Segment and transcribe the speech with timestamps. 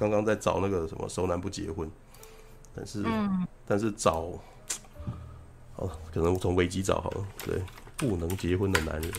[0.00, 1.86] 刚刚在找那个什么熟男不结婚，
[2.74, 4.32] 但是、嗯、但是找，
[5.76, 7.62] 好，可能从危机找好了，对，
[7.98, 9.12] 不能结婚的男人。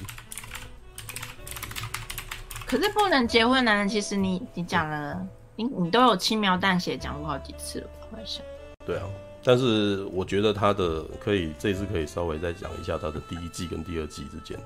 [2.65, 5.23] 可是不能结婚的男人，其实你你讲了，
[5.55, 8.43] 你你都有轻描淡写讲过好几次了，好像。
[8.83, 9.03] 对啊。
[9.43, 14.57] 但是我觉得他的可以这次可以稍微再讲一下他的第一季跟第二季之间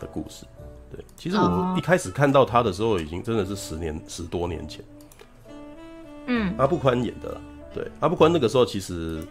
[0.00, 0.44] 的故事。
[0.90, 4.84] 对，其实我一开始看到他的时候，已经真的是十年十多年前。
[6.26, 7.40] 嗯，阿部宽演的。
[7.74, 9.22] 对，阿部宽那个时候其实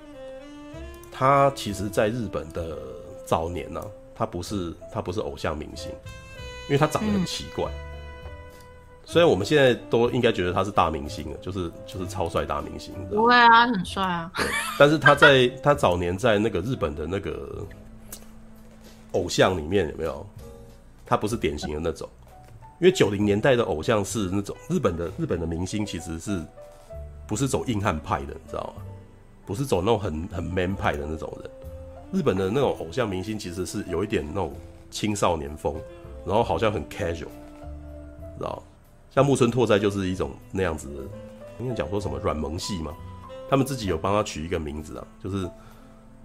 [1.11, 2.77] 他其实在日本的
[3.25, 5.91] 早年呢、啊，他不是他不是偶像明星，
[6.67, 7.65] 因为他长得很奇怪。
[7.65, 7.81] 嗯
[9.07, 12.91] 虽然我们现在都应该觉得他是大明星了，就是就是超帅大明星。
[13.07, 14.31] 不会啊，很帅啊。
[14.79, 17.63] 但是他在他早年在那个日本的那个
[19.11, 20.25] 偶像里面有没有？
[21.05, 22.09] 他不是典型的那种，
[22.79, 26.41] 因为九零年代的偶像是那种日本的日本的明星，其实是
[27.27, 28.83] 不是走硬汉派的，你知道吗？
[29.45, 31.51] 不是走那种很很 man 派的那种人。
[32.11, 34.53] 日本的那种偶像明星其实是有一点那种
[34.89, 35.75] 青少年风，
[36.25, 37.25] 然后好像很 casual，
[38.37, 38.63] 知道？
[39.11, 41.03] 像木村拓哉就是一种那样子的，
[41.59, 42.93] 应该讲说什么软萌系嘛，
[43.49, 45.49] 他们自己有帮他取一个名字啊，就是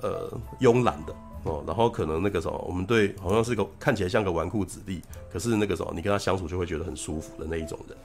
[0.01, 1.15] 呃慵懒的
[1.45, 7.97] 哦，然后可能那个什么，我们对好像是个看起来像个纨绔子弟，可是那个什么，你跟他相处就会觉得很舒服的那一种人。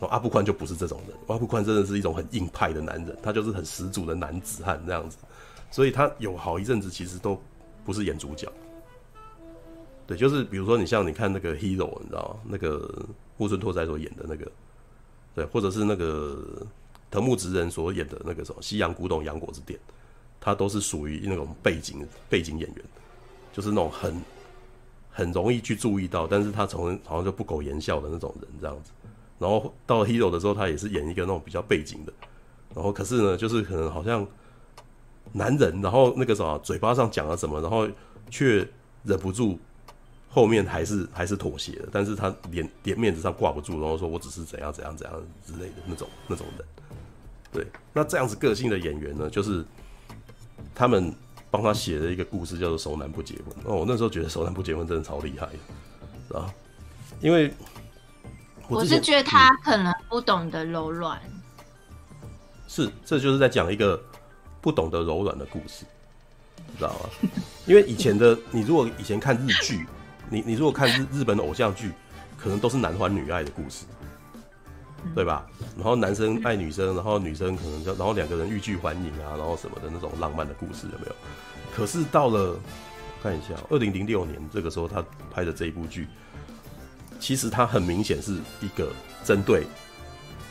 [0.00, 5.16] 然后阿部宽就不是这种人，阿部宽真的是一种很硬派的男人，他就是很十足的男子汉这样子，
[5.70, 7.40] 所以他有好一阵子其实都
[7.84, 8.46] 不是演主角。
[10.06, 12.40] 对，就是比如说你像你看那个 Hero，你知道吗？
[12.48, 14.50] 那个木村拓哉所演的那个，
[15.34, 16.64] 对，或者是那个
[17.10, 19.78] 藤木直人所演的那个什么西洋古董洋果子店，
[20.40, 22.84] 他都是属于那种背景背景演员，
[23.52, 24.14] 就是那种很
[25.10, 28.92] 很容易去注意到，但是他从好像就不苟言笑的那种人这样子。
[29.38, 32.12] 然后到了 Hero 的时候，他也是演一个那种比较背景的，
[32.74, 34.26] 然后可是呢，就是可能好像
[35.32, 37.88] 男人，然后那个什么嘴巴上讲了什么，然后
[38.30, 38.68] 却
[39.04, 39.58] 忍不住。
[40.30, 46.66] 后面还是还是妥协的，但是他脸脸面子上挂不住，然后说我只是怎样怎样怎样之类的那种那种人，
[47.50, 49.64] 对，那这样子个性的演员呢，就是
[50.74, 51.12] 他们
[51.50, 53.46] 帮他写了一个故事，叫做《熟男不结婚》。
[53.64, 55.48] 哦，我那时候觉得《熟男不结婚》真的超厉害
[56.28, 56.52] 的，啊，
[57.22, 57.50] 因为
[58.68, 61.20] 我，我是觉得他可能不懂得柔软，
[62.68, 64.00] 是，这就是在讲一个
[64.60, 65.84] 不懂得柔软的故事，
[66.76, 67.30] 知道吗？
[67.66, 69.86] 因为以前的你，如果以前看日剧。
[70.30, 71.90] 你你如果看日日本的偶像剧，
[72.36, 73.86] 可能都是男欢女爱的故事，
[75.14, 75.46] 对吧？
[75.74, 81.14] 然后男生爱女生，然后女生可能就然后两个人欲拒还迎啊，然后什么的那种浪漫的故事有没有？
[81.74, 82.58] 可是到了
[83.22, 85.02] 看一下，二零零六年这个时候他
[85.32, 86.06] 拍的这一部剧，
[87.18, 88.92] 其实它很明显是一个
[89.24, 89.66] 针对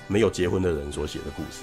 [0.07, 1.61] 没有结婚的人所写的故事。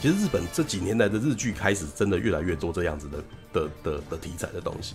[0.00, 3.18] 其实日本这几年来的日剧开始真的越来越多这样子的
[3.52, 4.94] 的的的题材的东西。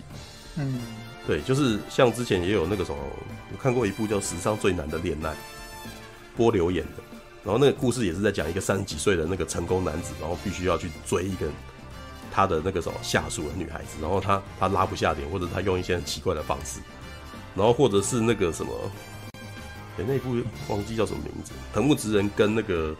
[0.56, 0.80] 嗯，
[1.26, 2.98] 对，就是像之前也有那个什么，
[3.52, 5.30] 我看过一部叫《史上最难的恋爱》，
[6.36, 7.02] 波流演的，
[7.42, 11.48] 然后那个故事也是在讲一个三十几岁的那个成功男子，然后必须要去追一个
[12.30, 16.80] 他的那个什么下属的女孩子，然后他他拉不下脸，或者他用一些很奇怪的方式，
[17.56, 18.72] 然后或者是那个什么，
[19.98, 20.36] 哎，那部
[20.68, 22.96] 忘记叫什么名字，藤木直人跟那个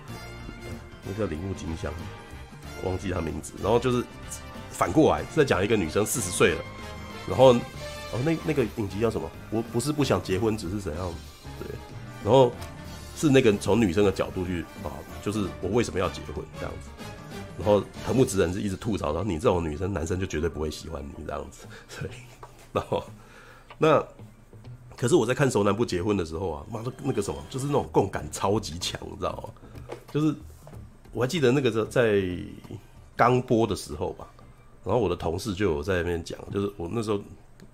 [1.04, 1.92] 那个叫铃木京香，
[2.84, 4.04] 忘记他名字，然后就是
[4.70, 6.62] 反过来是在讲一个女生四十岁了。
[7.28, 9.31] 然后，哦，那那个影集叫什么？
[9.50, 11.14] 我不是不想结婚，只是怎样？
[11.60, 11.69] 对，
[12.25, 12.52] 然后
[13.16, 14.91] 是那个从女生的角度去啊，
[15.22, 16.91] 就是我为什么要结婚这样子。
[17.58, 21.66] 然后藤木直人是一直吐槽，然后你这种女生，男生就绝对不会喜欢你这样子。
[22.00, 22.10] 对，
[22.72, 23.04] 然后
[23.78, 24.04] 那
[25.02, 29.96] 可是我在看《熟男不结婚》的时候啊，妈的，那个什么，就是那种共感超级强，你知道吗？
[30.12, 30.32] 就是
[31.10, 32.22] 我还记得那个在
[33.16, 34.24] 刚播的时候吧。
[34.84, 37.20] 然后我的同事就有在那边讲，就是我那时候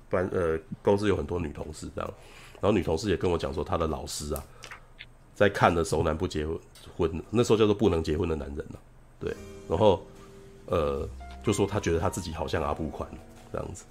[0.09, 2.11] 班呃公司有很多女同事这样，
[2.63, 4.43] 然后女同事也跟我讲说，她的老师啊
[5.35, 6.47] 在看的《熟男不结
[6.97, 8.79] 婚》，那时候叫做不能结婚的男人了，
[9.21, 9.37] 对，
[9.69, 10.03] 然后
[10.65, 11.07] 呃
[11.45, 13.07] 就说他觉得他自己好像阿布宽
[13.53, 13.85] 这样子，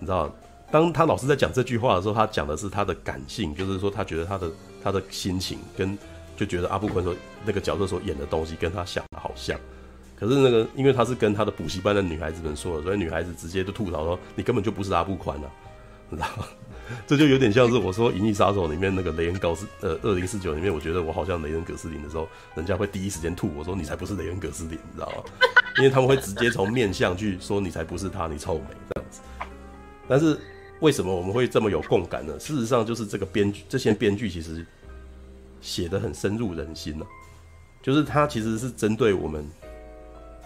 [0.00, 0.28] 你知道，
[0.74, 4.50] 当他老师在讲这句话的时候，他讲的是他的感性，就是说他觉得他的
[4.82, 5.96] 他的心情跟
[6.36, 9.56] 就觉得阿布宽说那个角色所演的东西跟他想的好像。
[10.18, 15.46] 可是那个，因为他是跟他的补习班的女孩子们说的，所以女孩子直接就吐槽说：“你根本就不是阿布宽啊！”
[16.10, 16.44] 你知道吗？
[17.06, 25.22] 这就有点像是我说《银翼杀手》里面那个雷恩·高斯，呃，二零四九里面，我觉得我好像雷恩·葛斯林的时候，人家会第一时间吐我说：“你才不是雷恩·葛斯林，你知道吗？”
[25.78, 29.20] 因为他们会直接从面相去说：“你才不是他，你臭美。”这样子。
[30.06, 30.38] 但是
[30.80, 32.38] 为什么我们会这么有共感呢？
[32.38, 34.66] 事实上，就是这个编剧，这些编剧其实
[35.60, 37.06] 写的很深入人心呢、
[37.82, 39.46] 就是他其实是针对我们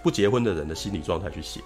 [0.02, 1.60] 不结婚的人的心理状态去写，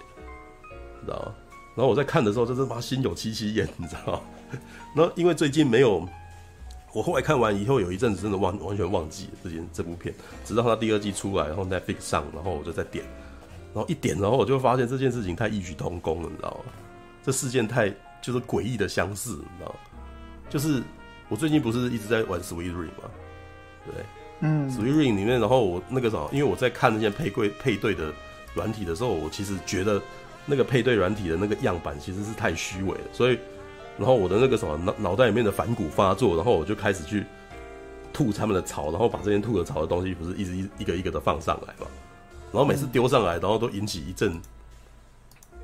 [1.05, 1.35] 知道吗？
[1.75, 4.21] 然后我在看的时候，真是妈心有戚戚焉，你知道吗？
[4.95, 6.07] 然后因为最近没有，
[6.93, 10.13] 我后来看完以后，有一阵子真的忘完全忘记了这件这部片，
[10.45, 13.03] 直到他第二季出来，然后 Netflix 上，然后我就在点，
[13.73, 16.71] 然后一点，然后我就发现这件事情太异曲同工了，你知道吗？
[17.23, 17.91] 这事件太
[18.23, 19.75] 就是诡异的相似，你知道吗？
[20.49, 20.81] 就是
[21.29, 23.11] 我最近不是一直在玩 Sweet Ring 吗？
[23.85, 24.03] 对，
[24.39, 28.11] 嗯，Sweet Ring 里面，然后我那个什么，因为我在看那些配对配对的
[28.55, 30.01] 软体的时候，我其实觉得。
[30.45, 33.39] 那个配对软体的那个样板其实是太虚伪了，所以，
[33.97, 37.23] 然后我的那个什么脑脑袋里面的反骨发作，然后我就开始去
[38.11, 41.87] 吐他们的槽，然后把这些吐的槽的东西不是一直一一个一个的放上来嘛，
[42.51, 44.37] 然后每次丢上来，然后都引起一阵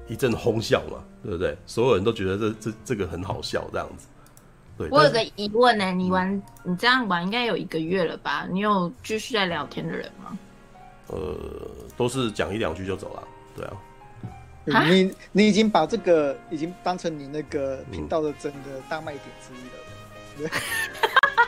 [0.09, 1.57] 一阵哄笑嘛，对不对？
[1.65, 4.07] 所有人都觉得这这这个很好笑这样子。
[4.77, 8.47] 对，我有个疑问呢，你玩你这样玩应该有一个月了吧？
[8.49, 10.37] 你有继续在聊天的人吗？
[11.07, 11.35] 呃，
[11.95, 13.73] 都是讲一两句就走了，对啊。
[14.89, 20.51] 你你已经把这个已经当成你那个频道的整个大卖点之一了，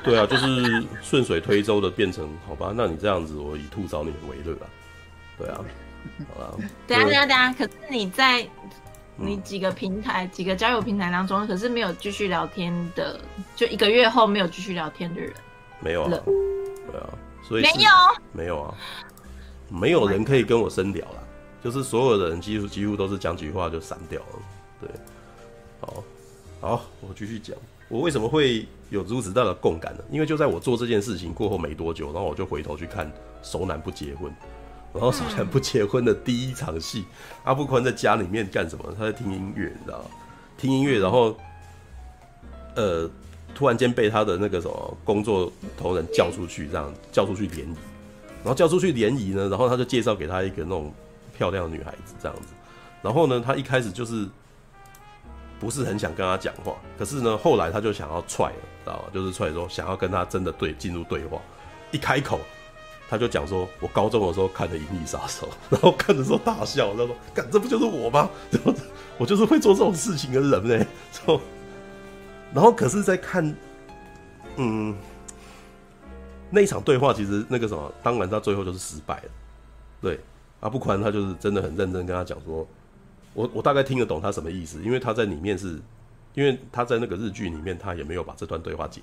[0.03, 2.73] 对 对啊，就是顺水推舟的变成好吧？
[2.75, 4.67] 那你这样子，我以吐槽你为乐啊，
[5.37, 5.63] 对啊，
[6.35, 6.57] 好吧。
[6.87, 8.47] 等下等下等下，可是你在
[9.15, 13.19] 你几个平台、嗯、几个交友平台当中，可是没有继续聊天的，
[13.55, 15.33] 就一个月后没有继续聊天的人，
[15.79, 17.09] 没有啊，对啊，
[17.43, 17.89] 所以没有。
[18.31, 18.73] 没有啊，
[19.69, 21.23] 没有人可以跟我深聊了。
[21.63, 24.39] 就是所有的人几乎几乎都是讲几句话就散掉了，
[24.81, 24.89] 对，
[25.79, 26.03] 好，
[26.59, 27.55] 好，我继续讲，
[27.87, 30.03] 我为什么会有如此大的共感呢？
[30.09, 33.05] 因为就在我做这件事情过后没多久，然后我就回头去看
[33.43, 34.31] 《熟男不结婚》，
[34.93, 37.05] 然后《熟男不结婚》的第一场戏，
[37.43, 38.93] 阿布宽在家里面干什么？
[38.97, 40.05] 他在听音乐，你知道吗？
[40.57, 41.35] 听音乐，然后，
[42.75, 43.09] 呃，
[43.53, 47.75] 突然间被他的那个什么工作同仁叫出去，这样叫出去联谊，
[48.43, 50.93] 然后叫出去联谊呢，然后他就介绍给他一个那种。
[51.37, 52.53] 漂亮的女孩子这样子，
[53.01, 54.27] 然后呢，他一开始就是
[55.59, 59.03] 不是很想跟他讲话，可是呢，后来他就想要踹了，知道吗？
[59.11, 61.41] 就是踹说想要跟他真的对进入对话，
[61.89, 62.39] 一开口
[63.11, 68.73] 他就讲说：“我高中的时候看的《银翼杀手》， 然后看的时候大笑，他说：‘干，这不就是我吗？’然后
[69.17, 70.85] 我就是会做这种事情的人呢。
[72.55, 73.53] ”然后可是，在看，
[74.55, 74.95] 嗯，
[76.49, 79.29] 那一场对话，其实那个什么，当然他最后就是失败了，
[80.01, 80.17] 对。
[80.61, 82.65] 阿布宽他就是真的很认真跟他讲说，
[83.33, 85.81] 我我大概听得懂他什么意思，因为他在里面是，
[86.33, 89.01] 因为他在那个日剧里面他也没有把这段对话解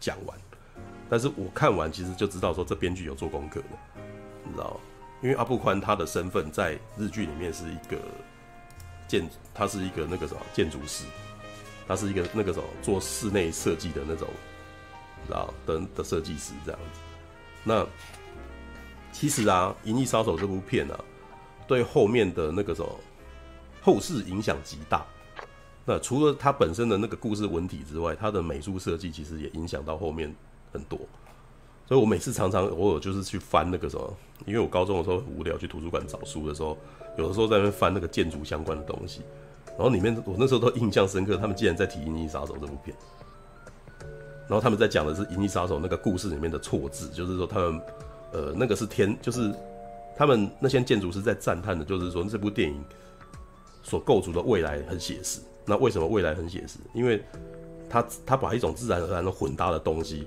[0.00, 0.34] 讲完，
[1.08, 3.66] 但是我看完其实就知道说这编剧有做功课的，
[4.44, 4.78] 你知道？
[5.22, 7.98] 因为阿布宽他的身份在日剧里面是一个
[9.08, 11.04] 建，他是一个那个什么建筑师，
[11.86, 14.28] 他是一个那个什么做室内设计的那种，
[15.26, 17.00] 知道的的设计师这样子，
[17.64, 17.86] 那。
[19.16, 20.98] 其实啊，《银翼杀手》这部片啊，
[21.68, 22.90] 对后面的那个什么
[23.80, 25.06] 后世影响极大。
[25.84, 30.34] 那除了它本身的那个故事文体之外，它的美术设计其实也影响到后面
[30.74, 30.98] 很多。
[31.86, 36.76] 所以我每次常常偶尔就是去翻那个什么，因为我高中的时候很无聊，去图书馆找书的时候，
[37.16, 39.22] 有的时候在那边翻那个建筑相关的东西，
[39.68, 42.94] 然后里面我那时候都印象深刻，他们竟然在提《银翼杀手》这部片，
[44.48, 47.80] 然后他们在讲的是《银翼杀手》那个故事里面的错字，就是说他们。
[48.36, 49.54] 呃，那个是天，就是
[50.16, 52.84] 他们那些建筑师在赞叹的，就是说这部电影
[53.80, 55.40] 所构筑的未来很写实。
[55.64, 56.80] 那为什么未来很写实？
[56.94, 57.24] 因为
[57.88, 60.26] 他他把一种自然而然的混搭的东西，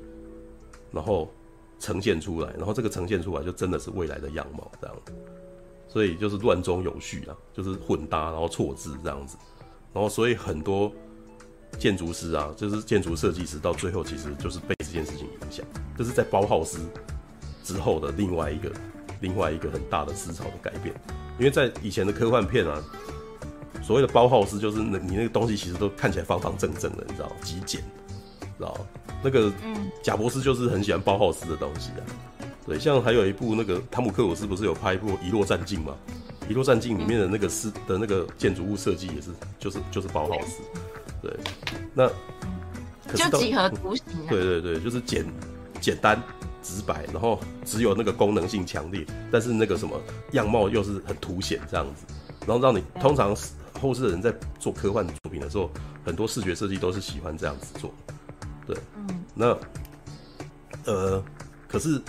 [0.92, 1.32] 然后
[1.80, 4.96] 呈现出来，然后这个呈现出来就真的是未来的样貌这样。
[5.88, 9.38] 所以就是乱中有序啊，就是混搭，然后错字这样子。
[9.94, 10.92] 然后所以很多
[11.80, 15.66] 建筑师啊，就是建筑设计师，到最后其实就是被这件事情影响，
[15.98, 16.80] 就是在包浩斯。
[17.64, 18.72] 之后的另外一个，
[19.20, 20.96] 另外一个很大的思潮的改变，
[21.38, 22.82] 因为在以前的科幻片啊，
[23.84, 27.84] 所谓的包浩斯就是那你那个东西其实都看起来方方正正的，你知道极简，
[28.58, 28.78] 知道
[29.24, 32.02] 那个嗯，贾伯斯就是很喜欢包浩斯的东西啊。
[32.66, 35.96] 对，像还有一部那个汤姆克鲁斯不是有拍一部《遗落战境》吗？
[36.50, 40.62] 《遗落战境》里面的那个是的那个建筑物设计也是，就是就是包浩斯。
[41.22, 41.32] 对，
[41.94, 42.08] 那
[43.08, 44.06] 可是就几何图形。
[44.30, 45.26] 对对对，就是简
[45.80, 46.22] 简单。
[46.64, 49.98] 直白，然后只有那个功能性强烈，但是那个什么
[50.34, 52.04] 样貌又是很凸显这样子，
[52.46, 53.34] 然后让你通常
[53.80, 55.70] 后世的人在做科幻作品的时候，
[56.04, 57.94] 很多视觉设计都是喜欢这样子做，
[58.68, 59.58] 对，嗯，那
[60.86, 61.24] 呃，
[61.68, 62.02] 可是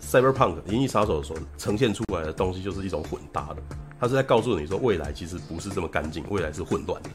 [0.00, 3.56] Cyberpunk 银翼杀手所呈现出来的东西就是一种混搭的，
[3.98, 7.10] 它是在告诉你说未来其实不是这么干净，未来是混乱的。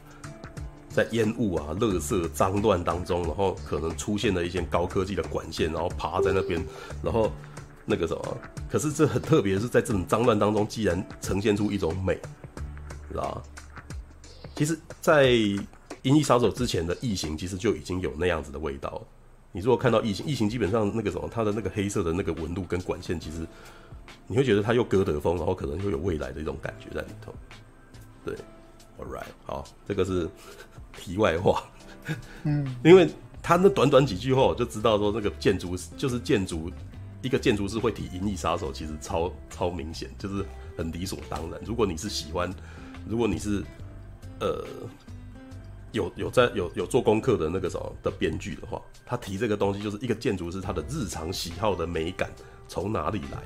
[0.90, 6.62] 在烟雾啊、垃圾、脏乱当中，然后可能出现了一些高科技的管线，然后爬在那边，
[7.02, 7.32] 然后
[7.86, 8.36] 那个什么，
[8.70, 12.20] 可是这很特别，是在这种脏乱当中，既然呈现出一种美，
[13.10, 13.42] 知道吧？
[14.54, 15.28] 其实，在
[16.02, 19.02] 《银翼杀手》之前的《异形》其实就已经有那样子的味道了。
[19.52, 23.46] 你如果看到《异形》，《异形》基本上那个什么，它的那个黑色的那个纹路跟管线，其实
[24.26, 27.34] 你会觉得它又哥德风，然后可能又有未来的一种感觉在里头。
[28.24, 28.34] 对
[28.98, 30.28] ，All right，好，这个是
[30.96, 31.64] 题外话。
[32.44, 33.08] 嗯， 因为
[33.42, 36.70] 他那短短几句话，我就知道说那个建筑就是建筑。
[37.20, 40.44] 一个建筑师会提《银翼杀手》，其实超超明显，就是
[40.76, 41.60] 很理所当然。
[41.64, 42.52] 如果你是喜欢，
[43.08, 43.62] 如果你是
[44.40, 44.64] 呃
[45.92, 52.30] 有有在有有做功课的那个什么的编剧的话，他提这个东西，就是一个建筑师他的日常喜好的美感
[52.66, 53.38] 从哪里来。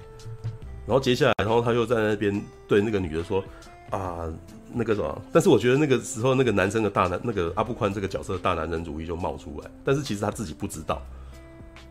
[0.87, 3.43] 然后接下来，然后他又在那边对那个女的说
[3.91, 4.33] 啊，
[4.73, 5.23] 那个什么。
[5.33, 11.03] 但是我觉得那个时候那个男生的大男那个阿布宽这个角色的大男人主义就冒出来，但是其实他自己不知道。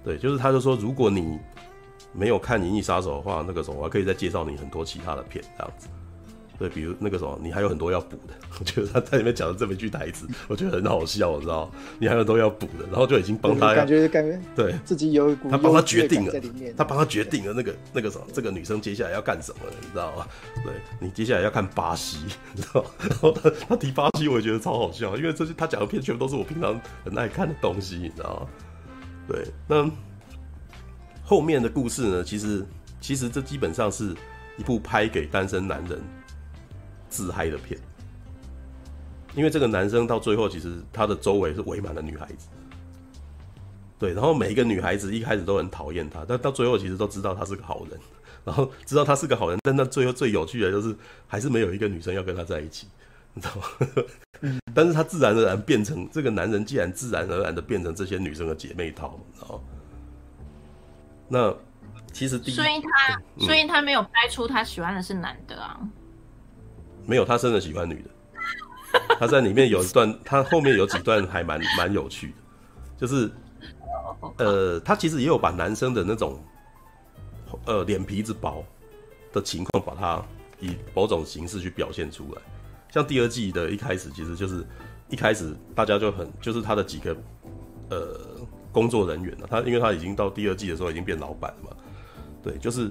[0.03, 1.38] 对，就是他就说，如果你
[2.13, 5.88] 没有看《银翼杀手》的话，那个什么，我还可以再介绍你很多其他的片，这样子。
[6.57, 8.33] 对，比如那个什么，你还有很多要补的。
[8.59, 11.69] 我觉得他在里面讲的这么一句台词，我觉得很好笑，我知道？
[12.00, 16.33] 你还有很多要补的，然后就已经帮他感觉感觉对自己有一股他帮他决定了，
[16.77, 20.25] 他帮他决定了那个那个什么，这个女生接下来要干什么，你知道吗？
[20.63, 22.19] 对，你接下来要看巴西，
[22.53, 22.85] 你知道？
[23.00, 28.47] 然后他他提巴西，我也觉得超好笑，因为这些他讲的片全部都是我平常很爱看的东西，你知道吗？
[29.27, 29.89] 对，那
[31.24, 32.24] 后面的故事呢？
[32.24, 32.65] 其实。
[33.01, 34.15] 其实这基本上是
[34.57, 36.01] 一部拍给单身男人
[37.15, 37.79] 自嗨的片，
[39.36, 42.50] 因为这个男生到最后其实他的周围是围满了女孩子，
[43.98, 47.98] 对，然后每一个女孩子一开始都很讨厌他，但到最后其实都知道他是个好人，
[48.43, 50.93] 然后知道他是个好人，但到最后最有趣的就是
[51.25, 52.89] 还是没有一个女生要跟他在一起，
[53.34, 53.63] 你知道吗？
[54.75, 59.63] 但是他自然而然变成这个男人，既然自然而然的变成这些女生的姐妹淘，你知道吗？
[61.29, 61.55] 那。
[62.13, 65.77] 其实第一，所以他，所以他没有拍出他喜欢的是男的啊。
[67.05, 68.09] 没有，他真的喜欢女的。
[69.19, 72.33] 他在里面有一段，他后面有几段还蛮蛮有趣的，
[72.97, 73.29] 就是，
[74.38, 76.39] 呃，他其实也有把男生的那种，
[77.65, 78.63] 呃，脸皮子薄
[79.33, 80.24] 的情况，把它
[80.59, 82.41] 以某种形式去表现出来。
[82.89, 84.65] 像第二季的一开始，其实就是
[85.09, 87.15] 一开始大家就很，就是他的几个
[87.89, 88.19] 呃
[88.71, 91.77] 工作人员了，他因为他已经到第二季的时候已经变老板了嘛。
[92.41, 92.89] 对，就是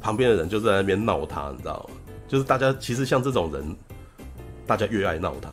[0.00, 1.96] 旁边的人就在那边闹他，你知道吗？
[2.28, 3.76] 就是大家其实像这种人，
[4.66, 5.50] 大家越爱闹他。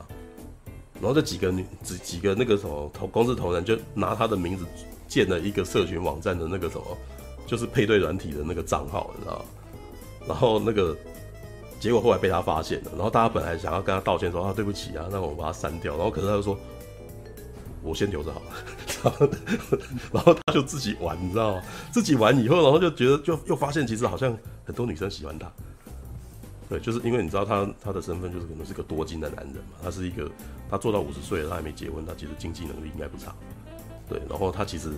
[0.95, 4.65] 然后这几个女几几个那个什么同公司同仁就拿他的名字
[5.07, 6.85] 建了一个社群网站的那个什么，
[7.47, 9.45] 就是配对软体的那个账号，你知道吗？
[10.27, 10.95] 然后那个
[11.79, 15.95] 结果后来被他发现了，然后大家本来想要跟他道歉说啊对不起啊，那我们把他删掉。
[15.95, 16.57] 然后可是他就说。
[17.83, 18.41] 我先留着好
[19.19, 19.29] 了，
[20.11, 21.61] 然后他就自己玩，你知道吗？
[21.91, 25.45] 自己玩以后，然后就觉得，就又发现，其实好像很多女生喜欢他。
[26.67, 30.29] 对，就是因为你知道他他的身份就是可能是个多金的男人嘛，他是一个，
[30.69, 33.35] 他做到五十岁了，他还没结婚，他其实经济能力应该不差。
[34.09, 34.91] 对，然后他其实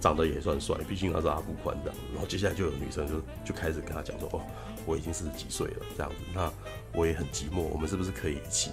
[0.00, 1.98] 长得也算帅，毕竟他是阿布宽这样。
[2.12, 3.14] 然后接下来就有女生就
[3.44, 4.40] 就开始跟他讲说，哦，
[4.84, 6.52] 我已经四十几岁了，这样子，那
[6.92, 8.70] 我也很寂寞，我们是不是可以一起？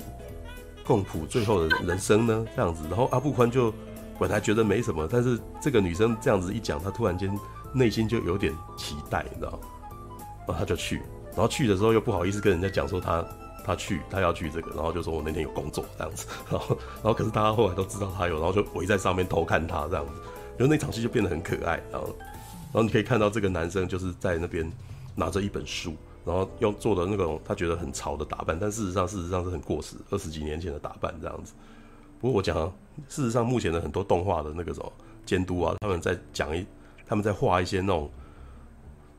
[0.83, 2.45] 共谱最后的人生呢？
[2.55, 3.73] 这样子，然后阿布宽就
[4.19, 7.33] 本来觉得没什么，但是这个女生这样子一讲，他突然间
[7.73, 9.59] 内心就有点期待，你知道吗？
[10.39, 11.01] 然后他就去，
[11.31, 13.25] 然后去的时候又不好意思跟人家讲说他
[13.63, 20.11] 他去，他要去这个，然后就说我那天有工作这样子， 然后然后可是大家后来都知道他有，然后就围在上面偷看他这样子，
[20.57, 22.07] 然后那场戏就变得很可爱，然后
[22.73, 24.71] 然后你可以看到这个男生就是在那边
[25.15, 25.95] 拿着一本书。
[26.23, 31.51] 然后用做的那种他觉得很潮的打扮，但事实上事实上是很过时，二十几年前的打扮这样子。
[32.19, 32.71] 不过我讲，
[33.09, 34.93] 事实上目前的很多动画的那个什么
[35.25, 36.63] 监督啊，他们在讲一，
[37.07, 38.07] 他们在画一些那种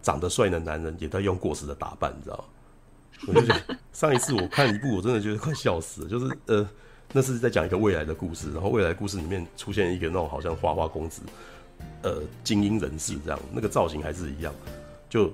[0.02, 2.44] 长得帅的男人，也在用过时的打扮，你知道？
[3.28, 6.68] 我就觉得 上一次我看一部，我真的觉得快笑死了，就是呃，
[7.12, 11.22] 那是在讲一个未来的故事，然后未来故事里面出现一个那种好像花花公子，
[12.02, 14.52] 呃，精英人士这样，那个造型还是一样，
[15.08, 15.32] 就。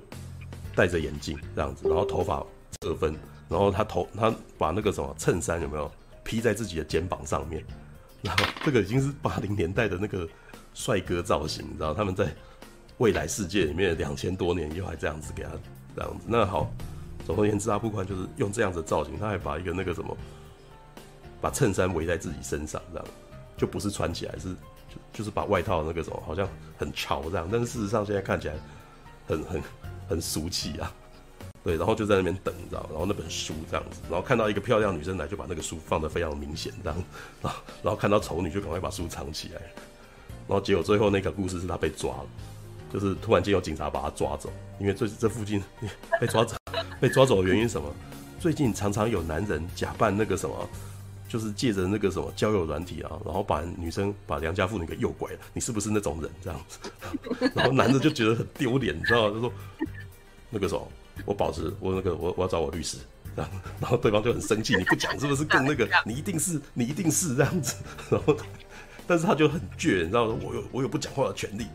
[0.75, 2.41] 戴着眼镜这样子，然后头发
[2.79, 3.13] 侧分，
[3.49, 5.91] 然后他头他把那个什么衬衫有没有
[6.23, 7.61] 披在自己的肩膀上面，
[8.21, 10.25] 然后这个已经是八零年代的那个
[10.73, 12.33] 帅哥造型，你知道他们在
[12.99, 15.49] 未来世界里面两千多年以后还这样子给他
[15.95, 16.25] 这样子。
[16.27, 16.71] 那好，
[17.25, 20.15] 总而言之，阿布宽就是用这样子的造型，他还把一个那个什么
[21.41, 23.07] 把衬衫围在自己身上，这样
[23.57, 24.53] 就不是穿起来，是
[24.87, 28.53] 就就是把外套那个什么好像很潮这样，但是事实上现在看起来
[29.27, 29.61] 很很。
[30.09, 30.91] 很俗气啊，
[31.63, 37.03] 对，然后就在那边等，你知道，然后那本书这样子，然后看到一个漂亮女生来，就把那个书放得非常明显，这样，
[37.39, 39.61] 然后然后看到丑女就赶快把书藏起来，
[40.47, 42.25] 然后结果最后那个故事是他被抓了，
[42.91, 45.61] 就是突然间有警察把他抓走，因为这这附近
[46.19, 46.55] 被抓走，
[46.99, 47.93] 被抓走的原因是什么？
[48.39, 50.69] 最近常常有男人假扮那个什么，
[51.27, 55.39] 就是借着那个什么交友软体啊，然后把女生把良家妇女给诱拐了。
[55.53, 56.31] 你是不是那种人？
[56.41, 56.79] 这样子，
[57.53, 59.33] 然后男的就觉得很丢脸，你知道吗？
[59.33, 59.53] 就说
[60.49, 60.87] 那个什么，
[61.25, 62.97] 我保持我那个我我要找我律师
[63.35, 65.87] 这样，然后对方就很生气，你不讲是不是更那个？
[66.05, 67.75] 你一定是你一定是这样子，
[68.09, 68.35] 然后
[69.05, 70.35] 但是他就很倔，你知道吗？
[70.41, 71.65] 我有我有不讲话的权利。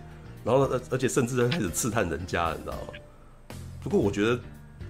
[0.44, 2.88] 然后，而而且甚至开始刺探人家，你知道吗？
[3.82, 4.40] 不过我觉得，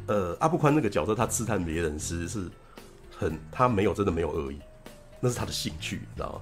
[0.06, 2.50] 呃，阿布宽那个角色，他刺探别人其实是
[3.16, 4.58] 很，他没有真的没有恶意，
[5.20, 6.40] 那是他的兴趣，你知道吗？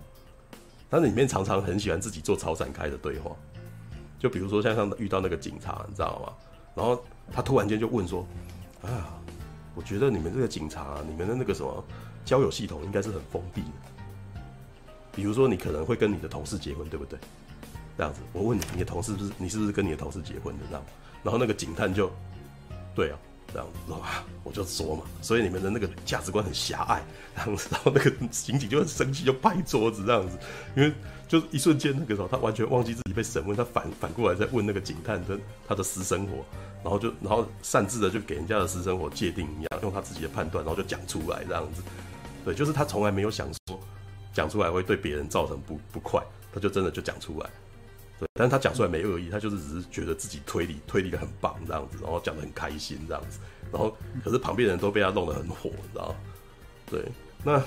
[0.91, 3.37] 他里面常常很喜欢自己做超展开的对话，
[4.19, 6.33] 就比如说像像遇到那个警察，你知道吗？
[6.75, 8.27] 然后他突然间就问说
[8.83, 9.21] ：“啊，
[9.75, 11.85] 我觉得你们这个警察，你们的那个什么
[12.25, 14.41] 交友系统应该是很封闭的，
[15.15, 17.19] 比如说你可能会跟你的同事结婚，对不对？”
[18.03, 20.65] 这样子，我问你，你的同事是不是你是不是跟你的同事结婚的？
[20.69, 20.85] 这样，
[21.23, 22.11] 然后那个警探就，
[22.97, 23.19] 对啊，
[23.53, 27.01] 这样子，哇，我就说嘛，所以你们的那个价值观很狭隘，
[27.37, 30.37] 这样子，然后那个刑警就很生气，就拍桌子这样子，
[30.75, 30.93] 因为
[31.29, 36.45] 就是一瞬间那个时候，他完全忘记自己被审问，他反反过来在问那个警探的他的私生活，
[36.83, 41.83] 然后就然后擅自的就给人家的私生活界定一样，用他自己的判断，然后就讲出来这样子，
[42.45, 43.79] 对，就是他从来没有想说
[44.33, 46.21] 讲出来会对别人造成不不快，
[46.53, 47.49] 他就真的就讲出来。
[48.35, 53.39] 但是他讲出来没恶意，他就是只是觉得自己推理推理的很棒这样子，然后讲得很开心这样子，
[53.71, 56.15] 然后可是旁边人都被他弄得很火，你知道吗？
[56.91, 57.05] 对，
[57.45, 57.63] 那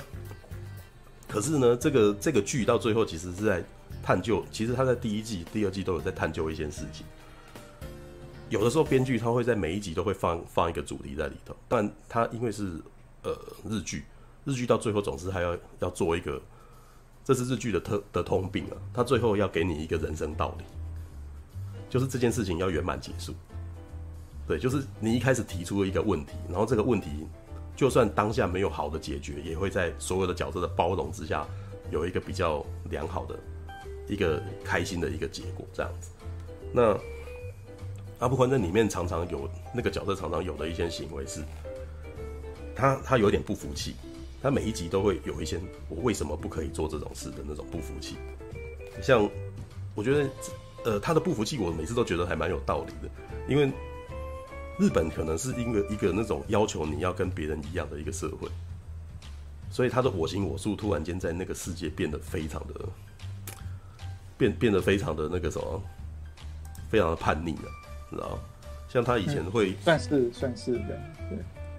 [1.28, 3.64] 可是呢，这个这个剧到最后其实是在
[4.04, 7.06] 探究，其实他在第一季、第二季都有在探究一件事情。
[8.50, 12.80] 有的时候编剧他会在每一集都会放放一个主题在里头，但他因为是
[13.24, 13.36] 呃
[13.70, 14.04] 日剧，
[14.44, 16.42] 日剧到最后总是还要要做一个。
[17.26, 20.64] 这是日剧的特的通病啊，他最后要给你一个人生道理，
[21.90, 23.34] 就是这件事情要圆满结束。
[24.48, 27.10] 对，就是你一开始提出了一个问题，然后这个问题
[27.76, 31.48] 就算当下没有好的解决，也会在所有的角色的包容之下，
[31.90, 33.40] 有一个比较良好的
[34.08, 35.66] 一个开心的一个结果。
[35.74, 36.12] 这样子，
[36.72, 36.96] 那
[38.20, 41.44] 阿部宽在里面常常有那个角色常常有的一些行为是，
[42.76, 43.96] 他他有点不服气。
[44.42, 48.16] 他每一集都会有一些我为什么不可以做这种事的那种不服气，
[49.02, 49.28] 像
[49.96, 50.30] 我觉得，
[50.84, 53.10] 呃，他的不服气我每次都觉得还蛮有道理的，
[53.48, 53.72] 因为
[54.78, 58.48] 日本可能是因为一个那种要求你要跟别人一样的一个社会，
[59.72, 62.74] 所以他的我行我素突然间在那个世界变得非常的
[64.38, 65.82] 变变得非常的那个什么，
[66.90, 67.72] 非常的叛逆了，
[68.12, 68.38] 你知道？
[68.88, 71.38] 像他以前会、算是算是的，对。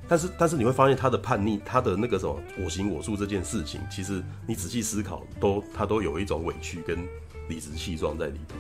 [0.09, 6.99] 但是，但是你会发现他的叛逆，他的那个什么我行我素这件事情，其实你仔细思考，都他都有一种委屈跟
[7.49, 8.55] 理直气壮在里头。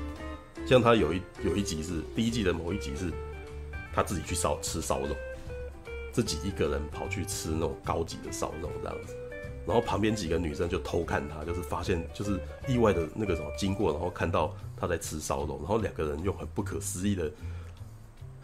[0.66, 3.12] 像他有一有一集是第一季的某一集是，
[3.94, 5.14] 他自己去烧吃烧肉，
[6.10, 9.14] 自己一个人跑去吃那种高级的烧肉这样子，
[9.64, 17.30] 然后旁边几个女生就偷看他，就是发现就是意外的那个什么经过，然后看到他在吃烧肉，然后两个人用很不可思议的。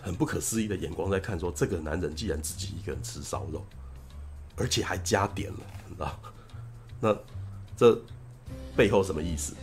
[0.02, 3.64] 很不可思议的眼光在看，说这个男人既然自己一个人吃烧肉，
[4.56, 6.18] 而且还加点了，你知道？
[7.00, 7.16] 那
[7.76, 7.96] 这
[8.76, 9.54] 背后什么意思？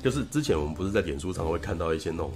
[0.00, 2.30] 就是之前我们不是在脸书上会看到一些那种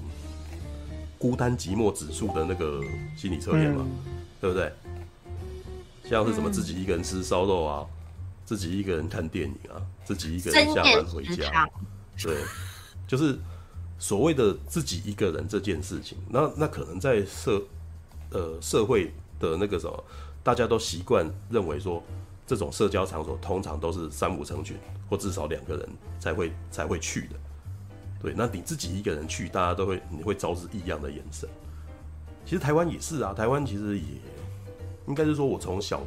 [1.17, 2.83] 孤单寂寞指数的那个
[3.17, 3.87] 心理测验吗？
[3.87, 4.73] 嗯、对不对？
[6.11, 7.87] 像是什么自己一个人吃烧肉啊，
[8.45, 11.69] 自己一个人看电影啊，自己一个人下班回家，
[12.21, 12.37] 对，
[13.07, 13.39] 就是。
[13.99, 17.61] 所谓的自己一个人这件事情，那那可能在社
[18.31, 20.05] 呃社会的那个什么，
[20.43, 22.03] 大家都习惯认为说，
[22.47, 24.77] 这种社交场所通常都是三五成群，
[25.11, 25.89] 或至少两个人
[26.21, 27.35] 才会才会去的。
[28.23, 31.49] 对，那你自己一个人去，大家都会你会招致异样的眼神。
[32.45, 34.05] 其实台湾也是啊，台湾其实也
[35.07, 36.01] 应该是说，我从小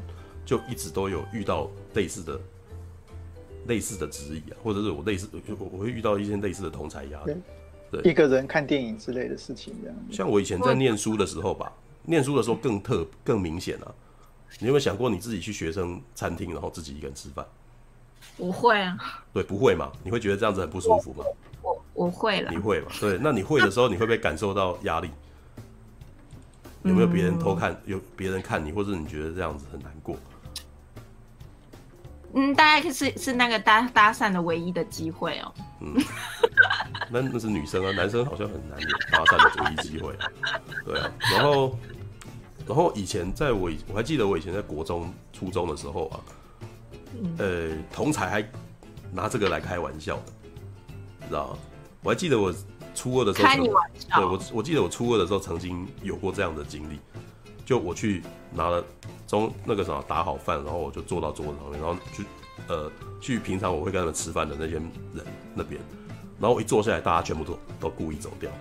[0.45, 2.39] 就一直都有遇到类似的
[3.67, 7.33] 类似的质疑啊，或者是我类似我我会遇到一些类似的同侪压力。
[7.91, 9.97] 对一个人看电影之类的事情，这样。
[10.09, 11.71] 像我以前在念书的时候吧，
[12.03, 13.93] 念书的时候更特更明显啊。
[14.59, 17.45] 你有没有想过你自己去学生餐厅，然后自己一个人吃饭？
[18.37, 19.23] 不会啊。
[19.33, 19.91] 对，不会嘛？
[20.03, 21.25] 你会觉得这样子很不舒服吗？
[21.61, 22.51] 我我，我会了。
[22.51, 22.87] 你会嘛？
[22.99, 25.09] 对，那你会的时候，你会不会感受到压力？
[26.83, 27.79] 有没有别人偷看？
[27.85, 30.17] 有别人看你，或者你觉得这样子很难过？
[32.33, 35.53] 嗯，大概是是那个搭搭讪的唯一的机会哦。
[35.81, 35.95] 嗯，
[37.09, 40.13] 那那是女生啊，男生好像很难有搭讪的唯一机会。
[40.85, 41.77] 对啊，然后
[42.67, 46.19] 然后以前在我我还记得我以前在国中、初中的时候啊，
[47.37, 48.51] 呃，同才还
[49.11, 50.23] 拿这个来开玩笑的，
[51.19, 51.57] 你知道吗？
[52.03, 52.53] 我还记得我
[52.95, 54.17] 初二的时候，开你玩笑。
[54.17, 56.99] 对我，我记得我初二的时候曾经有过这样的经历，
[57.71, 58.21] 就我去
[58.53, 58.83] 拿了
[59.25, 62.25] 中那个什么打好饭，然后我就坐到桌子上面，然后去
[62.67, 64.91] 呃去平常我会跟他们吃饭的那些人
[65.55, 65.79] 那边，
[66.37, 68.51] 然后我一坐下来，大家全部都都故意走掉。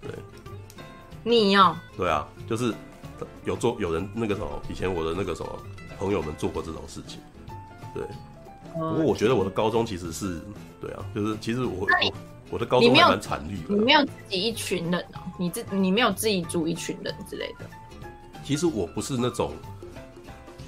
[0.00, 0.12] 对，
[1.24, 1.76] 你要？
[1.96, 2.72] 对啊，就是
[3.44, 5.50] 有做有人那个什么，以前我的那个什么
[5.98, 7.18] 朋友们做过这种事情，
[7.92, 8.04] 对。
[8.74, 10.40] 不过我觉得我的高中其实是，
[10.80, 12.14] 对啊，就是其实我我
[12.50, 13.74] 我的高中还蛮惨绿的。
[13.74, 17.66] 你没有自己一群人哦，你自你没有自己组一群人之类的。
[18.44, 19.54] 其实我不是那种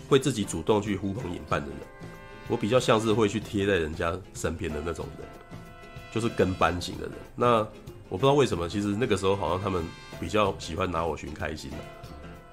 [0.09, 1.79] 会自己主动去呼朋引伴的人，
[2.49, 5.29] 我比较像是会去贴在人家身边的那种人，
[6.11, 7.13] 就是跟班型的人。
[7.35, 7.59] 那
[8.09, 9.85] 我不知道为什么，其实那个时候好像他们
[10.19, 11.77] 比较喜欢拿我寻开心的，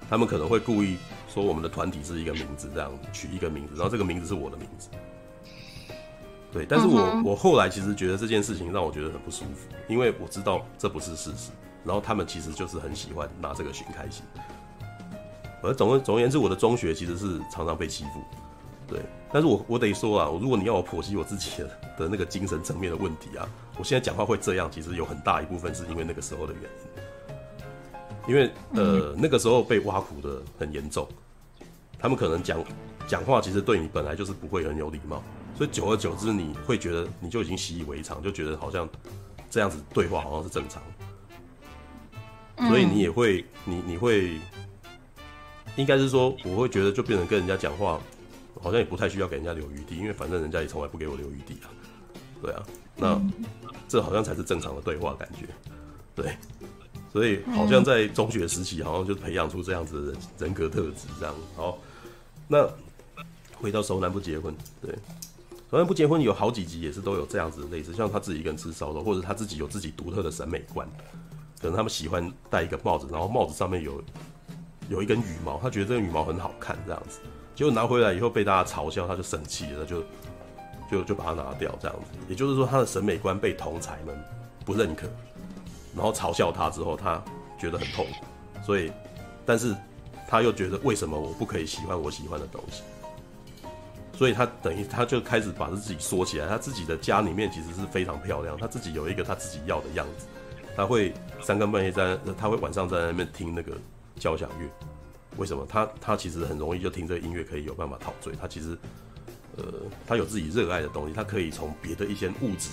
[0.09, 0.97] 他们可能会故意
[1.33, 4.89] 说我们的团体是一个名字这样，取一个名字，然后这个名字是我的名字。
[6.51, 11.51] 对，但是我、嗯、我后来其实觉得这件事情让我觉得很不舒服，因为我知道这不是事实，
[11.85, 14.23] 然后他们其实就是很喜欢拿这个寻开心。
[15.63, 18.21] 而总而总而言之，我的中学其实是常常被欺负，
[18.87, 18.99] 对。
[19.31, 23.49] 但是我我得说啊，我如果你要我剖析我自己的的那个精神层面的问题啊，
[23.79, 26.63] 我现在讲话会这样，其实有很大一部分是因为那个时候的原
[28.27, 31.07] 因，因为呃那个时候被挖苦的很严重，
[31.97, 32.63] 他们可能讲
[33.07, 35.23] 讲话其实对你本来就是不会很有礼貌。
[35.55, 38.89] 所以久而久之，你会觉得你就已经习以为常，就觉得好像
[39.51, 40.81] 这样子对话好像是正常，
[42.67, 44.39] 所以你也会，你你会，
[45.75, 47.99] 应该是说，我会觉得就变成跟人家讲话，
[48.61, 51.67] 好像也不太需要给人家留余地，因为反正人家也从来不给我留余地啊，
[52.41, 52.63] 对啊，
[52.95, 53.21] 那
[53.87, 55.47] 这好像才是正常的对话感觉，
[56.15, 56.37] 对，
[57.11, 61.35] 所以好像在中学时期，好像就培养出这样子的人人格特质，这样。
[61.55, 61.77] 好，
[62.47, 62.69] 那
[63.55, 64.93] 回到熟男不结婚，对。
[65.71, 70.87] 熟男不结婚有好几集也是都有这样子的类似，像他自己一个人吃烧肉，或者他自己有自己独特的审美观，
[71.59, 73.99] 可能他们喜欢戴一个帽子，然后帽子上面有
[74.93, 77.17] 有一根羽毛，他觉得这个羽毛很好看，这样子，
[77.55, 80.03] 结果拿回来以后被大家嘲笑，他就生气了，就
[80.91, 84.15] 就就把它拿掉，这样子，也就是说他的审美观被同才们
[84.63, 85.07] 不认可，
[85.95, 87.19] 然后嘲笑他之后，他
[87.57, 88.91] 觉得很痛苦，所以，
[89.47, 89.75] 但是
[90.27, 92.83] 他又觉得为什么我不可以喜欢我喜欢的东西？
[94.15, 100.27] 所以他等于他就开始把自己缩起来，他自己的家里面其实是非常漂亮，他自己有一个他自己要的样子，
[100.75, 103.75] 他会三更半夜在，他会晚上在那边听那个
[104.19, 104.69] 交响乐，
[105.37, 105.65] 为什么？
[105.67, 108.77] 他他其实很容易就听这个音乐可以有办法陶醉，他其实
[109.57, 109.65] 呃
[110.07, 112.69] 他有自己热爱的东西，他可以从别的一些物质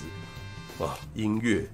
[0.79, 1.69] 啊音乐、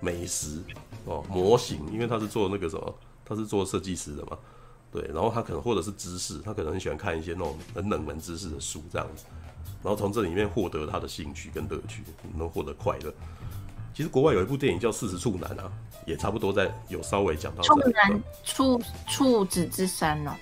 [0.00, 0.62] 美食
[1.04, 4.38] 哦模型，因为他是做那个什么，他是做设计师的嘛。
[4.92, 9.24] 对，然后他可能或者是知识，他可能很喜欢看一些那种很冷门知识的书这样子，
[9.84, 12.02] 然后从这里面获得他的兴趣跟乐趣，
[12.36, 13.14] 能获得快乐。
[14.00, 15.70] 其实国外有一部电影叫《四十处男》啊，
[16.06, 20.32] 也差不多在有稍微讲到处男处处子之山哦。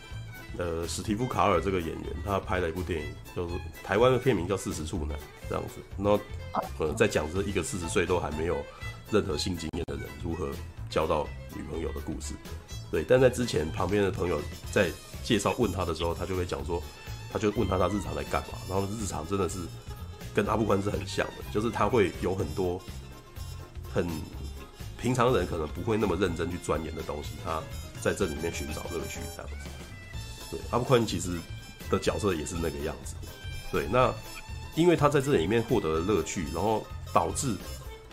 [0.59, 5.19] 呃，史蒂夫·卡尔这个演员他拍了一部电影，就是台湾的片名叫《四十处男》
[5.49, 6.21] 这样子，然后
[6.79, 8.57] 呃在讲这一个四十岁都还没有
[9.11, 10.51] 任何性经验的人如何
[10.89, 12.35] 交到女朋友的故事。
[12.93, 14.41] 对，但在之前旁边的朋友
[14.71, 14.89] 在
[15.25, 16.81] 介绍问他的时候，他就会讲说，
[17.33, 19.59] 他就问他他日常在干嘛，然后日常真的是
[20.33, 22.81] 跟阿布宽是很像的，就是他会有很多
[23.93, 24.07] 很
[25.01, 27.63] 平常人可能不会那么认真去钻研的东西，他
[28.01, 29.71] 在这里面寻找乐趣这样子。
[30.51, 31.39] 对，阿部宽其实
[31.91, 33.15] 的角色也是那个样子。
[33.71, 34.13] 对，那
[34.75, 37.55] 因为他在这里面获得了乐趣，然后导致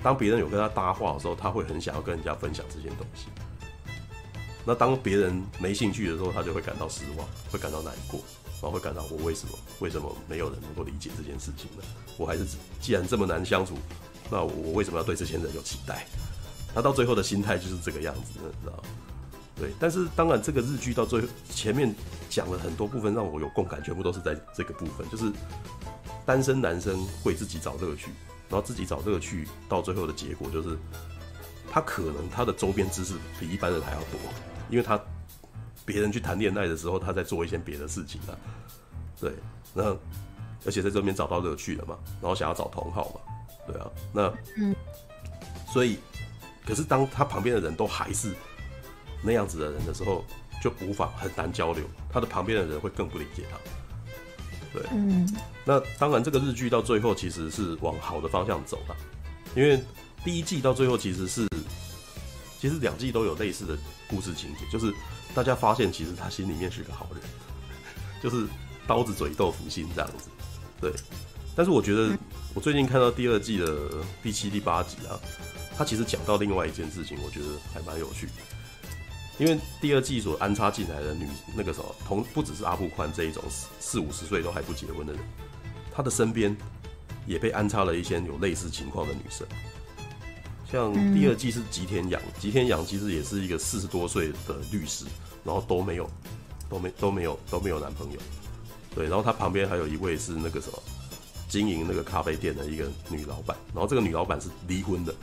[0.03, 3.27] 当别人有跟他搭话的时候，他会很想要跟人家分享这些东西。
[4.65, 8.19] 那当别人没兴趣的时候，他就会感到失望，会感到难过，
[8.61, 11.83] 然后会感到我为什么为什么没有人能够理解这件事情呢？
[12.17, 12.45] 我还是
[12.81, 13.77] 既然这么难相处，
[14.29, 16.05] 那我为什么要对这些人有期待？
[16.73, 18.83] 他到最后的心态就是这个样子，你知道？
[19.57, 21.93] 对，但是当然这个日剧到最后前面
[22.29, 25.31] 讲了很多部分让我有共感，全部都是在这个部分，就是
[26.25, 28.11] 单身男生会自己找乐趣，
[28.49, 30.77] 然后自己找乐趣到最后的结果就是
[31.71, 34.19] 他可能他的周边知识比一般人还要多。
[34.69, 34.99] 因为他
[35.85, 38.33] 别人去谈恋爱的时候，他在做一些别的事情啊，
[39.21, 39.31] 对，
[39.73, 39.95] 那
[40.65, 43.34] 而且在这边找到乐趣了嘛，然后想要找同好嘛，
[43.67, 44.75] 对啊，那嗯，
[45.71, 45.97] 所以
[46.65, 48.33] 可是当他旁边的人都还是
[49.21, 50.23] 那样子的人的时候，
[50.61, 53.57] 就无法很难交流，他的旁边的人会更不理解他，
[54.73, 55.27] 对，嗯，
[55.65, 58.95] 那当然这个日剧到最后其实是往好的方向走的，
[59.55, 59.83] 因为
[60.23, 61.47] 第一季到最后其实是。
[62.57, 64.91] 其实两季都有类似的故事情节，就是
[65.35, 67.21] 大家发现其实他心里面是个好人，
[68.23, 68.47] 就是
[68.87, 70.29] 刀子嘴豆腐心这样子。
[70.81, 70.91] 对，
[71.55, 72.17] 但是我觉得
[72.55, 73.91] 我最近看到第二季的
[74.23, 75.19] 第七、第八集啊，
[75.77, 78.33] 他其实讲到另外一件事情，我觉得还蛮有趣的。
[79.37, 85.21] 因为第二季所安插进来的女那个什么同不只是阿布宽这一种四四五十岁都还不结婚的人，
[85.93, 86.55] 他的身边
[87.27, 89.45] 也被安插了一些有类似情况的女生。
[90.71, 95.03] 像第二季是吉田洋，吉田洋其实也是一个四十多岁的律师，
[95.43, 96.09] 然后都没有
[96.69, 98.19] 都没都没有都没有男朋友。
[98.95, 100.81] 对，然后他旁边还有一位是那个什么
[101.47, 105.13] 经营那个咖啡店的一个女老板，然后这个女老板是离婚的，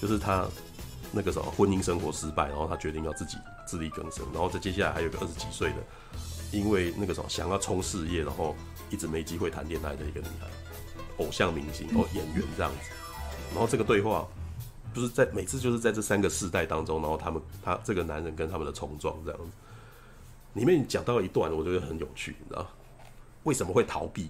[0.00, 0.46] 就是她。
[1.10, 5.76] 那个时候婚姻生活失败，然后她决定要自己自力更生，然后再接下来还有个二十几岁的，
[6.52, 8.54] 因为那个时候想要冲事业，然后
[8.90, 10.46] 一直没机会谈恋爱的一个女孩，
[11.16, 12.90] 偶像明星 哦演员这样子，
[13.52, 14.28] 然后这个对话
[14.94, 19.46] 就是在每次就是在这三个世代当中，然后他们他这个男人跟他们的冲撞这样子，
[20.60, 22.66] 里面讲到一段我觉得很有趣，你知道
[23.44, 24.28] 为什么会逃避？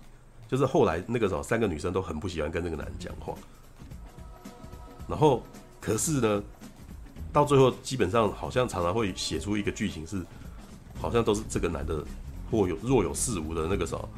[0.49, 3.35] 就是后来那个时候三个女生都很不喜欢跟那个男人讲话，
[5.07, 5.43] 然后
[5.81, 6.43] 可是呢。
[7.31, 10.25] 到最后，基本上好像常常会写出一个剧情是，
[10.99, 12.03] 好像都是这个男的
[12.51, 14.09] 或有若有似无的那个什么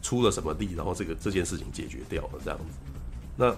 [0.00, 2.64] 出了什么力，然后这个这件事情解决掉了这样子。
[3.36, 3.54] 那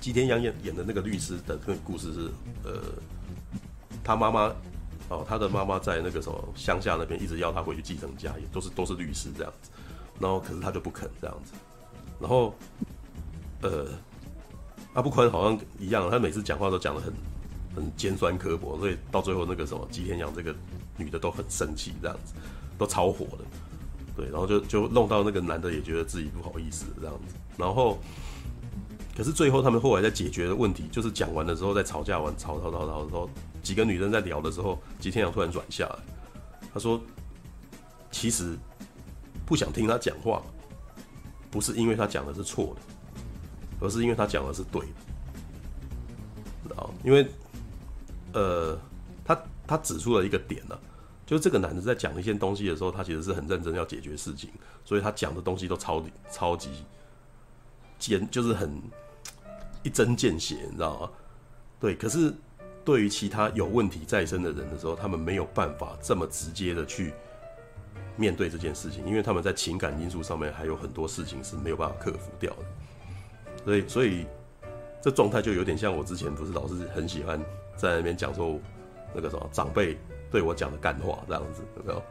[0.00, 2.30] 吉田洋演演的那个律师的那个故事是，
[2.64, 2.80] 呃，
[4.02, 4.50] 他妈妈
[5.10, 9.70] 哦，他的妈妈在那个什么乡下那边一直要他回去继承家业，都是都是律师这样子，
[10.22, 11.52] 然后可是他就不肯这样子，
[12.18, 12.54] 然后
[13.60, 13.88] 呃。
[14.94, 17.10] 阿布宽好像一样，他每次讲话都讲得很
[17.74, 20.54] 很尖酸刻薄，所以到最后那个什么吉田洋这个
[20.98, 22.34] 女的都很生气，这样子
[22.76, 23.44] 都超火的，
[24.14, 27.98] 对，然后就就弄到那个男的也觉得自己不好意思这样子，然后
[29.16, 33.30] 可是最后他们后来在解决的问题，就是讲完的时候在吵架完吵吵吵吵的时候，
[33.62, 35.96] 几个女生在聊的时候，吉田洋突然转下来，
[36.74, 37.00] 他说
[38.10, 38.58] 其实
[39.52, 40.42] 不想听他讲话，
[41.50, 42.80] 不是因为他讲的是错的。
[43.84, 44.80] 而是因为他讲的是对
[46.68, 47.26] 的，啊，因为，
[48.32, 48.78] 呃，
[49.24, 49.36] 他
[49.66, 50.78] 他指出了一个点呢、
[51.26, 54.48] 就是这个男的在讲一些东西的时候，他其实是很认真要解决事情，
[54.84, 56.70] 所以他讲的东西都超超级
[57.98, 58.80] 尖，就是很
[59.82, 61.10] 一针见血，你知道吗？
[61.80, 62.32] 对，可是
[62.84, 67.12] 对于其他有问题在身的人的时候，他们没有办法这么直接的去
[68.16, 73.64] 面对这件事情，因为他们在情感因素上面还有很多事情是没有办法克服掉的。
[73.64, 74.26] 所以，所以
[75.00, 77.40] 这状态就有点像我之前不是老是很喜欢
[77.76, 78.58] 在那边讲说
[79.14, 79.96] 那个什么长辈
[80.30, 82.02] 对我讲的干话这样子，有没有？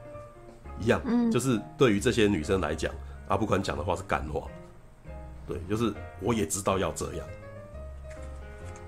[0.80, 2.92] 一样，嗯，就是对于这些女生来讲，
[3.28, 4.48] 阿布宽讲的话是干话，
[5.48, 7.28] 对，就是我也知道要这样，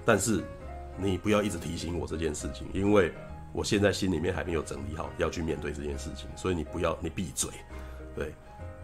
[0.04, 0.44] 但是
[0.98, 3.14] 你不要一直提醒我这件事情，因为
[3.54, 7.50] 我现在心里面还没有整理好要去面对这件事情，所以你不要，你闭嘴，
[8.16, 8.34] 对。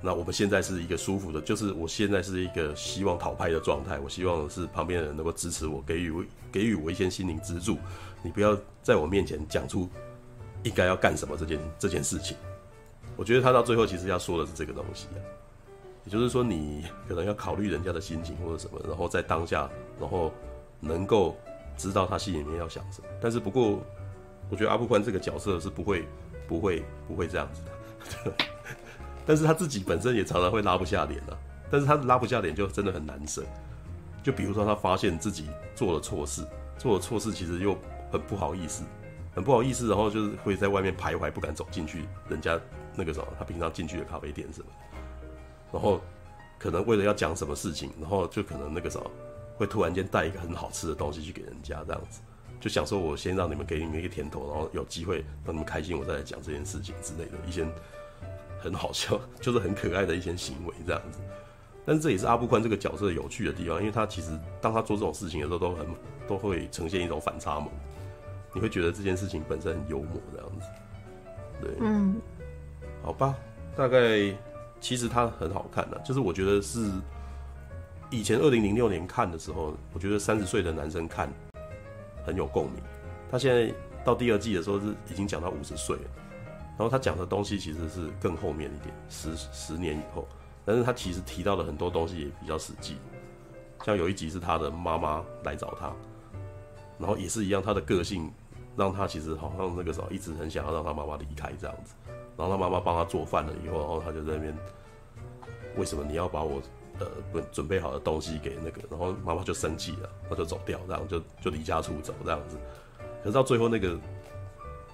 [0.01, 3.99] 那我们现在是一个舒服的，就是我现在是一个希望讨拍的状态。
[3.99, 7.77] 我希望是旁边的人能够支持我，给予我给予我一些心灵支柱。
[8.23, 9.89] 你不要在我面前讲出
[10.63, 12.37] 应该要干什么这件这件事情。
[13.17, 15.19] 我觉得他到最后其实要说的是这个东西啊，
[16.05, 20.31] 也就是说你可能要考虑人家的心情或者什么，然后在当下，然后
[20.79, 21.35] 能够
[21.75, 23.07] 知道他心里面要想什么。
[23.21, 23.81] 但是不过，
[24.49, 26.07] 我觉得阿布宽这个角色是不会
[26.47, 28.33] 不会不会这样子的。
[29.25, 31.37] 但是他自己本身也常常会拉不下脸了，
[31.69, 33.43] 但是他拉不下脸就真的很难受。
[34.23, 36.43] 就比如说他发现自己做了错事，
[36.77, 37.77] 做了错事其实又
[38.11, 38.83] 很不好意思，
[39.33, 42.59] 很不好意思，然后就是会在外面徘徊，不敢走进去人家
[42.95, 44.67] 那个什么他平常进去的咖啡店什么，
[45.71, 46.01] 然后
[46.57, 49.09] 可能为了要讲什么事情，然后就可能那个什么
[49.57, 52.19] 会突然间带一个很好吃的东西去给人家这样子，
[52.59, 57.37] 就想说我先让你们给你们一个甜头，然后有机会让你们开心，我再来讲这件事情之类的。
[57.47, 57.65] 一些。
[58.61, 61.19] 很好笑，就是很可爱的一些行为这样子，
[61.85, 65.87] 但是这也是阿布宽这个角色有趣的地方，因为他其实当他做这种事情的时候，都很
[66.27, 67.69] 都会呈现一种反差萌，
[68.53, 70.67] 你会觉得这件事情本身很幽默这样子，
[71.61, 72.15] 对，嗯，
[73.01, 73.33] 好吧，
[73.77, 74.35] 大概
[74.81, 76.91] 其实他很好看的，就是我觉得是
[78.09, 81.31] 以前二零零六年看的时候，我觉得三十岁的男生看
[82.29, 82.81] 很有共鸣，
[83.31, 83.73] 他现在
[84.05, 86.01] 到第二季的时候是已经讲到五十岁了。
[86.77, 90.25] 然后他讲的东西其实是更后面一点，十十年以后，
[90.63, 92.97] 但是他其实提到的很多东西也比较实际，
[93.83, 95.91] 像有一集是他的妈妈来找他，
[96.97, 98.31] 然后也是一样，他的个性
[98.77, 101.95] 让他其实好像那个时候一直很想要让他妈妈离开这样子，
[102.37, 104.57] 然后他妈妈帮他做饭了以后，然后他就在那边，
[105.75, 106.61] 为什么你要把我
[106.99, 112.57] 呃准准备好的东西给那个，然后妈妈就生气了，他就走掉，这样就就离家出走这样子，
[113.23, 113.97] 可是到最后那个。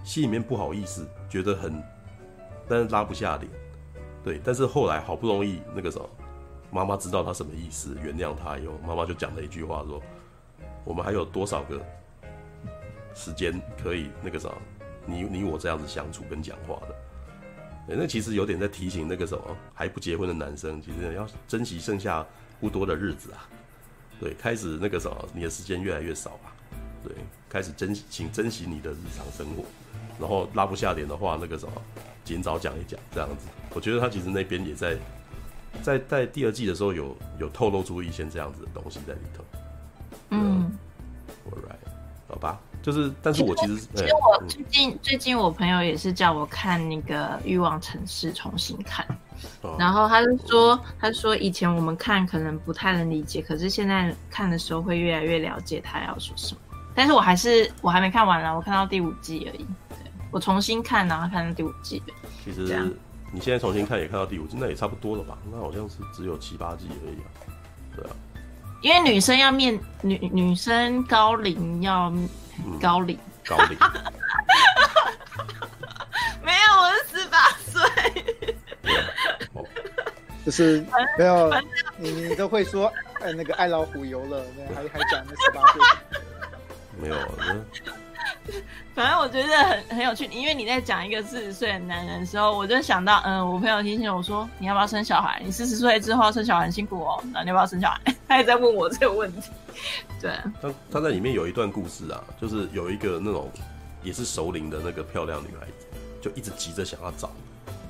[0.04, 1.82] 心里面不好意思，觉得很，
[2.70, 3.52] 但是拉不下脸，
[4.24, 4.40] 对。
[4.44, 6.08] 但是后来好不容易那个时候，
[6.70, 10.00] 妈妈知道他什么意思，原谅他以后，妈妈就讲了一句话说
[10.86, 11.82] ：“我们还有多少个
[13.16, 14.52] 时间可以那个啥，
[15.08, 16.96] 你你我这样子相处跟讲话的？”
[17.88, 19.44] 欸，那其实有点在提醒那个什么
[19.74, 22.26] 还不结婚的男生，其实要珍惜剩下
[22.60, 23.48] 不多的日子啊。
[24.20, 26.50] 对，开始那个什么，你的时间越来越少啊。
[27.04, 27.14] 对，
[27.48, 29.64] 开始珍惜，请珍惜你的日常生活。
[30.20, 31.74] 然后拉不下脸的话，那个什么，
[32.24, 33.48] 尽早讲一讲，这样子。
[33.74, 34.98] 我觉得他其实那边也在，
[35.84, 39.44] 在在第二季的时候有有透露出一些这样子的东西在里头。
[40.30, 40.72] 嗯
[41.52, 41.90] ，All right，
[42.30, 42.60] 好吧。
[42.86, 49.04] 就是，但是我其实其实我最近、嗯、最近我朋友也是叫我看那个《欲望城市》重新看，
[49.64, 56.62] 哦、然后他就说，他说以前我们看可能不太能理解，可是现在看的时候会越来越了解他要说什么。
[56.94, 59.66] 但是我还是我还没看完啦，我看到第五季而已。
[59.90, 59.98] 对，
[60.30, 62.04] 我重新看，然后看到第五季。
[62.44, 62.62] 其实
[63.32, 65.36] 你现在重新看也看到第五季，那也差不多了吧？
[65.52, 67.28] 那好像是只有七八季而已啊。
[67.96, 68.12] 对啊，
[68.84, 72.14] 因为女生要面女女生高龄要。
[72.82, 73.78] 高龄，高龄，
[76.44, 77.82] 没有，我是十八岁，
[80.46, 80.84] 就是
[81.18, 81.52] 没有，
[81.98, 82.92] 你你都会说，
[83.22, 84.44] 哎，那个爱老虎油了，
[84.76, 85.82] 还还讲那十八岁，
[87.00, 87.16] 没有，
[88.94, 95.42] 反正我觉得很很有趣，因为你在讲一个四十岁的男人的时候，我就想到，嗯，我朋友提醒我说，你要不要生小孩？
[95.44, 98.16] 你四十岁之后生小孩很辛苦哦，那你要不要生小孩？
[98.28, 99.50] 他也在问我这个问题。
[100.22, 100.32] 对，
[100.62, 103.52] 他他在里面有一段故事啊，就是有一个那种
[104.04, 105.88] 也是熟龄的那个漂亮女孩子，
[106.22, 107.32] 就一直急着想要找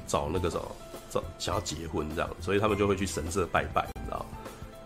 [0.07, 0.65] 找那个什么
[1.09, 4.25] 找想要结婚这样，所以他们就会去神社拜拜，你知道？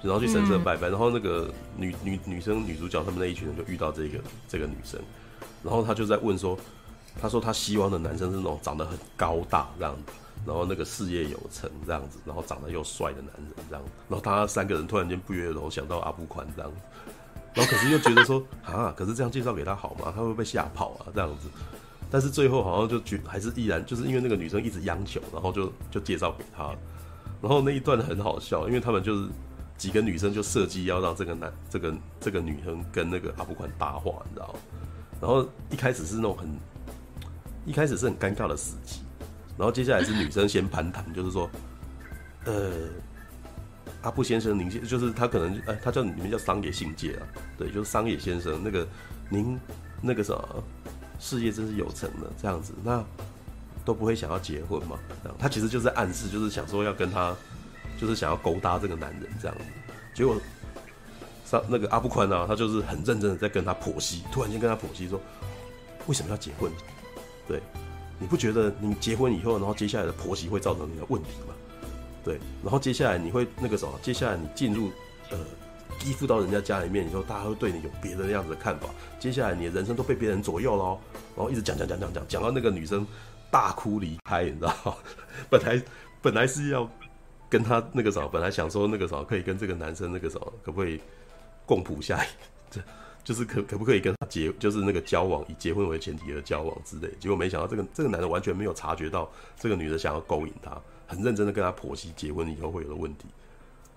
[0.01, 4.99] 然后去神社拜拜，然后那个女女女生女主角他们那一群人就遇到这个这个女生。
[5.63, 6.57] 然后他就在问说
[7.21, 10.13] ：“他说他希望的男生是那种长得很高大这样子，
[10.45, 13.83] 然后那个事业有成这样子，然后长得又帅的男人这样。
[14.07, 16.71] 然后他三个人突然间不约而同想到阿布宽这样，
[17.53, 20.13] 然后可是又觉得说啊，可是这样介绍给他好吗？
[20.15, 21.49] 他会被吓跑啊这样子？
[22.11, 26.73] 但是最后好像就觉还是依然，就是因为那个女生一直央求，然后就就介绍给他。
[27.41, 29.29] 然后那一段很好笑，因为他们就是
[29.77, 34.59] 几个女生就设计要让这个男这个这个女生跟那个阿布宽搭话，你知道吗？
[35.21, 36.47] 然后一开始是那种很，
[37.65, 39.01] 一开始是很尴尬的时机，
[39.57, 41.49] 然后接下来是女生先攀谈，就是说，
[42.45, 42.71] 呃，
[44.01, 47.27] 阿布先生，您就是他可能，哎，他叫你们叫桑野信介啊，
[47.57, 48.87] 对，就是桑野先生，那个
[49.29, 49.59] 您
[50.01, 50.63] 那个什么
[51.19, 53.03] 事业真是有成的这样子，那
[53.83, 54.97] 都不会想要结婚嘛？
[55.21, 57.35] 这样，他其实就是在暗示，就是想说要跟他，
[57.99, 59.63] 就是想要勾搭这个男人这样子，
[60.13, 60.37] 结果。
[61.49, 65.19] 上那个阿布宽啊，他就是很认真的在跟他婆媳，突然间跟他婆媳说，
[66.05, 66.71] 为什么要结婚？
[67.47, 67.59] 对，
[68.19, 71.55] 你不觉得你结婚以后，然后接下来的婆媳会造成你的问题吗？
[72.23, 73.99] 对，然后接下来你会那个什么？
[74.03, 74.91] 接下来你进入
[75.31, 75.37] 呃
[76.05, 78.87] 依附到人家家里面以后，大家会对你有别的样子的看法。
[79.19, 80.99] 接下来你的人生都被别人左右喽，
[81.35, 83.07] 然后一直讲讲讲讲讲，讲到那个女生
[83.49, 84.93] 大哭离开，你知道吗？
[85.49, 85.81] 本来
[86.21, 86.87] 本来是要
[87.49, 91.01] 跟他那个什么，本来想说那个什么可以跟这个男生那个什么，可不可以？
[91.69, 92.19] 共谱下，
[92.71, 92.81] 这
[93.23, 97.07] 就是可可不可以跟他结，就是那个交往，以结婚为前提的交往之类。
[97.19, 103.27] 结果没想到这个这个男的完全没有察觉到这个女的想要勾引他，很认真的跟他婆媳结婚以后会有的问题。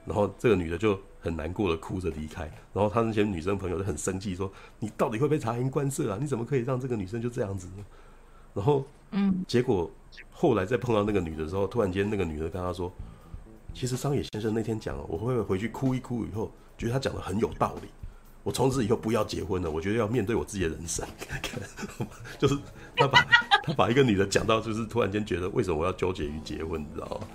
[0.04, 2.42] 然后这个女的就很难过的哭着离开。
[2.74, 6.18] 然后他那些女生朋友就很生气说：“你到底会不会察言观色啊？
[6.20, 7.84] 你怎么可以让这个女生就这样子呢？”
[8.52, 9.90] 然后嗯，结果
[10.30, 12.92] 后来再碰到那个女的时候，突然间那个女的跟他说
[13.72, 16.52] ：“其实桑野先生那天讲了，我会不会回去哭一哭以后。”
[16.82, 17.88] 觉得他讲的很有道理，
[18.42, 19.70] 我从此以后不要结婚了。
[19.70, 21.06] 我觉得要面对我自己的人生，
[22.40, 22.58] 就是
[22.96, 23.24] 他把
[23.62, 27.28] 他把一个女的讲到，就是突然间觉得为什么我要纠结于结婚，你知道吗？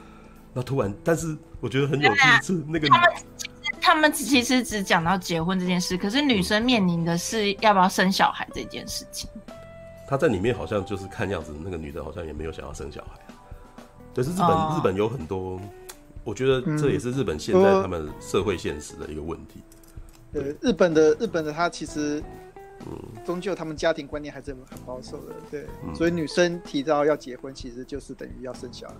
[0.54, 3.14] 那突然，但是我觉得很有趣的是那个女的
[3.80, 9.30] 他们其实只讲到结婚这件事，可是女生面临的是要不要生小孩这件事情。
[10.10, 13.34] 她在里面好像就是看样子，那个女的好像也没有想要生小孩。
[14.14, 15.58] 对，是日本，哦、日本有很多。
[16.28, 19.64] 我觉得这也是日本现在他们社会现实的一个问题。
[20.60, 22.22] 日本的日本的他其实，
[22.86, 25.34] 嗯，终究他们家庭观念还是很保守的。
[25.50, 28.96] 对，嗯、所以女生提到要结婚，其实就是等于要生小孩。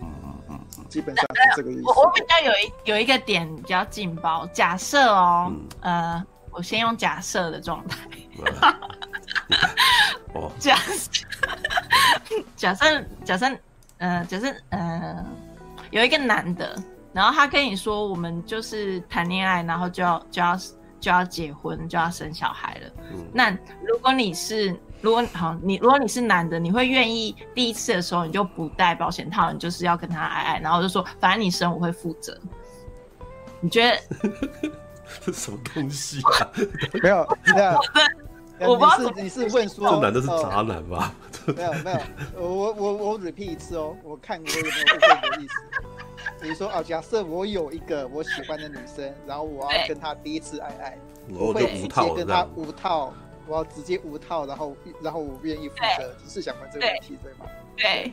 [0.00, 1.82] 嗯嗯嗯，基本上是这个意思。
[1.82, 5.52] 我我比较有一有一个点比较劲爆，假设哦，
[5.82, 8.08] 嗯、呃，我先用假设的状态。
[10.32, 11.22] 哦，假设
[12.56, 13.54] 假设假设，
[13.98, 15.22] 呃，假设呃。
[15.90, 16.76] 有一个男的，
[17.12, 20.56] 然后他跟你说，我们就是谈恋爱，然后就要就要
[21.00, 22.90] 就要结婚，就要生小孩了。
[23.12, 23.50] 嗯、那
[23.86, 32.38] 如果你是，如果好，你如果你是男的，你会愿意第一次的时候你就不戴保险套，你就是要跟他爱爱，然后就说反正你生我会负责。
[33.60, 33.98] 你觉得
[35.24, 36.48] 这什么东西啊？
[37.02, 37.78] 没有，没有。
[38.60, 41.14] 我不知道你是你是问说这男的是渣男吧？
[41.56, 41.98] 没有没有，
[42.42, 45.54] 我我我 repeat 一次哦，我看我有没有误会你的意思。
[46.42, 50.98] 你说啊，假设我有一个我喜欢的女生，然后我要跟她第一次爱爱，
[51.30, 53.12] 我会直接跟她无套，
[53.46, 57.46] 我要直接无套，然后然后我愿意负责，只是想问这个问题对吗？
[57.76, 58.12] 对。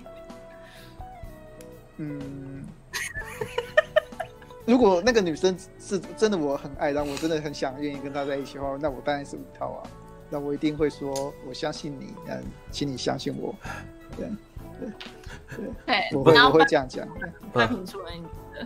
[1.98, 2.66] 嗯。
[4.66, 9.84] 如果那个女生是真的我很爱，然后我真的很想愿意跟她在一起的话，那我当然是五套啊。
[10.30, 13.56] 那我一定会说，我相信你，嗯，请你相信我，
[14.16, 14.30] 对，
[14.80, 17.08] 对，对，我会我会这样讲。
[17.54, 18.12] 他评出来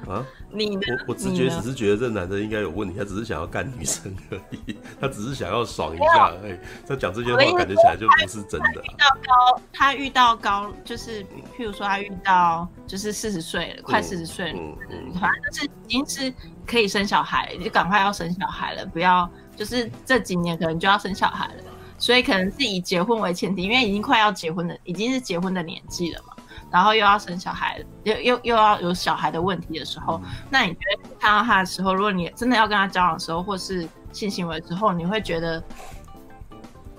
[0.08, 0.82] 啊，你呢？
[1.06, 6.58] 我我直觉只是觉得这男的应该有问题，他只是想要干女生而已，他只是想要爽一下而已。
[6.88, 8.82] 他讲这些话感觉起来就不是真的。
[8.82, 11.22] 遇到高，他遇到高，就是
[11.56, 14.60] 譬如说他遇到就是四十岁了，快四十岁了，
[14.90, 16.34] 嗯，反正就是已经是
[16.66, 19.30] 可以生小孩，就赶快要生小孩了，不要。
[19.56, 21.64] 就是这几年可能就要生小孩了，
[21.98, 26.34] 所以可能是以结婚为前提，因为已经快要结婚了，已经是结婚的年纪了嘛。
[26.72, 35.62] 然后又要生小孩，又又又要有小孩的问题的时候，那你觉得看到他的时候，如果你真的要跟他交往的时候，或是性行为之后，你会觉得，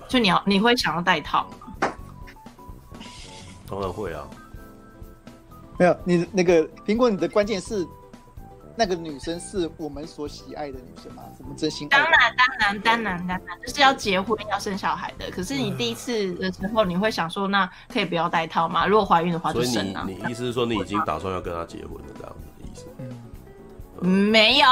[0.07, 1.89] 就你要你会想要戴套吗？
[3.67, 4.27] 当然会啊。
[5.79, 7.85] 没有，你那个苹果，你的关键是。
[8.75, 11.23] 那个女生是我们所喜爱的女生吗？
[11.37, 11.87] 什么真心？
[11.89, 15.29] 当然，当然，当然，当然，就是要结婚要生小孩的。
[15.29, 18.87] 可是你第一次的时候，你会想说，那可以不要戴套吗？
[18.87, 20.01] 如果怀孕的话就生啊。
[20.01, 22.85] 所以你你意思是说，你已经打算要跟他结婚了，这样子的意思？
[24.01, 24.67] 嗯，没有，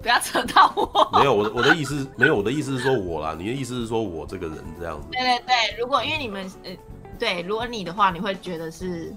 [0.00, 1.10] 不要扯到我。
[1.18, 3.36] 没有，我的我的意思没有，我的意思是说我啦。
[3.38, 5.08] 你的意思是说我这个人这样子？
[5.12, 6.70] 对对对，如果因为你们呃，
[7.18, 9.14] 对，如果你的话，你会觉得是，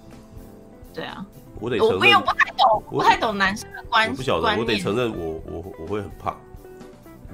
[0.93, 1.25] 对啊。
[1.59, 4.11] 我得承认，我不太懂，不太懂男生的关系。
[4.11, 6.31] 我不晓得，我得承认我，我我我会很怕。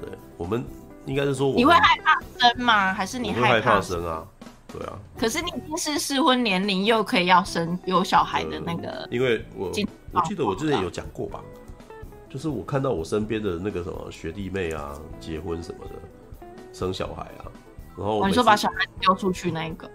[0.00, 0.64] 对，我们
[1.06, 2.92] 应该是说，你会害怕生吗？
[2.94, 4.26] 还是你害怕生啊？
[4.72, 4.98] 对啊。
[5.18, 9.68] 可是你已经是适婚年龄，又可以要生有小孩的那个，因为我
[10.12, 11.40] 我记得我之前有讲过吧，
[12.30, 17.50] 就是我看到我身边的那个什么学弟妹啊，结婚什么的，生小孩啊，
[17.96, 19.90] 然后你说把小孩丢出去那一个。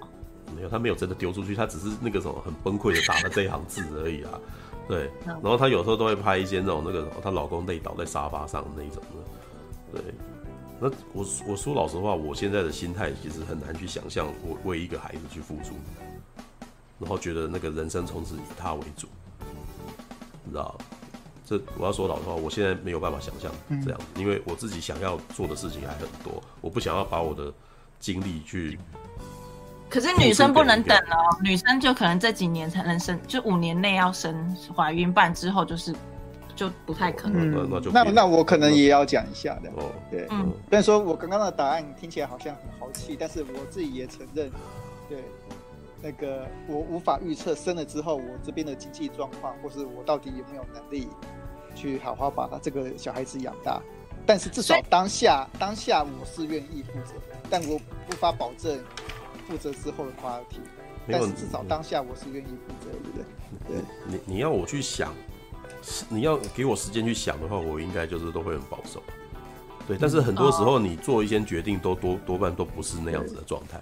[0.56, 4.40] 没有，他没有真的丢出去，他只是那个什么很崩溃的打了这一行字而已啊。
[4.88, 10.00] 对，然后他有时候都会拍一些那种那个什么，她老公累倒在沙发上那一种的。
[10.00, 10.14] 对，
[10.80, 15.74] 那我我说老实话，我现在的心态其实很难去想象，我为一个孩子去付出，
[17.00, 19.08] 然后觉得那个人生从此以他为主，
[20.46, 20.78] 你知道？
[21.46, 23.52] 这我要说老实话，我现在没有办法想象
[23.84, 27.54] 这样，因为我自己想要做的事情还很多，我不想要把我的
[28.00, 28.80] 精力去。
[29.90, 35.96] 可是女生不能等哦，女生就可能这几年才能生，就五年内要生怀孕，不然之后就是
[36.56, 37.50] 就不太可能。
[37.56, 39.70] 嗯，那那那我可能也要讲一下的。
[39.78, 44.52] 哦，对，嗯，虽然说我刚刚的答案听起来好像很豪气，但是我自己也承认，
[45.08, 45.24] 对，
[46.02, 51.08] 那个我无法预测生了之后我这边的经济状况，或是我到底有没有能力
[51.74, 53.82] 去好好把他这个小孩子养大。
[54.26, 57.14] 但是至少当下当下我是愿意负责，
[57.50, 58.78] 但我无法保证。
[59.48, 60.60] 负责之后的话题，
[61.10, 63.78] 但是至少当下我是愿意负责，对不对？
[63.78, 65.14] 对，你你要我去想，
[66.10, 69.02] 你要给我时间去想的话，我应该就是都会很保守。
[69.88, 73.82] 对，但是很多时候你做一些决定，都多多半都不是那样子的状态，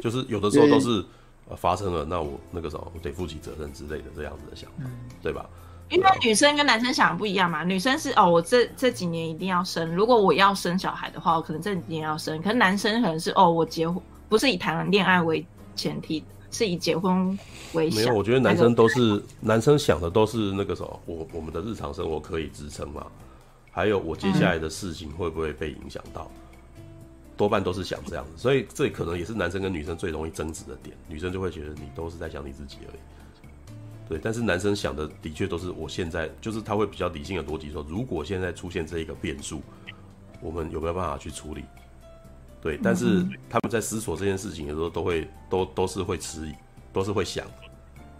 [0.00, 1.04] 就是有的时候都是
[1.50, 4.90] 呃发生了，那我那个时候我得负起责任之类的这样子的想法，
[5.22, 5.44] 对吧？
[5.90, 14.02] 因为女生跟男生想的不一样嘛，女生是哦，我这这几年一定要生，如果我要生小孩的话，我可能这几年要生，可是男生可能是哦，我结婚。
[14.32, 15.44] 不是以谈恋爱为
[15.76, 17.38] 前提，是以结婚
[17.74, 18.00] 为想。
[18.00, 23.06] 没有，我觉得男生都是男生想的都是那个什么，我我们的日常生活可以支撑吗？
[23.70, 26.30] 还有我接下来的事情会不会被影响到？
[26.76, 26.82] 嗯、
[27.36, 30.96] 多半都是想这样子，所以这可能也是男生跟女生最容易争执的点。
[31.06, 33.00] 女生就会觉得你都是在想你自己而已，
[34.08, 34.18] 对。
[34.18, 39.60] 但是男生想的的确都是我现在，就是他会比较理性的逻辑说，如果现在出现这一个变数，
[40.40, 41.62] 我们有没有办法去处理？
[42.62, 46.54] 对，但是他们在思索这件事情的时候，都会都都是会迟疑，
[46.92, 47.44] 都是会想，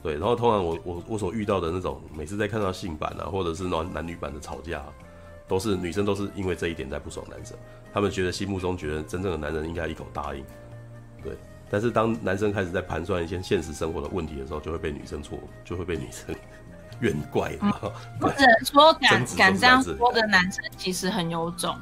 [0.02, 0.14] 对。
[0.14, 4.82] 然后通常我我我所遇到的那种，每次在看到性版啊，或者是男男女版的吵架，
[5.46, 7.56] 都是女生都是因为这一点在不爽男生，
[7.94, 10.44] 他们觉得心目中觉得真正的男人应该一口答应，
[11.22, 11.36] 对。
[11.70, 16.34] 但是当男生开始在盘算一些现实生活的问题的时候，就会被女生错，就会被女生
[17.00, 17.56] 怨怪。
[18.20, 21.78] 或者说敢敢这样说的男生其实很有种。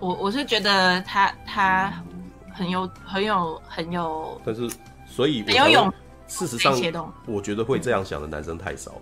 [0.00, 2.02] 我我是觉得他他
[2.52, 4.68] 很有很有很有，但是
[5.06, 5.92] 所以很有勇。
[6.26, 6.72] 事实上，
[7.26, 8.92] 我觉得会这样想的男生太少，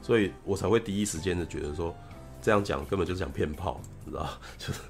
[0.00, 1.94] 所以我才会第一时间的觉得说，
[2.40, 4.26] 这样讲根本就是想骗炮，你知道？
[4.56, 4.80] 就是，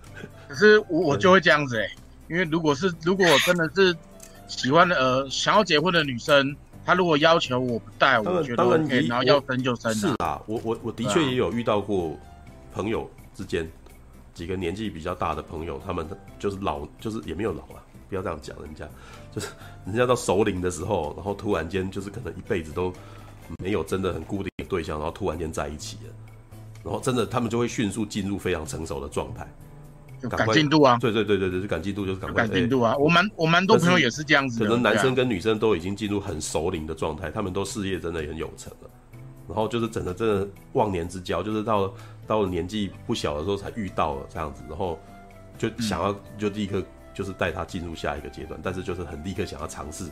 [0.47, 1.97] 可是我我就会这样子哎、欸，
[2.29, 3.93] 因为如果是如果真的是
[4.47, 6.57] 喜欢的呃想要结婚的女生，
[6.87, 9.93] 她如果要求我不带，我觉得 OK，然后要生就生。
[9.93, 12.17] 是啊，我我我的确也有遇到过
[12.73, 13.69] 朋友之间
[14.39, 16.07] 几个年纪比较大的朋友，他们
[16.39, 18.89] 就是老就是也没有老啊，不要这样讲，人家
[19.35, 19.49] 就是
[19.85, 22.93] 人家到熟龄的时候，然后突然间就是可能一辈子都
[23.61, 26.13] 没有真的很固定的对象，然后突然间在一起了。
[26.85, 29.45] 然后真的，他们就会迅速进入非常成熟的状态，
[30.23, 30.97] 就赶进度啊！
[31.01, 32.97] 对对对对对，就赶进度就是赶快赶进度啊！
[32.97, 38.89] 我蛮我蛮多朋友也是这样子，可能男生跟女生都已经进入很熟龄的状态，他们都事业真的很有成了，
[39.49, 41.93] 然后就是整个真的忘年之交，就是到
[42.29, 44.97] 到了年纪不小的时候才遇到了这样子，然后
[45.59, 46.81] 就想要就立刻
[47.13, 50.09] 就是带他进入下一个阶段，但是就是很立刻想要尝试。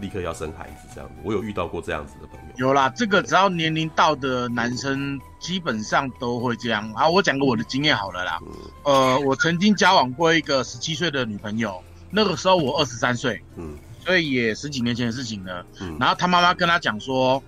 [0.00, 2.54] 立刻要生孩子这样子，我有遇到过这样子的朋友。
[2.56, 6.90] 有啦，这个只要年龄到的男生，基本上都会这样。
[6.94, 8.38] 啊，我讲个我的经验好了啦。
[8.46, 8.54] 嗯、
[8.84, 15.66] 呃，我曾经交往过一个十七岁的女朋友，那个时候我二十三岁，嗯，所以也十几年前的事情了。
[15.82, 17.42] 嗯，然后他妈妈跟他讲说，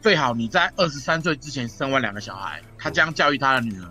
[0.00, 3.88] 最好你在二十三岁之前生完两个小孩，他这样教育他的女儿。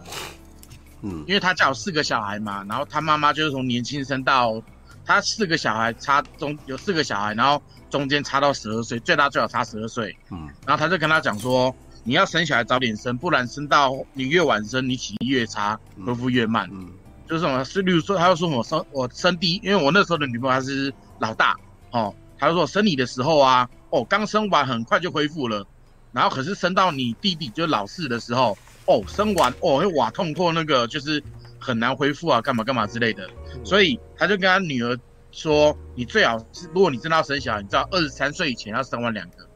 [1.03, 4.61] 嗯，因为他家有四个小孩嘛，然后他妈妈就是从年轻生到。
[5.03, 10.15] 他四个小孩差中有四个小孩，然后中间差到十二岁，最大最小差十二岁。
[10.29, 16.69] 嗯，然后他就跟他讲说，你要生小孩早点生，不然生到你越晚生，你体力越差，恢复越慢。
[16.71, 16.87] 嗯，
[17.27, 17.65] 就是什么？
[17.65, 21.57] 是例如说，他就说我生我生第一，因为我那时候的女朋友她是老大
[21.89, 25.65] 哦，他就说生你的时候啊，哦刚生完很快就恢复了，
[26.11, 28.55] 然后可是生到你弟弟就老四的时候，
[28.91, 31.23] 哦生完哦会瓦痛破那个就是。
[31.63, 33.29] 很难恢复啊，干嘛干嘛之类的，
[33.63, 34.97] 所以他就跟他女儿
[35.31, 39.47] 说：“你最好是，如果你真的要生小孩，你知道二十三岁以前要生完两个。”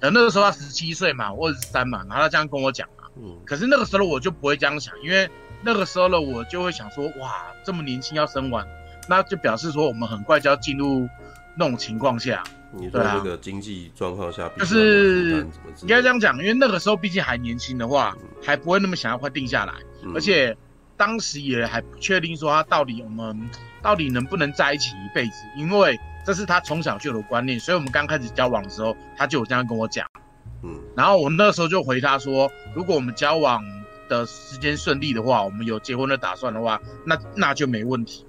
[0.00, 3.04] 呃，那个时候他十七岁嘛，我二十三嘛，然后他这样跟我讲嘛。
[3.16, 3.38] 嗯。
[3.46, 5.26] 可是那个时候我就不会这样想，因为
[5.62, 8.68] 那个时候呢，我就会想说：“哇，这么年轻要生完，
[9.08, 11.08] 那就表示说我们很快就要进入
[11.56, 12.44] 那种情况下。”
[12.76, 15.46] 你在这个经济状况下，就是
[15.82, 19.74] 应该这样讲，因为那个时候毕竟还年轻的话，还不会那么想要快定下来，
[20.14, 20.56] 而且。
[20.96, 23.50] 当时也还不确定说他到底我们
[23.82, 30.06] 到底能不能在一起一辈子，因为这是他从小就有的观念，所以我们刚开始交往的时候，他就有这样跟我讲，
[30.62, 33.60] 嗯，然后我那时候就回他说，如果我们交往
[34.08, 38.24] 的时间顺利的话，我们有结婚的打算的话，那那就没问题，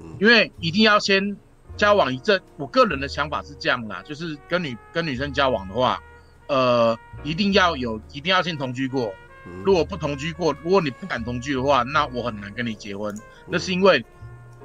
[0.00, 1.36] 嗯，因为一定要先
[1.78, 5.98] 交往一阵，我个人的想法是这样啦，就是跟女跟女生交往的话，
[6.48, 9.14] 呃，一定要有，一定要先同居过。
[9.64, 13.16] 如果不同居过，如果你不敢同居的话，那我很难跟你结婚。
[13.46, 14.04] 那是因为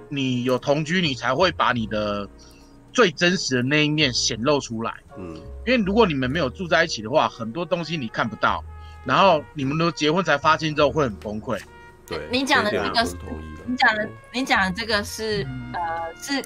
[0.09, 2.28] 你有同居，你才会把你的
[2.91, 4.93] 最真实的那一面显露出来。
[5.18, 5.36] 嗯，
[5.66, 8.61] 因为如果你们没有住在一起的话，很多东西你看不到，
[9.05, 11.61] 然后你们都结婚才发现之后会很崩溃。
[12.05, 13.16] 对，你讲的这个是，
[13.66, 16.43] 你讲的你讲的这个是呃是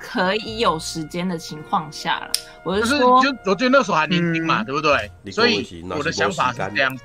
[0.00, 2.32] 可以有时间的情况下了。
[2.64, 5.10] 我是说，就我觉得那时候还年轻嘛，对不对？
[5.30, 7.04] 所以我的想法是这样子。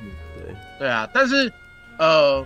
[0.79, 1.51] 对啊，但是，
[1.97, 2.45] 呃，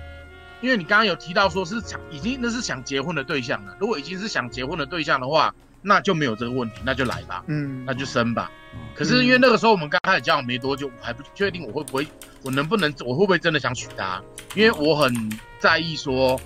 [0.62, 8.52] 因为你刚刚有提到说是想已经那是想结婚的对象了，如果已经是想结婚的对象的话，那就没有这个问题，那就来吧，嗯，那就生吧。
[8.94, 12.08] 可是因为那个时候我们刚开始交往没多久，我还不确定我会不会，
[12.44, 14.22] 我能不能，我会不会真的想娶她？
[14.54, 15.12] 因为我很
[15.60, 16.40] 在意说，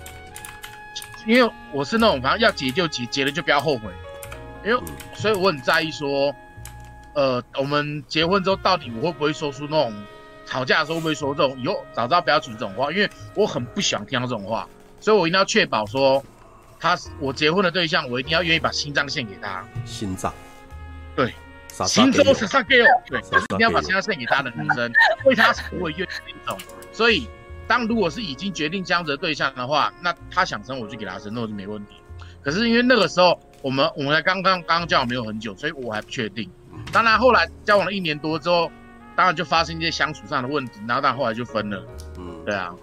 [1.26, 3.90] 因为我是那种反正要结就结，结了就不要后悔，
[4.64, 4.82] 因为
[5.14, 6.34] 所以我很在意说，
[7.14, 9.92] 呃，我们结婚之后到底我会不会说出那种。
[10.46, 12.92] 吵架的时候会不会说这种以后早知道不要说这种话？
[12.92, 14.68] 因为我很不喜欢听到这种话，
[15.00, 16.22] 所以我一定要确保说，
[16.78, 19.66] 他我结婚的对象，我一定要愿意把心脏献给他。
[19.86, 20.34] 心脏，
[21.16, 21.32] 对，
[21.86, 24.92] 心脏是上给我，对，一定要把心脏献给他的女生，
[25.24, 26.60] 为他才会愿意那种。
[26.92, 27.26] 所以，
[27.66, 31.94] 当如果是已经决定这样子的对象的话，那他想生我就给他生，那我就没问题。
[32.42, 36.50] 可是因为那个时候我们我们才刚刚刚交往没有很久，所以我还不确定。
[36.92, 38.70] 当然后来交往了一年多之后。
[39.16, 41.80] 当然就发生一些相处上的问题，然后但后来就分了。
[42.18, 42.74] 嗯，对啊，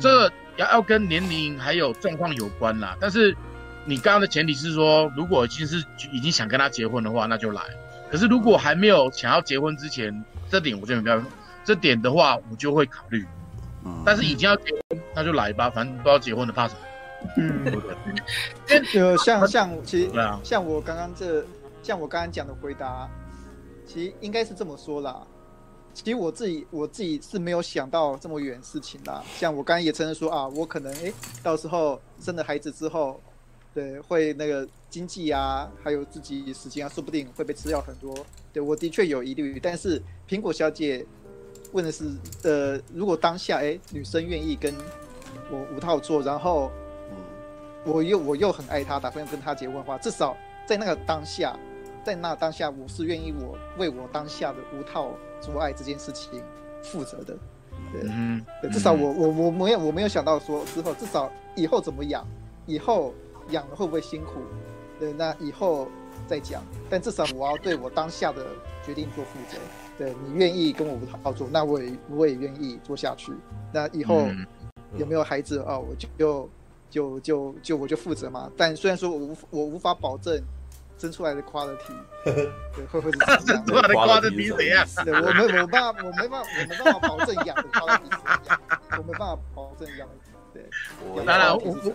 [0.00, 2.96] 这个要要跟年龄还有状况有关啦。
[2.98, 3.36] 但是
[3.84, 7.60] 你刚刚的前提是说，如果已经是已经想跟他结婚的话，那就来。
[8.10, 11.28] 可是如果还没有想要结婚之前，这点我就没办法。
[11.62, 13.26] 这点的话，我就会考虑。
[13.86, 16.80] 嗯，但是已经要结婚，那就来吧，反正都要结婚的，怕什么？
[17.36, 17.82] 嗯，
[18.92, 21.44] 就像像其实对啊，像我刚刚这
[21.82, 23.08] 像我刚刚讲的回答，
[23.86, 25.26] 其实应该是这么说啦。
[25.94, 29.24] 其实我自己我自己是没有想到这么远事情啦。
[29.38, 31.12] 像我刚刚也承认说啊，我可能诶，
[31.42, 33.18] 到时候生了孩子之后，
[33.72, 38.14] 对，会那个经济啊，还有自己时间啊，说不定会被吃掉很多。
[38.52, 41.04] 对，我的确有疑虑，但是苹果小姐
[41.72, 42.04] 问的是，
[42.42, 44.74] 呃，如果当下哎、欸、女生愿意跟
[45.50, 46.70] 我无套做，然后
[47.84, 50.36] 我又我又很爱她，打算要跟她结婚的话，至少
[50.66, 51.56] 在那个当下，
[52.04, 55.10] 在那当下我是愿意我为我当下的无套
[55.40, 56.42] 做爱这件事情
[56.82, 57.36] 负责的。
[57.92, 62.26] 对，嗯、对，至少我我我没有我没有想到说之后至少以后怎么养，
[62.66, 63.12] 以后
[63.50, 64.40] 养了会不会辛苦？
[64.98, 65.88] 对，那以后
[66.26, 66.62] 再讲。
[66.90, 68.44] 但至少我要对我当下的
[68.84, 69.58] 决定做负责。
[69.98, 73.32] 对，你愿意跟我无套做，那我也我也愿意做下去。
[73.72, 74.28] 那以后
[74.96, 75.78] 有没有孩子啊？
[75.78, 76.50] 我就就
[76.90, 78.50] 就就就我就负责嘛。
[78.56, 80.40] 但虽然说我无我无法保证。
[80.98, 81.92] 生出来的 quality，
[82.24, 82.48] 对，
[82.86, 83.40] 会会是怎样？
[83.46, 84.86] 生出来的 quality 怎样？
[85.04, 88.18] 对，我没我办法，我没办法，我没办法保证养的 quality 怎
[88.48, 88.60] 样，
[88.92, 90.08] 我没办法保证养。
[90.56, 91.92] 对，当然，我我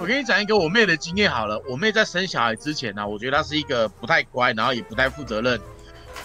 [0.00, 1.62] 我跟你讲一个我妹的经验好了。
[1.68, 5.60] 我妹在生小孩之前呢、啊，我觉得她是一个不太乖，然后也不太负责任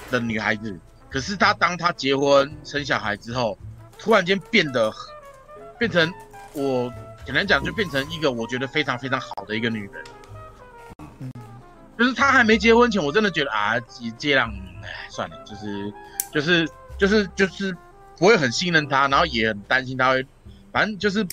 [0.09, 0.77] 的女孩子。
[1.09, 3.57] 可是她当她结婚生小孩之后，
[3.99, 4.91] 突然间变得
[5.77, 6.11] 变成
[6.53, 6.91] 我
[7.25, 10.03] 简单讲，就变成一个我觉得非常非常好的一个女人。
[11.97, 13.79] 就是她还没结婚前，我真的觉得啊，
[14.17, 14.51] 这样，
[14.83, 15.93] 哎，算了，就是，
[16.33, 17.77] 就是，就是，就是
[18.17, 20.25] 不会很信任她，然后也很担心她会，
[20.73, 21.25] 反正就是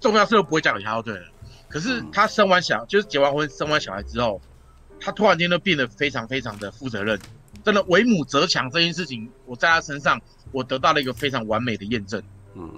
[0.00, 1.26] 重要事都不会交给他就对了。
[1.68, 4.40] 可是他生完小，就是结完婚生完小孩之后，
[4.98, 7.18] 他突然间都变得非常非常的负责任，
[7.64, 10.20] 真的为母则强这件事情，我在他身上
[10.52, 12.22] 我得到了一个非常完美的验证。
[12.54, 12.68] 嗯，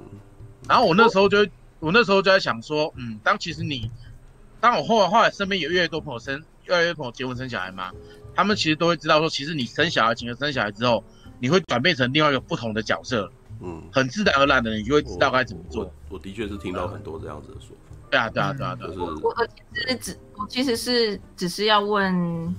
[0.69, 1.47] 然后我那时候就，
[1.81, 3.91] 我那时候就在想说，嗯，当其实你，
[4.61, 6.43] 当我后来后来身边有越来越多朋友生。
[6.67, 7.91] 越来越多朋友结婚生小孩嘛，
[8.37, 11.03] 他们其实都会知道说，其实你生小孩，请生小孩之后，
[11.41, 15.85] 你会转变成另外一个不同的角色，嗯，很自然而然的，你就会知道该怎么做。
[15.85, 17.97] 我，我的确是听到很多这样子的说法。
[18.11, 18.93] 对啊，对啊，对啊，对啊。
[18.99, 19.35] 我我
[19.73, 22.55] 其实只我其实是只是要问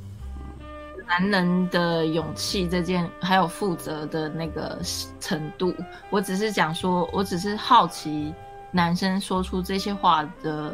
[1.07, 4.79] 男人的勇气这件，还有负责的那个
[5.19, 5.73] 程度。
[6.09, 8.33] 我只是讲说，我只是好奇
[8.71, 10.73] 男生说出这些话的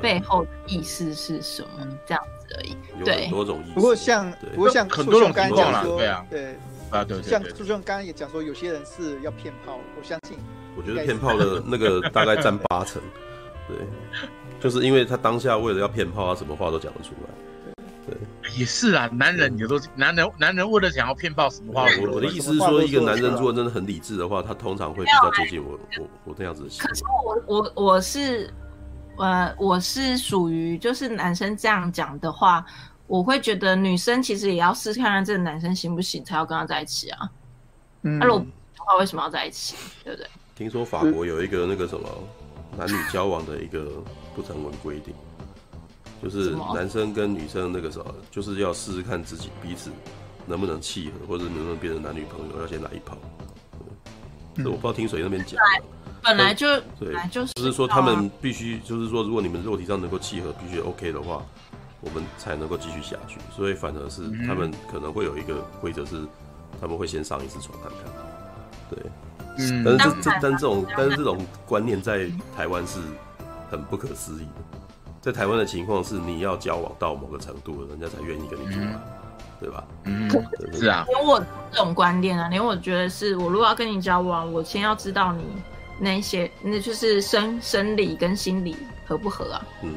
[0.00, 2.28] 背后的意思是什么，这样子。
[2.56, 3.74] 而已，对很多种意思。
[3.74, 6.56] 不过像，不过像很多种情况啦，对啊，对
[6.90, 10.38] 啊，对，像朱兄刚刚也讲说，有些人是要骗炮，我相信。
[10.76, 13.02] 我觉得骗炮的那个大概占 八成，
[13.66, 13.76] 对，
[14.60, 17.84] 就是因为他当下为了要骗炮，他什么话都讲得出来。
[18.06, 18.16] 对，
[18.58, 21.86] 也是啊，男人有都男人，男人为了想要骗炮，什么话？
[22.02, 26.68] 我我的意思是说，一个男人如果真的很理智的话，他通常会比较接近我，我我那样子的。
[26.78, 28.48] 可是我我我是。
[29.20, 32.64] 呃，我是属于就是男生这样讲的话，
[33.08, 37.28] 我会觉得女生其实也要试试看看这个男生行不行，才要跟他在一起啊。
[38.02, 38.46] 嗯，那如果的
[38.84, 39.74] 话，为什么要在一起？
[40.04, 40.28] 对不对？
[40.54, 42.08] 听说法国有一个那个什么
[42.76, 44.02] 男女交往的一个
[44.36, 45.14] 不成文规定，
[46.22, 49.90] 就是男生跟女生那个什么就是要试试看自己彼此
[50.46, 53.16] 能不能契合，或者能不能变成男女朋友，要先来一炮。
[54.56, 55.58] 这我不知道听谁那边讲。
[56.20, 56.66] 本来就
[56.98, 61.42] 对，就是就是说他们必须，就是说如果你们肉体上能够契合，必须 OK 的话，
[62.00, 63.38] 我们才能够继续下去。
[63.54, 66.22] 所以反而是他们可能会有一个规则是，
[66.80, 68.12] 他们会先上一次床看看。
[68.90, 68.98] 对，
[69.58, 73.00] 嗯，但是这这但这种但是这种观念在台湾是
[73.70, 74.78] 很不可思议的。
[75.20, 79.00] 在台湾的情况是，你要交往到某个程度了，人家才愿意跟你做爱，
[79.60, 79.84] 对吧？
[80.04, 80.30] 嗯，
[80.72, 81.04] 是啊。
[81.08, 85.44] 连我这种观念啊，连我觉得是我如果要跟你交往，我先要知道你。
[86.00, 89.66] 那些，那就是生生理跟心理合不合啊？
[89.82, 89.92] 嗯，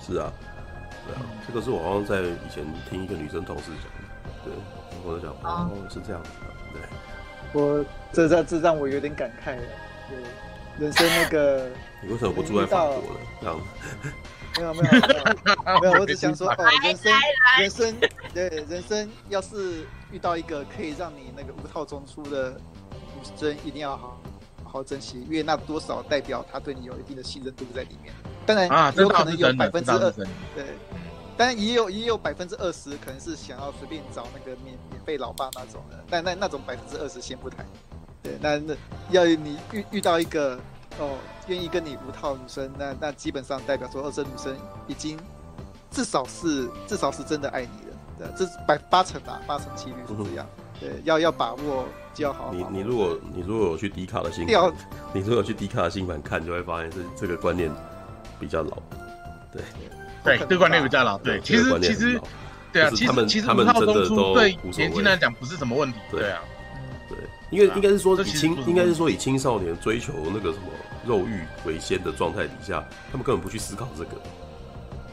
[0.00, 0.32] 是啊，
[1.10, 4.08] 对啊，这个是我好像在以前听一个女生同事讲的，
[4.44, 4.52] 对，
[5.04, 6.80] 我在想哦，是这样子的，对。
[7.52, 9.62] 我这让这让我有点感慨了，
[10.08, 10.18] 对，
[10.78, 11.68] 人生那个。
[12.02, 13.02] 你为什么不住在法国呢？
[13.40, 13.60] 这样。
[14.56, 17.12] 没有没有没有没有，我只想说 哦，人生
[17.58, 17.96] 人生
[18.32, 24.19] 对人生，要是遇到一个可以让你那个无套中出的女生，一定要好。
[24.70, 28.14] 好好珍惜，因为那多少代表他对你有一定的信任度在里面。
[28.46, 30.64] 当然，有可能有百分之二十，对，
[31.36, 35.98] 当然也有也有百分之二十可能是想要随便找那个免免费老爸那种的。
[36.08, 37.66] 但那那种百分之二十先不谈。
[38.22, 38.74] 对，那那
[39.10, 40.54] 要你遇遇到一个
[41.00, 41.16] 哦
[41.48, 44.56] 愿意跟你无套女生，那那基本上代表说，二生女生
[44.86, 45.18] 已经
[45.90, 47.96] 至少是至少是真的爱你了。
[48.20, 50.46] 对，这是百八成吧，八成几率是这样。
[50.78, 51.86] 对，要要把握。
[52.12, 54.72] 就好好你你如果你如果有去迪卡的新版，
[55.12, 57.70] 你如果有去迪卡的新版 看，就会发现这这个观念
[58.38, 58.76] 比较老。
[59.52, 59.62] 对
[60.24, 61.16] 对，这个观念比较老。
[61.18, 62.20] 对，其实其实
[62.72, 65.98] 对啊，其实其实他们真的都对年轻人来讲不是什么问题。
[66.10, 66.40] 对啊，
[67.08, 67.16] 对，
[67.50, 70.66] 因为应该是说以青应该是说以青少年追求那个什么
[71.06, 74.10] 肉欲为先的状态底下，他们根本不去思考这个。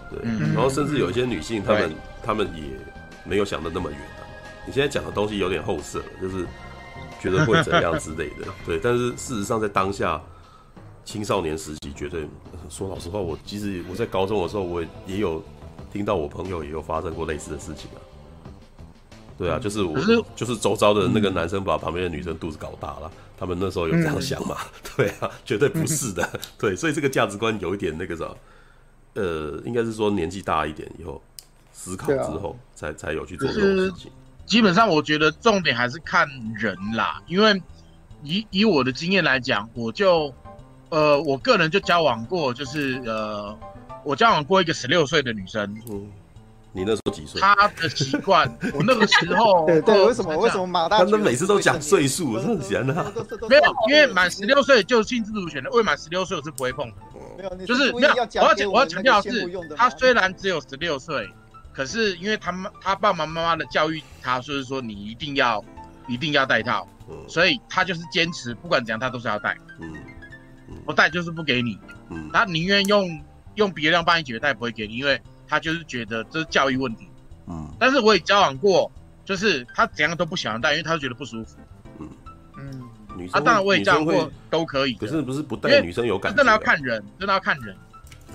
[0.10, 0.20] 对，
[0.54, 2.64] 然后甚至有一些女性，她们她们也
[3.24, 4.00] 没有想的那么远。
[4.66, 6.46] 你现在讲的东西有点后设，就是。
[7.20, 8.48] 觉得会怎样之类的。
[8.66, 10.22] 对，但是事实上在当下
[11.06, 12.28] 青少年时期，绝对
[12.70, 15.44] 说老实话，我其实我在高中的时候，我也有
[15.92, 18.00] 听到我朋友也有发生过类似的事情啊。
[19.38, 24.58] 对啊，就是我是就是周遭的那个男生把旁边的女生肚子搞大了，他们那时候有这样想嘛？
[24.98, 26.28] 对啊，绝对不是的。
[26.58, 28.26] 对，所以这个价值观有一点那个啥，
[29.14, 31.22] 呃，应该是说年纪大一点以后
[31.72, 34.12] 思考之后才才有去做这种事情。
[34.48, 37.62] 基本上我觉得重点还是看人啦，因为
[38.24, 40.34] 以以我的经验来讲，我就
[40.90, 43.56] 呃我个人就交往过，就是呃
[44.04, 45.78] 我交往过一个十六岁的女生。
[45.92, 46.10] 嗯
[46.74, 47.42] 你那时候几岁？
[47.42, 51.00] 他的习惯， 我那个时候，对对，为什么为什么马大？
[51.00, 52.94] 他们每次都讲岁数，真的闲的。
[53.50, 56.96] 没有，因为满十六岁就性自主权的，未满十六岁我是不会碰的。
[57.36, 58.10] 没有，就是没有。
[58.10, 61.28] 我要，我要强调的是，他虽然只有十六岁，
[61.78, 65.64] 可是因为他妈他爸爸妈妈的教育他，就是说你一定要
[66.08, 66.88] 一定要戴套，
[67.28, 69.56] 所以他就是坚持，不管怎样他都是要戴。
[69.80, 69.94] 嗯，
[70.86, 71.80] 不戴就是不给你。
[72.10, 73.24] 嗯，他宁愿用
[73.56, 75.22] 用别人帮你解决，他也不会给你，因为。
[75.50, 77.08] 他就是觉得这是教育问题，
[77.46, 78.92] 嗯，但是我也交往过，
[79.24, 81.56] 就是他怎样都不喜欢戴，因为他就觉得不舒服，
[82.00, 82.10] 嗯。
[82.58, 82.84] 嗯，
[83.16, 87.74] 女生，当然我也交往过都可以，可是不是不戴女生有感觉，真的要看人，真的要看人，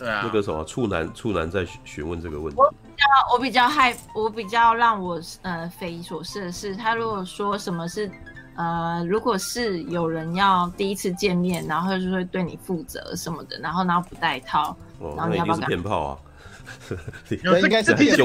[0.02, 0.22] 对啊。
[0.24, 8.10] 那个什么处男处男在询问这个问题，我比较我比较害，我比较让我呃匪夷所思的是，他如果说什么是
[8.56, 16.18] 呃，如果是有人要第一次见面，然后就会对你负责什么的，然后然后不带套，哦，然后你要不要骗炮啊？
[17.42, 18.16] 有应该是骗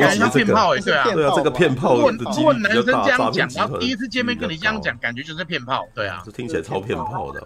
[0.45, 1.95] 炮哎，对啊，对啊，这个骗炮。
[1.95, 7.43] 如果如果男生这样讲，然后第一次见面跟你这样讲，感觉就是骗炮，对啊，这听起来超骗炮的。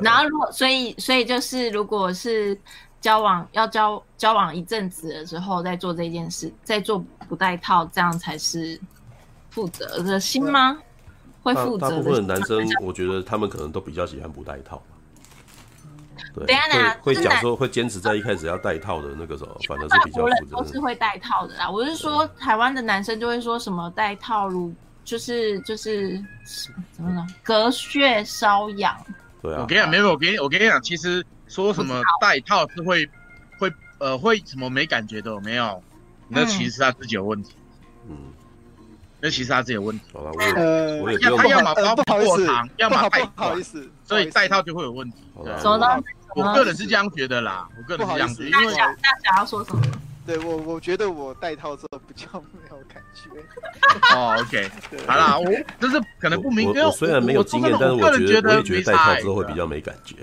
[0.00, 2.56] 然后如果所以所以就是如果是
[3.04, 8.80] 交往要交交往一阵子了之后再做这件事，再做不带套，这样才是
[9.50, 10.78] 负责的心吗？
[11.42, 11.90] 会负责。
[11.90, 14.82] 大部分的男生，我觉得他们可能都比较喜欢不带套。
[16.34, 20.56] 对，等下等下，会讲说会坚持在一开始要带套的那个时候，反正是比较负责。
[20.56, 21.68] 都是会带套的啦。
[21.68, 24.72] 我是说，台湾的男生就会说什么带套路
[25.04, 26.18] 就是就是
[26.92, 27.26] 怎么了？
[27.42, 28.96] 隔穴瘙痒。
[29.42, 29.58] 对啊。
[29.60, 33.08] 我跟你讲，没有，我跟你我跟你讲，其实说什么戴套是会
[33.58, 35.82] 会呃会什么没感觉的，没有，
[36.28, 37.54] 那其实他自己有问题。
[38.08, 38.16] 嗯。
[39.20, 40.04] 那其实他自己有问题。
[40.12, 41.74] 好了，我呃，我也要他要么
[42.04, 45.16] 包过长，要么戴不好意思，所以戴套就会有问题。
[45.58, 45.86] 什么呢？
[46.36, 48.48] 我个人是这样觉得啦，我个人是这样觉得。
[48.50, 48.92] 因为大
[49.22, 49.82] 家要说什么？
[50.26, 53.30] 对我，我觉得我戴套之后比较没有感觉。
[54.14, 54.70] 哦，OK，
[55.06, 60.16] 好啦，我就是可能不明，因为我虽然没有经验，但是我觉得我也觉得戴套之后会比较没感觉。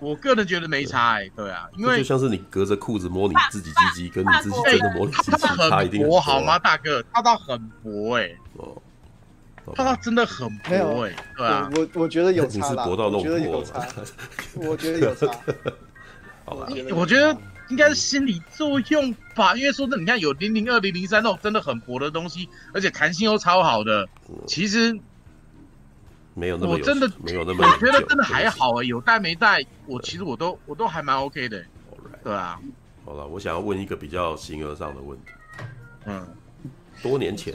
[0.00, 5.38] 我个人觉得没差哎，对啊，因为就像是你隔着裤子摸你自己鸡鸡，跟你自己真的摸你鸡鸡，
[5.68, 7.04] 差一定很薄，好吗，大哥？
[7.12, 8.80] 它倒很薄哎，哦，
[9.74, 13.30] 它倒真的很薄哎，对啊，我我觉得有差，你是薄到漏破，
[14.54, 15.30] 我觉得有差，
[16.46, 17.36] 好吧，我觉得
[17.68, 24.08] 应该是心理作用吧，因为说真的，你看有零零二零零三那种真的很薄的东西，而且弹性又超好的，
[24.46, 24.98] 其实。
[26.40, 31.62] 没有那么，我真的没有那么，我觉得真的还好啊，有带没带，我其实我都我都还蛮 OK 的，
[32.24, 32.58] 对啊。
[33.04, 35.24] 好了，我想要问一个比较形而上的问题。
[36.06, 36.26] 嗯，
[37.02, 37.54] 多年前，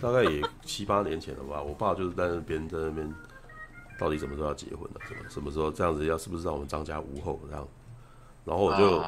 [0.00, 3.14] 大概也七八年前了吧，我爸就是在那边在那边，
[3.98, 5.00] 到底什么时候要结婚呢？
[5.08, 7.66] 什么什么时候这样子要是不是让我们张家无后这样？
[8.44, 9.00] 然后我就，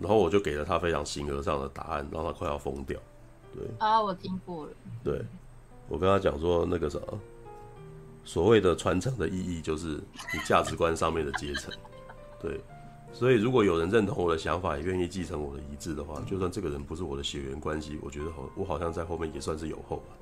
[0.00, 3.00] 然后我就给了他非常形而上的答案，让他快要疯掉。
[3.54, 4.72] 对啊，我听过了。
[5.02, 5.24] 对，
[5.88, 7.18] 我跟他讲说那个什么。
[8.24, 9.88] 所谓的传承的意义，就是
[10.32, 11.72] 你价值观上面的阶层，
[12.40, 12.60] 对。
[13.14, 20.14] 所以如果有人认同我的想法，也愿意继承我的遗志的话，就算这个人不是我的血缘关系，我觉得好，我好像在后面也算是有后吧。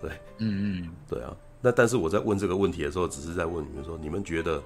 [0.00, 1.36] 对，嗯嗯，对啊。
[1.60, 4.62] 那但是我在问这个问题的时候，只是在问你们说，你们觉得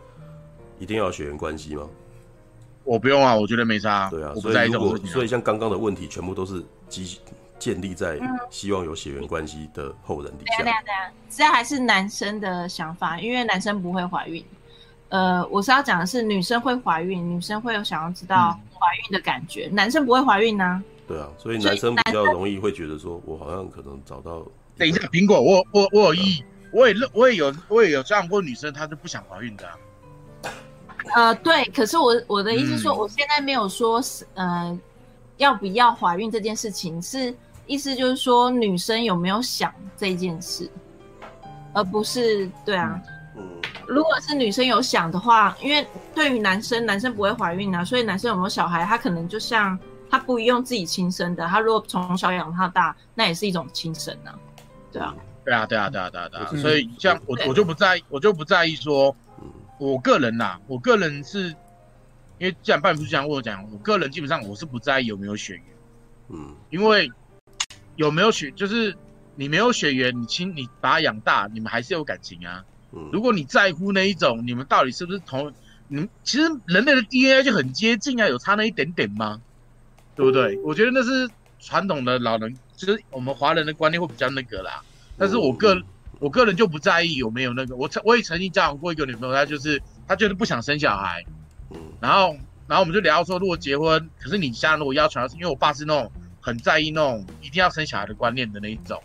[0.79, 1.89] 一定要血缘关系吗？
[2.85, 4.09] 我不用啊，我觉得没差。
[4.09, 7.19] 对啊，所以如果所以像刚刚的问题，全部都是基。
[7.59, 8.19] 建立在
[8.51, 10.63] 希望有血缘关系的后人底下。
[10.63, 14.45] 对啊对啊，这还是男生的想法，因为男生不会怀孕。
[15.11, 20.83] 呃，我是要讲的是女生会怀孕，女生会有想要知道怀孕的感觉，嗯、男生不会怀孕呢、啊。
[21.07, 24.47] 对啊，所以男生比较容易会觉得说，我好像可能找到。
[24.77, 29.75] 等一下，苹果，我我我有意，我也认，我也有，我也有这样过女生，她是不想怀孕的、啊。
[31.15, 34.79] 呃，对，可是我我的意思说，我现在没有说是呃
[35.39, 37.35] 要不要怀孕这件事情是。
[37.69, 40.69] 意思就是说，女生有没有想这件事，
[41.73, 43.01] 而不是对啊。
[43.37, 43.47] 嗯，
[43.87, 49.79] 如果是女生有想的话，因为对于男生，男生不会怀孕啊，所以男生有没有小孩，他可能就像
[50.11, 54.35] 他不用自己亲生的，他如果从小养到大，那也是一种亲生啊。
[54.91, 55.15] 对啊。
[55.45, 56.47] 对啊，对啊，对啊，对啊，对啊。
[56.61, 59.15] 所以像我，我就不在意，我就不在意说，
[59.79, 61.49] 我个人呐，我个人是，
[62.39, 65.63] 因为既然半不是这样跟我讲，我个人基本上我是不在意有没有血缘，
[66.29, 67.11] 嗯，因为
[67.99, 68.97] 有没有血，就是
[69.35, 72.65] 你没有血缘，你亲你把他养大，你们还是有感情啊。
[72.93, 75.53] 嗯，如果你在乎那一种，你们到底是不是同，
[75.89, 79.43] 你们其实人类的 DNA 就很接近啊，有差那一点点吗？
[80.15, 80.57] 对不对？
[80.63, 81.29] 我觉得那是
[81.59, 84.81] 传统的老人，就是我们华人的观念会比较那个啦。
[85.17, 85.83] 但是我个
[86.21, 91.25] 我个人就不在意有没有那个，我曾我也曾经交往过一个女朋友，她就是她就是不想生小孩，
[92.01, 92.37] 然后
[92.69, 96.13] 然后我们就聊说，如果结婚，可是你家如果要求，因为我爸是那种
[96.49, 99.01] 很在意那种一定要生小孩的观念的那一种，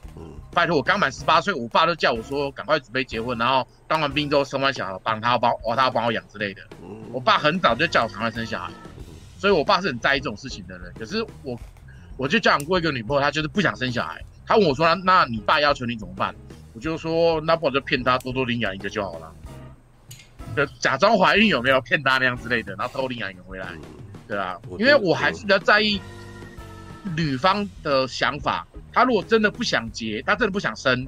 [0.52, 6.62] 拜托我刚满十八岁，我爸都叫我说赶快准备结婚，然后当完兵之后生完小孩帮他帮哦他要帮我养之类的，
[7.12, 8.72] 我爸很早就叫我赶快生小孩，
[9.38, 11.60] 所以我爸是很在意这种事情的人，可是我
[12.16, 14.24] 我就交往过一个女朋友，她就是不想生小孩。
[14.46, 16.36] 他问我说：“那你爸要求你怎么办？”
[16.76, 19.34] 我就说：“那不我就骗他多多领养一个就好了，
[20.54, 23.70] 就假装怀孕有没有骗他那样之类的，然后偷领养一个回来，
[24.28, 26.02] 对啊，因为我还是比较在意
[27.16, 28.68] 女方的想法。
[28.92, 31.06] 她如果真的不想结，她真的不想生，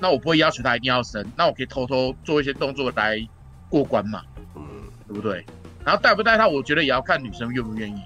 [0.00, 3.16] 那我不会要求她一定要生，那我可以偷偷做一些动作来
[3.68, 4.22] 过关嘛，
[4.54, 4.62] 嗯，
[5.08, 5.44] 对不对？
[5.84, 8.02] 然后带不带她，我觉得也要看女生愿不愿意，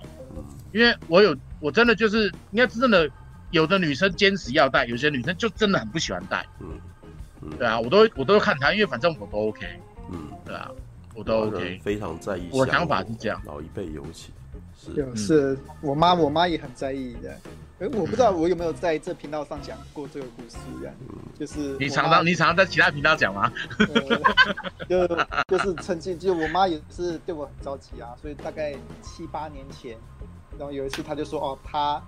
[0.73, 3.09] 因为我有我真的就是应该是真的。”
[3.51, 6.45] 有的女生坚持要带，有些女生就真的很不喜欢带。
[6.61, 6.79] 嗯，
[7.57, 9.67] 对啊，我都我都看她，因为反正我都 OK。
[10.13, 10.71] 嗯，对啊，
[11.15, 11.81] 我都 OK。
[11.83, 12.47] 非常在意。
[12.53, 14.33] 我想法是这样，老一辈尤其是。
[14.95, 17.31] 有是我妈，我妈也很在意的。
[17.81, 20.95] 哎，我不知道我有没有在这频道上讲过这个故事，这样。
[21.39, 23.53] 就是你常常你常常在其他频道讲吗？
[24.89, 25.07] 就
[25.49, 29.97] 就是曾经，就我妈也是对我很着急啊，所以大概七八年前，
[30.59, 32.03] 然后有一次她就说哦，她。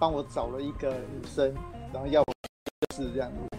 [0.00, 1.52] 帮我找了一个女生，
[1.92, 2.32] 然后要我
[2.94, 3.58] 是这样子，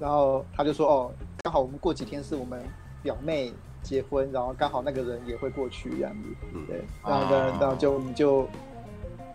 [0.00, 2.60] 然后她就说哦，刚好我们过几天是我们
[3.04, 3.52] 表妹
[3.86, 6.28] 结婚，然后刚好那个人也会过去这样子，
[6.66, 8.48] 对，然后呢，然后就你就，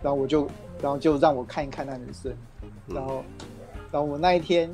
[0.02, 0.46] 然后我就，
[0.82, 2.32] 然后就让我看一看那女生，
[2.86, 3.24] 然后，
[3.90, 4.68] 然后我那一天，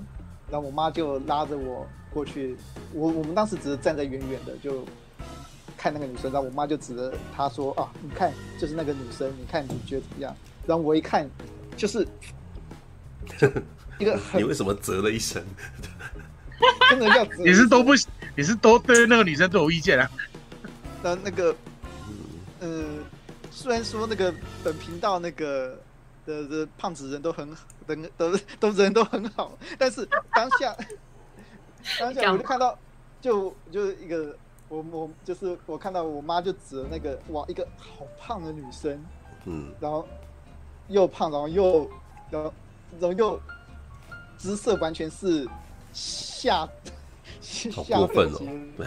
[0.51, 2.57] 然后我妈就拉着我过去，
[2.93, 4.85] 我我们当时只是站在远远的就
[5.77, 10.35] 看那个女生，然后我妈就指着她说啊，你看就是那个女生，你看你觉得怎么样？
[10.67, 11.29] 然后我一看。
[11.77, 12.05] 就是
[14.01, 15.41] 一个，你为什么啧了一声？
[16.91, 17.45] 真的叫啧？
[17.45, 17.93] 你是都不，
[18.39, 20.09] 你是都对那个女生都有意见啊？
[21.03, 21.53] 那那个，
[22.61, 23.05] 嗯，
[23.51, 24.33] 虽然说那个
[24.63, 25.77] 本频道那个
[26.25, 27.49] 的的胖子人都很
[27.89, 30.73] 人都都人都很好，但是当下
[31.99, 32.79] 当下我就看到，
[33.21, 34.37] 就就一个
[34.69, 39.05] 我我就是我看到我妈就指了那个哇一个好胖的女生，
[39.47, 40.07] 嗯，然后。
[40.91, 41.91] 又胖，然后又，
[42.31, 42.55] 然后，
[42.99, 43.39] 然后又
[44.39, 45.47] 姿色完全是
[45.93, 46.67] 下，
[47.75, 48.39] 好过分哦！
[48.77, 48.87] 对，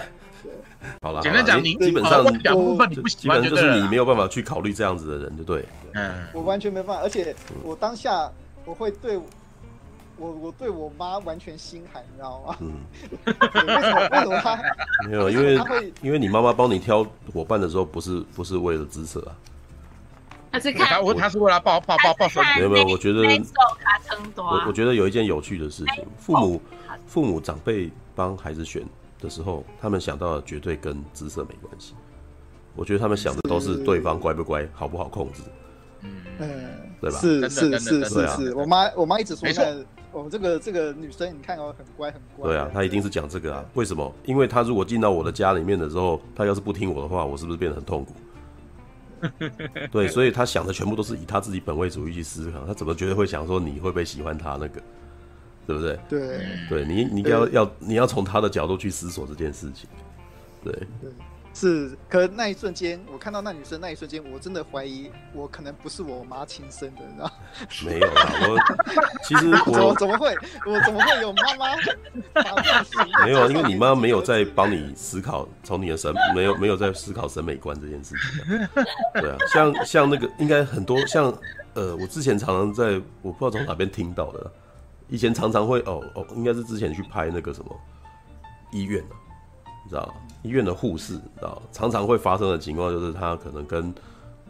[1.01, 5.63] 好了，简单讲，你基本上两部分你不喜欢，就是你没有办法去考虑这样子的人，就对。
[5.93, 8.31] 嗯，我完全没办法，而且我当下
[8.65, 9.17] 我会对
[10.17, 12.55] 我我对我妈完全心寒，你知道吗？
[12.59, 12.73] 嗯。
[13.25, 14.09] 为什么？
[14.09, 14.59] 为什么他
[15.07, 15.29] 没有？
[15.29, 19.35] 因为因为你妈妈帮你挑伙伴的时候，不是不是为了姿色啊。
[20.51, 22.41] 他是看我，他是为了抱抱抱抱手。
[22.57, 23.21] 没有没有，我觉得
[24.35, 26.61] 我我觉得有一件有趣的事情，父母
[27.07, 27.89] 父母长辈
[28.21, 28.83] 帮孩子选
[29.19, 31.95] 的时候，他们想到的绝对跟姿色没关系。
[32.75, 35.41] 我觉得他们想的都是对方乖不乖，好不好控制。
[36.03, 36.47] 嗯，
[37.01, 37.17] 对吧？
[37.17, 39.47] 是是是是是，我妈我妈一直说，
[40.11, 42.49] 我这个这个女生，你看哦，很乖很乖。
[42.49, 43.65] 对啊，她一定是讲这个啊。
[43.73, 44.13] 为什么？
[44.25, 48.13] 因为她如果进到我的家里面的时候，她要是不听我的话，我是不是变得很痛苦？
[49.91, 54.81] 对， 所以她想的全部都是以她自己本位主义去思考，她怎么觉得会想说你会不会喜欢她那个，
[55.67, 55.99] 对不对？
[56.09, 59.89] 对，对你你要要你要从他的角度去思索这件事情，
[60.63, 60.73] 对。
[61.01, 61.11] 对
[61.53, 67.31] 是，可那一瞬间，我看到那女生那一瞬间，我真的怀疑我可能不是我妈亲生的，你知道？
[67.85, 68.57] 没有啦，我
[69.25, 70.33] 其实我 怎么怎么会，
[70.65, 71.75] 我怎么会有妈妈？
[73.25, 78.57] 没有啊，因为你妈没有在帮你思考，从你的审没有没有在思考审美观这件事情。
[79.15, 81.37] 对啊，像像那个应该很多像
[81.73, 84.51] 呃，我之前常常在我不知道从哪边听到的，
[85.11, 87.79] 以前常常会哦哦，应该是之前去拍那个什么
[88.71, 89.15] 医院的。
[89.83, 93.93] 你知道，医院的护士，你知道，常常会发生的情况就是他可能跟，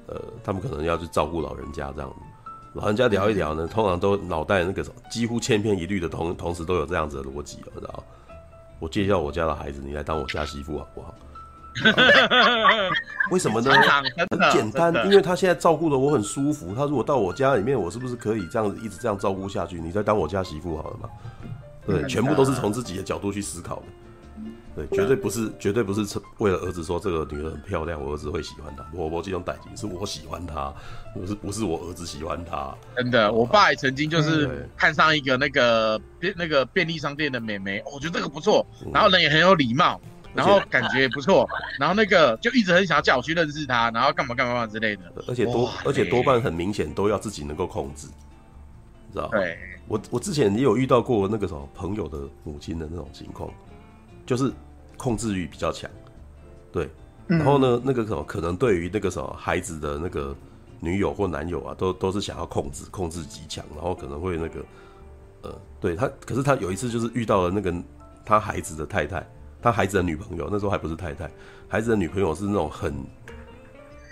[0.05, 2.15] 呃，他们可能要去照顾老人家这样，
[2.73, 8.03] 老人家聊一聊呢，通常都脑袋那个几乎千篇一律的同同时都有这样子的逻辑，你知道，
[8.77, 11.15] 我介绍我家的孩子，你来当我家媳妇好不好？
[13.31, 13.71] 为什么呢？
[14.29, 19.79] 很简单，因为他现在照顾的我很舒服，他如果到我家里面，我是不是可以这样子一直这样照顾下去？
[19.79, 21.09] 你再当我家媳妇好了嘛？
[21.85, 23.83] 对，全部都是从自己的角度去思考的。
[24.73, 28.85] 对，绝对不是，绝对不是为了儿子说这个女人很漂亮，我儿子会喜欢她。
[28.93, 30.73] 我我这种感情是我喜欢她，
[31.13, 32.73] 不是不是我儿子喜欢她。
[32.95, 39.99] 真的，我爸也曾经就是看上一个那个便那个便利商店的美眉，我觉得这个不错，然后人也很有礼貌，
[40.33, 41.47] 然后感觉也不错，
[41.79, 45.03] 然后那个就一直很想要叫我去认识他，然后干嘛干嘛嘛之类的。
[45.27, 48.07] 而且多，而且多半很明显都要自己能够控制，
[49.07, 49.31] 你知道吗？
[49.31, 49.57] 对，
[49.87, 53.51] 我我之前也有遇到过那个什么朋友的母亲的那种情况。
[54.23, 54.49] 就是
[54.97, 55.89] 控制欲比较强，
[56.71, 56.87] 对，
[57.27, 60.33] 然后呢，那个什么，可能对于那个什么孩子的那个
[60.79, 64.63] 女友或男友啊，都都是想要控制，控制极强，然后可能会那个，
[65.41, 67.73] 呃，对他，可是他有一次就是遇到了那个
[68.23, 69.27] 他孩子的太太，
[69.61, 71.29] 他孩子的女朋友，那时候还不是太太，
[71.67, 72.93] 孩子的女朋友是那种很，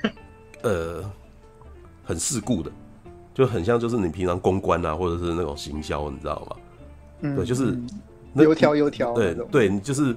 [0.63, 1.03] 呃，
[2.03, 2.71] 很世故的，
[3.33, 6.55] 就很像就是你平常公关啊，或者是那种行销，你知道吗？
[7.21, 7.77] 嗯，对，就是。
[8.35, 10.15] 油条油条，对对，你就是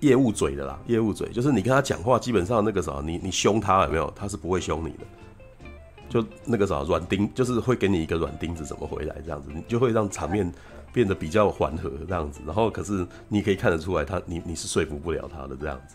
[0.00, 4.10] 业务嘴的啦，业务嘴就是你跟他讲话，基本上那个啥，你你凶他有没有？
[4.16, 5.04] 他是不会凶你的，
[6.08, 10.50] 就那个啥软钉，就是会给你一个软钉子怎么回来这样子，你就会让场面
[10.98, 12.40] 变得比较缓和这样子。
[12.44, 15.94] 然后可是你可以看得出来他，他你你是说服不了他的这样子。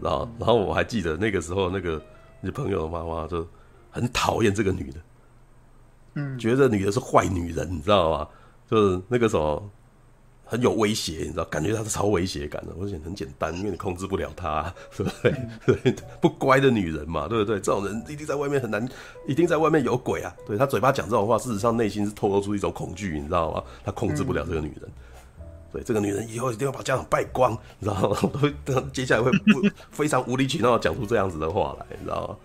[0.00, 2.00] 然后然后我还记得那个时候，那个
[2.40, 3.44] 你朋友的妈妈就
[3.90, 5.00] 很讨厌这个女的，
[6.14, 8.28] 嗯，觉得女的是坏女人，你知道吗？
[8.70, 9.68] 就是那个什么。
[10.52, 12.74] 很有威胁，你知道，感觉他是超威胁感的。
[12.76, 15.34] 我想很简单，因为你控制不了他， 对不对？
[15.64, 17.56] 对，不乖的女人嘛，对不对？
[17.56, 18.86] 这种人一定在外面很难，
[19.26, 20.30] 一定在外面有鬼啊。
[20.46, 23.64] 对，他嘴巴讲这种话，事实上内心是透露出一种恐惧，你知道吗？
[23.82, 24.90] 他控制不了这个女人。
[25.72, 28.18] 对，这个女人以后一定要把家长败光，你知道吗？
[28.30, 28.54] 都会
[28.92, 32.36] 接下来会不非常无理取闹的讲出这样子的话来，你知道吗？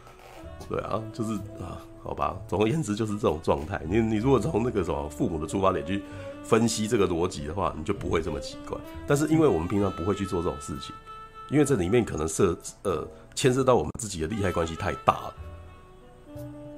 [0.69, 2.37] 对啊，就是啊，好吧。
[2.47, 3.81] 总而言之，就是这种状态。
[3.85, 6.01] 你你如果从那个什么父母的出发点去。
[6.47, 8.77] 分析这个逻辑的话，你就不会这么奇怪。
[9.05, 10.95] 但是因为我们平常不会去做这种事情，
[11.49, 15.33] 因为这里面可能涉呃牵涉到我们自己的利害关系太大了，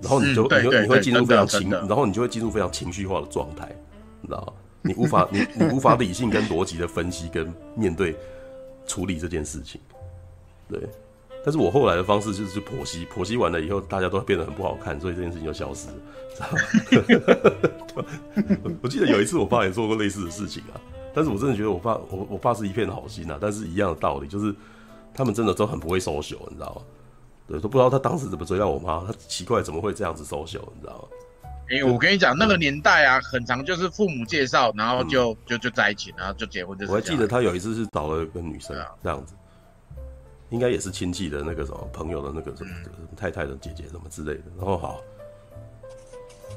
[0.02, 3.70] 然后你就你就你会进入非常情，然后你就会进入非常情绪化的状态，
[4.22, 4.54] 你知道吗？
[4.82, 8.16] 你无法你你无法理性跟逻辑的分析跟面对
[8.88, 9.80] 处理这件事情，
[10.68, 10.80] 对。
[11.50, 15.96] 但是我后来的方式就是去剖析，剖析完了以后，大家都变得很不好看，所以这件事情就消失了。
[16.36, 18.04] 知道
[18.84, 20.78] 我记得有一次我爸也做过类似的事情啊，
[21.12, 24.54] 但是我真的觉得我爸我我爸是一片好心啊，但是一样的道理，就是
[25.12, 26.84] 他们真的都很不会 social，你知道吗？
[27.48, 31.08] 对，都不知道他当时怎么追到我妈，他奇怪怎么会这样子 social，你知道吗？
[31.72, 36.78] 哎、欸，我跟你讲，那个年代啊，很长就是父母介绍，然后就、嗯、就就在一起，然后就结婚。
[36.78, 36.92] 就是。
[36.92, 39.34] 我还记得他有一次是找了一个女生啊，这样子。
[40.50, 42.70] 应该也是亲戚的那个什么朋友的那个什么
[43.16, 45.00] 太太的姐姐什么之类的，然后好，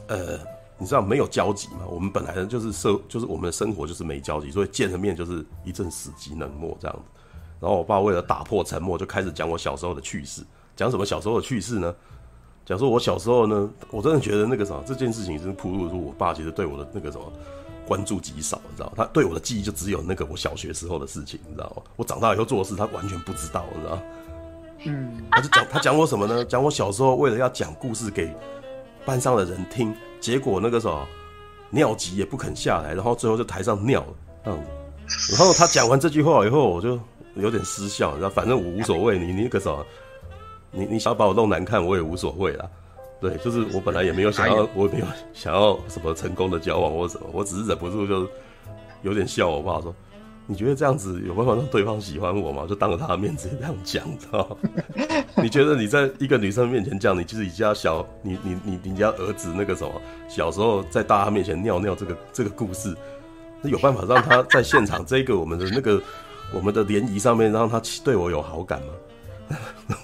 [0.09, 0.38] 呃，
[0.78, 1.86] 你知道没有交集嘛？
[1.88, 7.03] 我们本来就是社，就是我们的生活就是没交集，所以见了面就是一阵死寂冷漠这样子。
[7.61, 10.43] 然后我爸为了打破沉默，就开始讲我小时候的趣事。
[10.74, 11.95] 讲什么小时候的趣事呢？
[12.64, 17.32] 讲说我小时候呢，我真的觉得那个什么这件事情是暴露出我爸其实对我的那个什么。
[17.87, 18.93] 关注极少，你知道？
[18.97, 21.83] 他对我的记忆就只有那个我小学时候的事情，你知道吗？
[21.97, 24.03] 我长大以后做的事，他完全不知道，你知道吗？
[24.85, 26.45] 嗯，他就讲他讲我什么呢？
[26.45, 28.35] 讲我小时候为了要讲故事给
[29.05, 31.07] 班上的人听，结果那个时候
[31.70, 34.14] 尿急也不肯下来，然后最后就台上尿了
[34.45, 34.68] 这样子。
[35.37, 36.99] 然后他讲完这句话以后，我就
[37.35, 39.85] 有点失笑，你知道，反正我无所谓，你你那个什么，
[40.70, 42.68] 你你想要把我弄难看，我也无所谓啦。
[43.23, 48.29] 对，就是我本来也没有想要，我也没有想要什么成功的交往或什么，我只是忍不住就
[49.03, 49.95] 有点笑我爸说
[50.45, 54.59] ：“你觉得这样子有办法让对方喜欢我吗？”就当着他的面直接这样讲，知道？
[55.41, 59.93] 你觉得你在一个女生面前讲，你就是你家小，你你你你家儿子那个什么
[60.29, 62.93] 小时候在大家面前尿尿这个这个故事，
[63.61, 66.03] 那有办法让他在现场这个我们的那个
[66.53, 68.89] 我们的联谊上面让他对我有好感吗？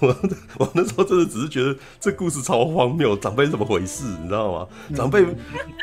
[0.01, 0.17] 我
[0.59, 4.67] 我那时候真的只是觉得这故事超荒谬，长辈怎么回事，你知道吗？
[4.95, 5.25] 长辈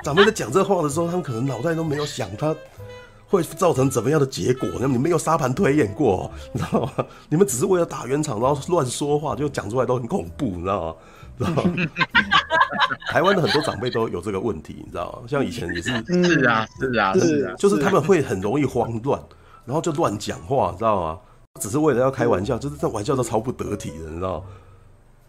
[0.04, 2.56] 长辈在讲这话的时候，他们可能脑袋都没有想他
[3.28, 7.06] 会造成怎么样的结果，那你没有沙盘推演过，你知道吗？
[7.30, 10.96] 你们只是为了打圆场，然后乱说话，就讲出来都很恐怖，你知道吗？
[11.38, 11.64] 知道吗？
[13.10, 15.28] 台湾的很多长辈都有这个问题，你知道吗？
[15.28, 15.90] 像以前也是，
[16.24, 19.22] 是啊，是啊，是啊，就是他们会很容易慌乱，
[19.66, 21.20] 然后就乱讲话，你知道吗？
[21.60, 24.44] 只是为了要开玩笑，就是这玩笑都超不得体的，你知道？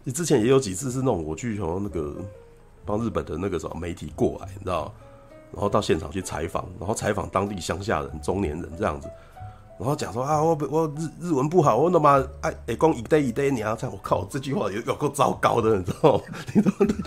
[0.03, 2.15] 你之前也有几次是那种我去从那个
[2.85, 4.93] 帮日本的那个什么媒体过来，你知道？
[5.53, 9.09] 然后到现场去采访，然后采访当地乡下人、中年人这样子，
[9.79, 16.21] 然后讲说啊，我我日日文不好，我他妈哎哎光一堆一堆，你要这样，我靠，这句话有有够糟糕的，你知道？
[16.53, 16.61] 你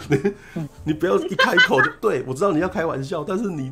[0.09, 3.71] 你你不要一开口就对，我知道你要开玩笑，但是你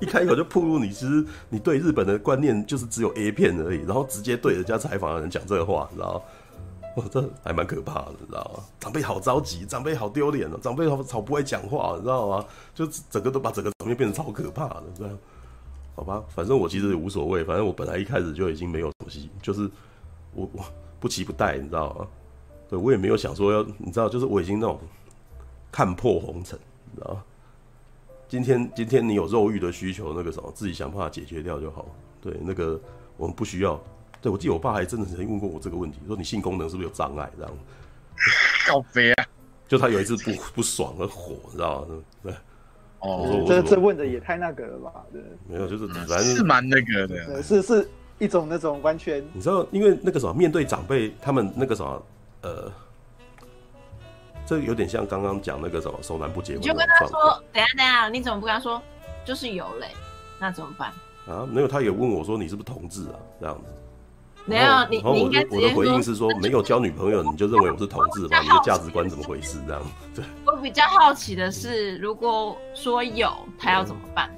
[0.00, 6.20] 一开口就暴露你，其实你对日本的观念就是只有 A 片而已，然后直接对人家采访的人讲这个话，你知道吗？
[6.96, 8.64] 哇，这还蛮可怕的，你知道吗？
[8.80, 12.44] 长辈好着急，长辈好丢脸哦，长辈好不会讲话，你知道吗？
[12.74, 15.18] 就整个都把整个场面变成超可怕的，这样。
[15.94, 19.70] 好吧，反正我其实也无所谓，反正我本来一开始就已经没有东西，就是
[20.32, 20.64] 我我
[20.98, 22.06] 不期不待，你知道吗？
[22.68, 24.80] 对，我也没有想说要，你知道，就是我已经那种
[25.70, 26.58] 看破红尘，
[26.90, 27.22] 你知道吗？
[28.30, 31.84] 今天今天你有肉欲的需求，那个什么，自己想办法解决掉就好。
[32.22, 32.80] 对，那个
[33.16, 33.78] 我们不需要。
[34.22, 37.28] 对，我记得我爸还真的曾经问过我这个问题，说你性功能是不是有障碍？
[37.36, 37.52] 这样，
[38.70, 39.26] 好肥啊！
[39.66, 41.94] 就他有一次不不爽而火，你知道吗？
[42.22, 42.32] 对，
[43.00, 45.04] 哦，这这问的也太那个了吧？
[45.12, 47.88] 对，没有，就是反正是蛮那个的，是是
[48.20, 52.06] 一种那种完全，你知道，因为那个什么，面对长辈，他们那个什么，
[52.42, 52.70] 呃，
[54.50, 58.82] 这有点像刚刚讲那个什么，熟男不结婚，你就跟他说，等下等下，你怎么不跟他说？
[59.24, 59.86] 就是有嘞，
[60.40, 60.92] 那怎么办？
[61.28, 63.14] 啊，没有，他也问我说，你是不是同志啊？
[63.38, 63.72] 这样子。
[64.46, 68.40] 没有，你你应该我的回应是说，没有交女朋友你就认为我是同志吗？
[68.42, 69.56] 你的价值观怎么回事？
[69.68, 69.80] 这样
[70.16, 70.24] 对。
[70.44, 74.28] 我比较好奇的是，如果说有，他要怎么办？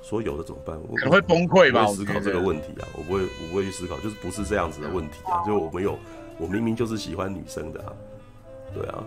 [0.00, 0.78] 说有的怎么办？
[0.94, 1.84] 可能会崩溃吧？
[1.88, 5.42] 我思考这个问题啊，我不会，我不会去思考，就是不是这样子的问题啊。
[5.44, 5.98] 就我没有，
[6.38, 7.90] 我明明就是喜欢女生的啊，
[8.80, 9.02] 对啊。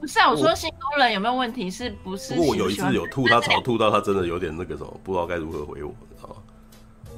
[0.00, 1.70] 不是啊，我说性功能有没有问题？
[1.70, 2.34] 是不是？
[2.34, 6.36] 不过我有一次有吐他槽，吐到他真的有点那个什么，不知道该如何回我，你知道吗？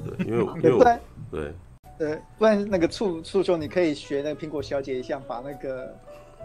[0.05, 0.83] 对，因为因为我。
[1.31, 1.53] 对，
[1.99, 5.95] 呃，不然那个处处兄，你可以学那个苹果小姐一样，把那个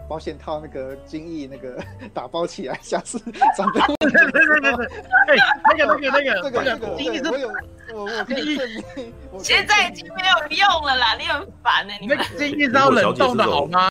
[0.07, 1.77] 保险套那个精液那个
[2.13, 3.19] 打包起来，下次
[3.57, 4.85] 长辈问对对对对对，
[5.27, 5.35] 哎，
[5.65, 7.49] 那个那个那个那个那个精液，我有
[7.93, 13.89] 我我可以证明，现在已经没有用了啦，你很烦呢，你们精液是要冷冻的好吗？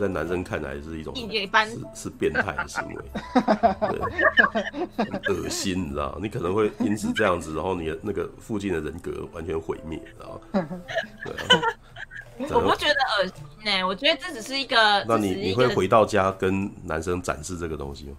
[0.00, 1.22] 在男生看来是一种是
[1.94, 3.04] 是变态的行为，
[4.96, 6.18] 对，恶心，你知道？
[6.20, 10.40] 你可能会因此这样子，然后你的那个附近的人格完全毁灭，知道？
[10.50, 11.62] 对啊，
[12.50, 15.04] 我不觉得恶心呢、欸，我觉得这只是一个。
[15.06, 18.16] 那你你会回到家跟男生展示这个东西吗？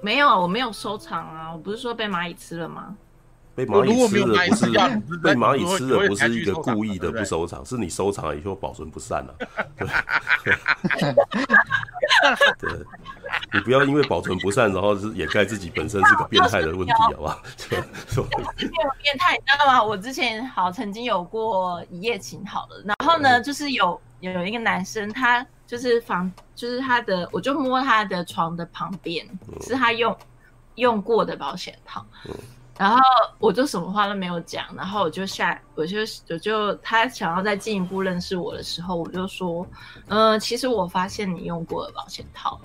[0.00, 2.96] 没有，我没有收藏啊，我不是说被蚂蚁吃了吗？
[3.54, 4.24] 被蚂蚁吃
[4.72, 9.34] 的不是被蚂蚁吃的不是一个故意的不收藏，是你收藏了以后保存不善了。
[10.44, 10.54] 对，
[12.70, 12.70] 对，
[13.52, 17.40] 你不要因为保存不善，然后是掩盖自己本身是个变态的问题，好不好？
[17.70, 17.80] 对，
[19.02, 19.82] 变态，你知道吗？
[19.82, 29.26] 我之前好曾经有过一夜情，好了，然后呢，就是有有一个男生，他就是房，就是他的，我就摸他的床的旁边，
[29.60, 30.16] 是他用
[30.74, 32.04] 用过的保险套。
[32.76, 33.00] 然后
[33.38, 35.98] 我就什么话都没有讲，然后我就下，我就
[36.28, 39.64] 我就他想要再进一步认识我的时候，我就说，
[40.08, 42.60] 嗯、呃，其实我发现你用过了保险套，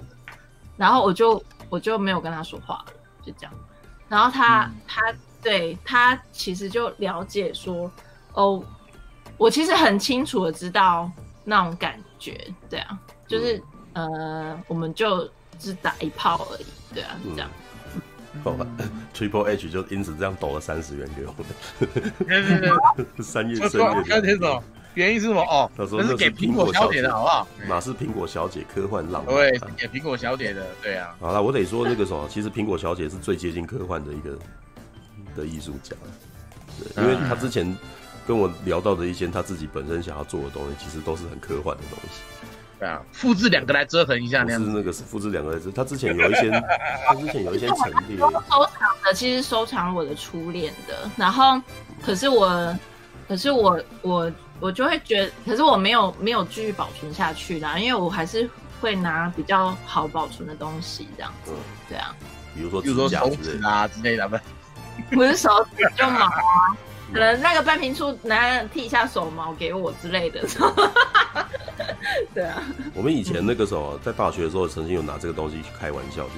[0.77, 2.93] 然后我就我就没有跟他说话了，
[3.23, 3.53] 就这样。
[4.07, 7.91] 然后他、嗯、他对他其实就了解说，
[8.33, 8.63] 哦，
[9.37, 11.07] 我其实很清楚的知道
[11.43, 12.97] 那种感觉，对啊，
[13.27, 13.61] 就是、
[13.93, 15.29] 嗯、呃，我们就
[15.59, 17.47] 只打一炮而已，对啊，这样。
[17.47, 17.65] 嗯
[18.43, 18.65] 好 吧
[19.13, 23.03] ，Triple H 就因此这样抖了三十元给我们。
[23.21, 25.41] 三月生日，看清楚，原因是什么？
[25.41, 27.47] 哦，他说那是给苹果小姐的，好不好？
[27.67, 29.35] 哪是苹果小姐科幻浪漫？
[29.35, 31.15] 对，给苹果小姐的，对啊。
[31.19, 34.37] 好了，我得说那个什么，其实苹果小姐是最接近科幻的一个
[35.35, 35.95] 的艺术家，
[36.95, 37.75] 对，因为他之前
[38.25, 42.21] 跟我聊到的一些他自己本身想要做的东西，其实都是很科幻的东西。
[42.79, 45.69] 对啊，复制两个来折腾一下，那样是那个是复制两个来折。
[45.71, 46.49] 他之前有一些，
[47.05, 51.09] 他之前有一些陈列收藏的，其实收藏我的初恋的。
[51.17, 51.61] 然后，
[52.01, 52.73] 可是我，
[53.27, 54.31] 可是我，我，
[54.61, 58.49] 我就会觉得，可是我没有没有继续保存下去啦，因为我还是
[58.79, 61.33] 会拿比较好保存的东西这样。
[61.43, 61.51] 子。
[61.89, 62.15] 对啊，
[62.55, 64.37] 比如说，比如说手指啊之类的，不，
[65.17, 66.77] 不是手指就毛啊，
[67.13, 70.41] 可能那个半瓶醋拿来剃一下手毛给我之类的。
[72.33, 72.61] 对啊，
[72.93, 76.33] 我们以前那个时候在大学的时候，曾经有拿这个东西去开玩笑，去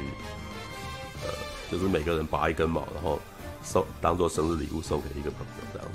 [1.24, 1.34] 呃，
[1.72, 3.20] 就是每个人拔一根毛，然后
[3.62, 5.88] 送当做生日礼物送给一个朋友，这样。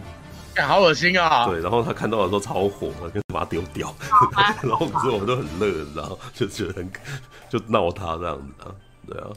[0.57, 1.47] 哎，好恶心啊！
[1.47, 3.95] 对，然后他看到的时候超火，跟把它丢掉，
[4.63, 6.91] 然后可是我们都很乐，然后就觉得很
[7.49, 8.75] 就闹他这样子啊，
[9.07, 9.29] 对啊。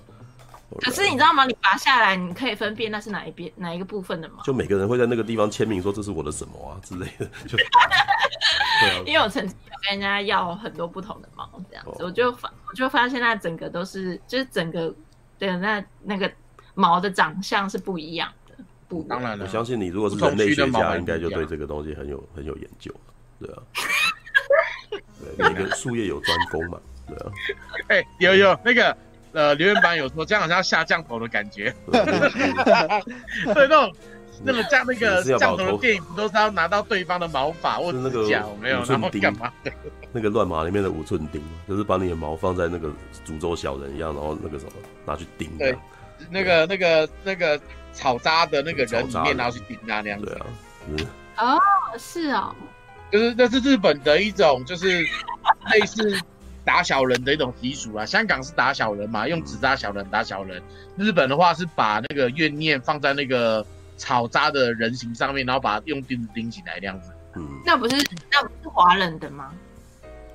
[0.82, 1.46] 可是你知道吗？
[1.46, 4.44] 你拔下来，你可以分辨那是哪一边哪一个部分的吗。
[4.44, 7.26] 就每个人会在那个地方签名，说这是我的什么啊之类的。
[7.48, 7.58] 就
[8.82, 14.94] 对啊，因为我曾经有跟人家要很多不同的毛，这样子，哦、我就发我就发现那整个都是，就是整个
[15.40, 16.32] 的那那个
[16.76, 18.56] 毛的长相是不一样的。
[18.88, 22.94] 不，当然了，我相信你如果是人类学家，应该就对这个东西很有很有研究。
[23.40, 23.64] 对啊，
[24.92, 26.80] 对，每个术业有专攻嘛。
[27.08, 27.32] 对啊，
[27.90, 28.96] 哎、欸，有有那个。
[29.34, 32.04] 呃留言板有说这样好像下降头的感觉，对
[33.56, 33.94] 那种。
[34.42, 38.42] 那个像那个降头的电影，不都是要拿到对方的毛发或者指甲？
[38.62, 39.52] 没有，然后干嘛？
[40.14, 42.88] 那个乱麻里面的五寸钉，就是把你的毛放在那个
[43.28, 44.72] 诅咒小人一样，然后那个什么
[45.06, 45.52] 拿去钉。
[45.58, 45.78] 对，
[46.30, 47.60] 那个那个那个
[47.92, 50.42] 草扎的那个人里面拿去钉啊，那样子。
[50.96, 51.60] 对啊，
[52.00, 52.26] 是。
[52.30, 52.56] 哦，是哦。
[53.12, 55.06] 就是那是日本的一种，就是
[55.74, 56.18] 类似
[56.70, 58.06] 打小人的一种习俗啊。
[58.06, 60.62] 香港是打小人嘛，用纸扎小人打小人。
[60.96, 63.66] 日本的话是把那个怨念放在那个。
[64.00, 67.12] 草扎的人形上面，然后把它用钉子钉起来，那样子。
[67.36, 67.98] 嗯，那不是
[68.32, 69.52] 那不是华人的吗？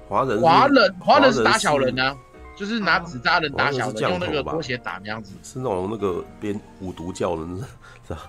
[0.06, 2.14] 华人华人华人是打小人啊，
[2.54, 5.34] 就是拿纸扎人打小人，用那个拖鞋打那样子。
[5.42, 7.46] 是那种那个边五毒教的，
[8.06, 8.20] 是吧？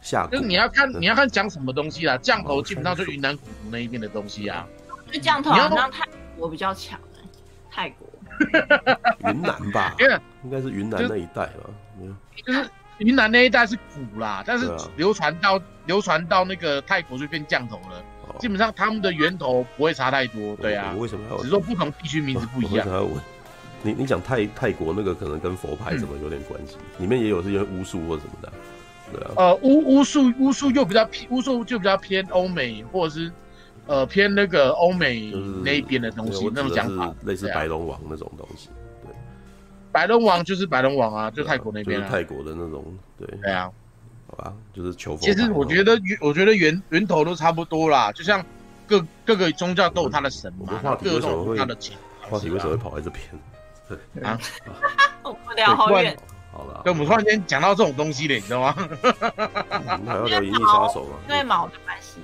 [0.00, 4.64] 下就是你要看你要看讲什么东西啦，降头基本上就云南古毒那一边的东西啊。
[5.10, 6.06] 就降头好像泰
[6.38, 7.11] 国比较强哎，
[7.72, 8.06] 泰国。
[9.32, 9.96] 云南吧，
[10.44, 11.70] 应该是云南那一带吧，
[12.44, 12.68] 就是。
[12.98, 18.04] 云南那一带是古啦，但是流传到、啊、流传到那个泰国就变降头了。
[18.28, 20.94] 哦、基本上他们的源头不会差太多，对啊。
[20.96, 21.36] 为什么要？
[21.38, 22.86] 只是说不同地区名字不一样。
[23.82, 28.52] 你，你讲泰泰国那个可能跟佛牌什么有点关系，嗯、里面也有这些巫术或什么的，
[29.10, 29.32] 对啊。
[29.36, 33.32] 呃，巫巫术巫术又比较偏，巫术就比较偏欧美，或者是
[33.86, 35.32] 呃偏那个欧美
[35.64, 38.68] 那一边的东西，那种讲法，类似白龙王那种东西。
[39.04, 39.12] 对
[39.90, 42.84] 白龙王就是白龙王啊，就泰国那边、啊，就是泰国的那种，
[43.18, 43.70] 对对啊，
[44.28, 45.22] 好吧，就是求佛。
[45.22, 48.44] 其实我觉得源，我觉得源源头都差不多啦，就像
[48.86, 51.76] 各各个宗教都有他的神嘛，话题为什么会他的
[52.20, 53.22] 话题为什么会跑在这边？
[54.14, 54.38] 对啊，
[55.24, 56.16] 我们聊好远。
[56.54, 58.74] 好了，对，我们突然间讲到这种东西了，你知道吗？
[58.78, 61.16] 我们还要聊银翼杀手吗？
[61.28, 62.20] 因为毛的关系。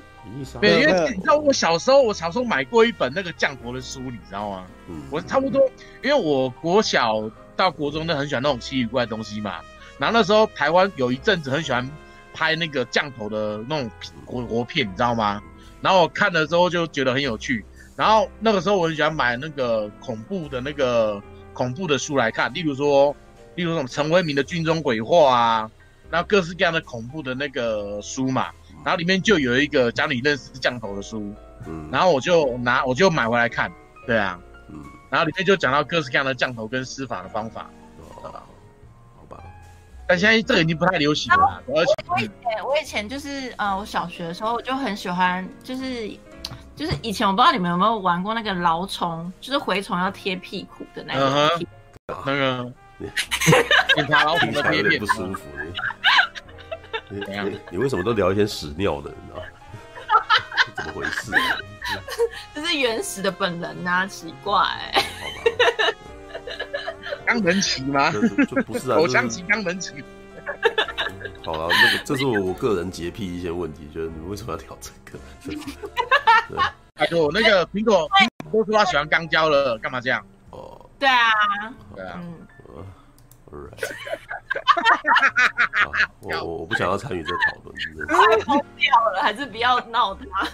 [0.61, 4.67] 对，因为你知道我小时候，我小时候买过一本那个降头的书，你知道吗？
[4.89, 5.03] 嗯。
[5.11, 5.61] 我差不多，
[6.03, 7.31] 因为我国小。
[7.59, 9.57] 到国中都很喜欢那种奇奇怪怪的东西嘛，
[9.99, 11.91] 然后那时候台湾有一阵子很喜欢
[12.33, 13.91] 拍那个降头的那种
[14.25, 15.43] 国国片，你知道吗？
[15.81, 17.65] 然后我看了之后就觉得很有趣，
[17.97, 21.21] 然后那个时候我很喜欢买那个恐怖的那个
[21.53, 23.13] 恐怖的书来看，例如说，
[23.57, 25.71] 例如什么陈为民的军中鬼话啊，
[26.13, 28.51] 然后各式各样的恐怖的那个书嘛，
[28.89, 31.35] 然后里面就有一个教你认识降头的书，
[31.67, 33.71] 嗯，然后我就拿我就买回来看，
[34.07, 34.41] 对啊。
[34.71, 38.33] 嗯然后里面就讲到各式各样的降头跟施法的方法，哦，
[39.19, 39.43] 好吧。
[40.07, 41.63] 但现在这个已经不太流行了。
[41.67, 46.11] 我我以前我以前就是呃，我小学的时候我就很喜欢，就是
[46.75, 51.51] 就是以前我不知道你们有没有玩过那个蛲虫，就是蛔虫要贴屁股的那个。
[51.51, 51.67] Uh.
[52.25, 52.73] 那个
[53.95, 55.43] 检查老虎的贴片不舒服。
[57.11, 59.11] 你你你为什么都聊一些屎尿的？
[59.11, 59.43] 你知道？
[60.77, 61.33] 怎么回事？
[62.55, 64.63] 这是原始的本能啊，奇怪。
[67.27, 68.11] 肛门期吗？
[68.13, 68.21] 就
[68.63, 70.05] 不是啊，口腔期、肛门期。
[71.45, 75.19] 好了，那个这是我个人洁癖一些问题，就是你为什么要聊这个？
[76.49, 76.59] 对，
[76.97, 80.25] 哎呦，那个苹果，苹果都说他喜欢肛交了，干嘛这样？
[80.51, 81.31] 哦，对啊，
[81.95, 83.69] 对啊，嗯。
[86.21, 87.75] 我我不想要参与这个讨论，
[88.07, 90.49] 快疯掉了，还是不要闹他？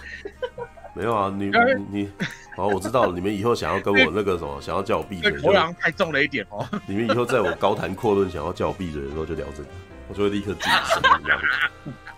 [0.93, 1.51] 没有啊，你
[1.91, 2.09] 你，
[2.55, 6.65] 好，我知道了，你们以后想要跟我那个什么，想要叫我闭嘴，头狼太重了一点哦。
[6.87, 9.69] 你们以后在我高谈阔论，想要叫我闭嘴的时候，就聊这个，
[10.07, 11.37] 我就会立刻自己声一样。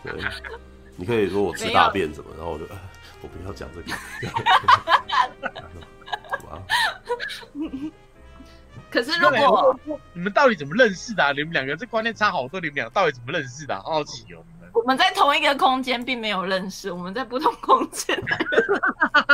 [0.03, 0.13] 对，
[0.95, 2.65] 你可以说我吃大便什么，然后我就
[3.23, 3.91] 我不要讲这个。
[6.29, 6.61] 好吧。
[8.89, 9.77] 可是如果
[10.13, 11.31] 你们到底怎么认识的啊？
[11.31, 13.81] 你们两个这观念差好多，你们俩到底怎么认识的啊？
[13.83, 14.69] 好奇哦，你们。
[14.73, 18.17] 我们在同一个空间，并没有认识，我们在不同空间。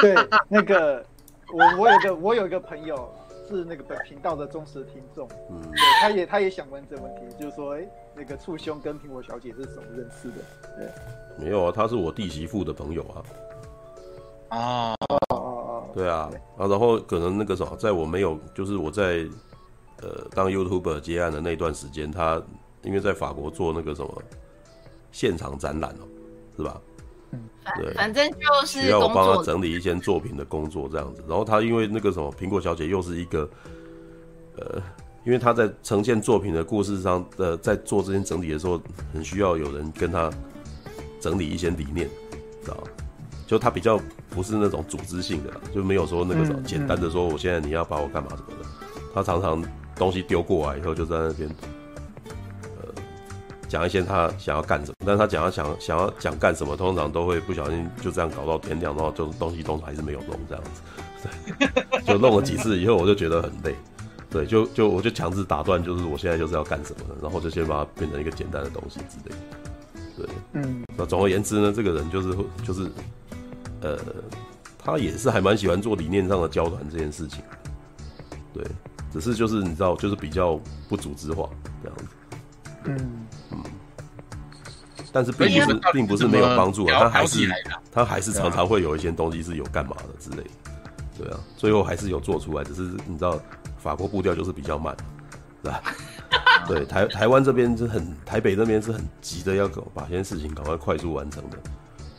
[0.02, 0.16] 对，
[0.50, 1.06] 那个
[1.54, 3.14] 我我有个我有一个朋友
[3.48, 7.86] 是那个本频道的忠实听众，嗯，对，他也他也想问这个问题，就是说，哎，
[8.16, 10.36] 那个醋兄跟苹果小姐是怎么认识的？
[10.78, 13.24] 对，没有啊，他是我弟媳妇的朋友啊。
[14.58, 14.96] 啊
[15.94, 19.28] 对啊，啊，然后可能那个什么，在我没有，就是我在。
[20.02, 22.42] 呃，当 YouTuber 接案的那段时间，他
[22.82, 24.22] 因为在法国做那个什么
[25.14, 26.04] 现场展览哦，
[26.58, 26.82] 是吧？
[27.32, 27.40] 嗯，
[27.78, 31.24] 对，反正就是需要我帮他整理一些作品的工作这样子。
[31.26, 33.50] 然后他因为那个什么苹果小姐又是一个，
[34.58, 34.82] 呃，
[35.26, 38.82] 因为他在呈现作品的故事上，呃，在做这些整理的时候，
[39.14, 40.30] 很需要有人跟他
[41.22, 42.10] 整理一些理念，
[42.62, 42.84] 知道吧？
[43.48, 43.98] 就他比较
[44.34, 48.70] 不是那种组织性的，就没有说那个什么简单的说，我现在你要把我干嘛什么的，
[49.14, 49.64] 他常常。
[49.96, 51.48] 东西丢过来以后，就在那边，
[52.82, 52.90] 呃，
[53.70, 60.82] 讲一些他想要干什么，但他讲要想想要讲干什么，通常都会不小心就这样搞到天亮，然后就东西通常还是没有弄这样子，
[61.60, 63.76] 对， 就弄了几次以后，我就觉得很累，
[64.32, 69.38] 对，就就我就强制打断，就是我现在就是要干什么的，然后就先把它变成一个简单的东西之类的。
[70.18, 72.36] 对，嗯，那总而言之呢，这个人就是
[72.66, 72.92] 就是，
[73.84, 74.00] 呃，
[74.80, 77.44] 他也是还蛮喜欢做理念上的交谈这件事情。
[78.54, 78.66] 对，
[79.12, 81.48] 只是就是你知道，就是比较不组织化
[81.84, 82.06] 这样子。
[82.86, 83.64] 嗯嗯。
[85.12, 87.48] 但是并不是并不是没有帮助啊，他还是
[87.92, 90.50] 他还是常常会有一些东西是有干嘛的之类的。
[91.20, 93.40] 对啊，最后还是有做出来，只是你知道。
[93.78, 94.96] 法国步调就是比较慢，
[95.62, 95.82] 是吧？
[96.70, 101.58] 对，台台湾这边是很，台北那边是很急的，要把这件事情赶快快速完成的。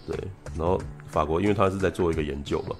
[0.07, 0.15] 对，
[0.59, 0.79] 然后
[1.15, 2.75] 法国因为他是在做一个研究嘛，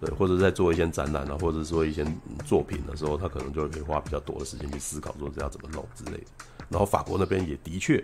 [0.00, 2.06] 对，或者在做一些展览啊，或者说一些
[2.46, 6.26] 作品的时候，他可能就可以花比较多的时间去思考说这要怎么弄之类的。
[6.68, 8.02] 然后法国那边也的确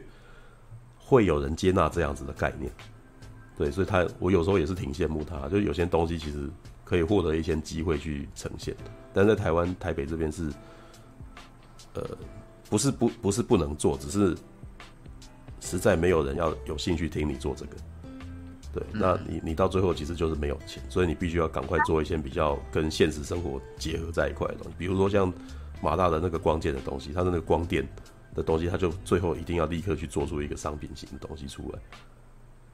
[0.98, 2.68] 会有人接纳这样子的概念，
[3.56, 6.50] 对，所以他我有时候也是挺羡慕他，就有些东西其实。
[6.82, 8.74] 可以获得一些机会去呈现，
[9.14, 10.50] 但在台湾台北这边是，
[11.94, 12.02] 呃，
[12.68, 14.36] 不是不不是不能做，只是
[15.60, 17.76] 实在没有人要有兴趣听你做这个。
[18.72, 25.32] 对，那你你到最后其实就是没有钱，所以你必须要赶快做一些比较跟现实生活结合在一块的东西，比如说像
[25.82, 27.86] 马大的那个光剑的东西，它的那个光电
[28.34, 31.78] 的东西，它就最后一定要立刻去做出一个商品型的东西出来，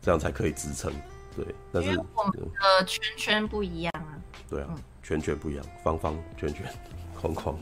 [0.02, 0.92] 这样才可以支撑。
[1.34, 4.18] 对，但是我们的圈圈不一样啊。
[4.50, 6.66] 对啊，圈圈不一样，方方圈圈，
[7.18, 7.58] 框框。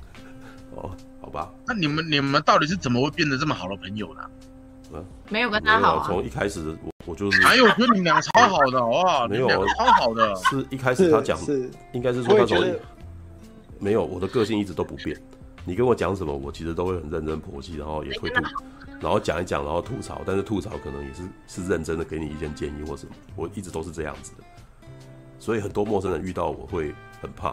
[0.77, 0.91] 哦，
[1.21, 1.53] 好吧。
[1.67, 4.29] 那你们你们到底是怎么会变得这么好的朋友呢？
[4.95, 6.05] 嗯，没有跟他好。
[6.07, 7.43] 从一开始我我就是。
[7.47, 10.35] 哎呦，我觉得你们俩超好的，哇，没有超好的。
[10.37, 11.39] 是一开始他讲，
[11.93, 12.63] 应该是说他从
[13.79, 15.21] 没有我的个性一直都不变。
[15.65, 18.43] 你跟我讲什么，我其实都会很认真剖析，然后也会吐。
[19.01, 23.13] 然后讲一讲，然后吐槽，但是吐槽可能也是是认真的，给你一些建议或什么。
[23.37, 24.45] 我一直都是这样子的，
[25.39, 27.53] 所以很多陌生人遇到我会很怕，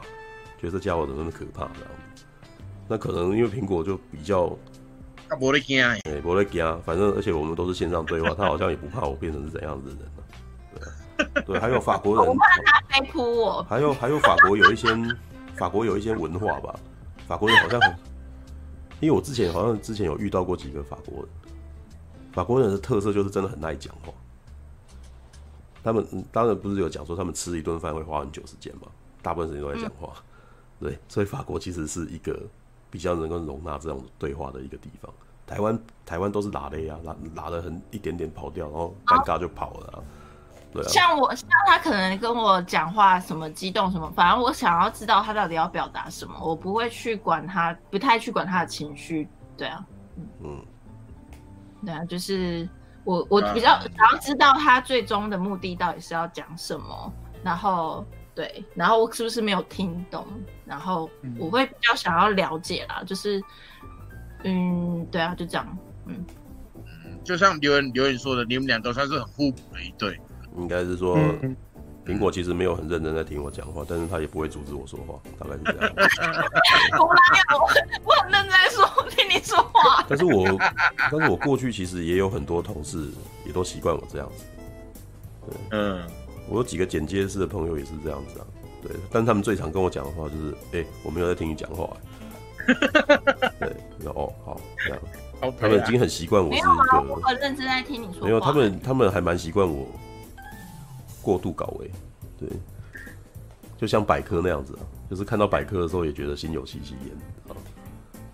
[0.59, 2.23] 觉得这家伙怎么那么可怕这样子。
[2.87, 4.55] 那可能因为苹果就比较，
[5.31, 13.63] 他不会惊，哎，不会惊，反正而且我们都是线上对话，他好像也不怕我变成是怎样子的人对，对，还有法国人， 我怕他飞扑我。
[13.63, 14.89] 还有还有法国有一些
[15.55, 16.77] 法国有一些文化吧，
[17.29, 17.95] 法国人好像很，
[18.99, 21.27] 因为我之前好像之前有遇到过几个法国人。
[22.33, 24.11] 法国人的特色就是真的很爱讲话。
[25.81, 28.89] 他们当然不是有讲说他们吃一顿饭会花很久时间嘛，
[29.21, 30.13] 大部分时间都在讲话。
[30.81, 32.37] 嗯、对，所以法国其实是一个
[32.91, 35.11] 比较能够容纳这种对话的一个地方。
[35.47, 39.99] 台湾台湾都是拉雷啊，拉拉的很一点点跑掉，然后尴尬就跑了啊。
[40.71, 40.87] 对啊。
[40.87, 49.27] 像我像他可能跟我讲话什么激动什么，反正我想要知道他到底要表达什么，我不会去管他，不太去管他的情绪。
[49.57, 49.85] 对啊，
[50.39, 50.59] 嗯。
[50.61, 50.65] 嗯
[51.83, 52.69] 对啊，就是
[53.03, 57.11] 我我比较想要知道他最终的目的到底是要讲什么，
[57.43, 60.25] 然后对，然后我是不是没有听懂，
[60.65, 63.41] 然后我会比较想要了解啦，就是
[64.43, 66.25] 嗯，对啊，就这样，嗯，
[67.23, 70.19] 就像留言留言说的，你们俩都算是很互补的一对，
[70.57, 71.17] 应该是说。
[71.41, 71.55] 嗯
[72.03, 75.93] 苹果其实没有很认真在听我讲话，但是他也不会阻止我说话，大概是这样。
[76.99, 77.21] 我哪
[77.53, 77.59] 有？
[78.03, 80.03] 我很认真在说听你说话。
[80.09, 80.43] 但是我，
[81.11, 83.07] 但是我过去其实也有很多同事
[83.45, 84.43] 也都习惯我这样子。
[85.45, 86.01] 对，嗯，
[86.49, 88.45] 我有几个剪接师的朋友也是这样子啊。
[88.81, 91.89] 对，但他们最常跟我讲的话就是：“哎、欸，我没有在听你讲话。
[93.59, 94.99] ”对，然后哦，好，这样。
[95.41, 97.01] Okay 他们已经很习惯我是一个。
[97.01, 98.27] 我很认真在听你说话。
[98.27, 99.87] 没有，他们他们还蛮习惯我。
[101.23, 101.91] 过度搞维，
[102.39, 102.49] 对，
[103.77, 107.15] 就像百科那样子啊，就是看到百科的时候也觉得心有戚戚焉
[107.47, 107.53] 啊，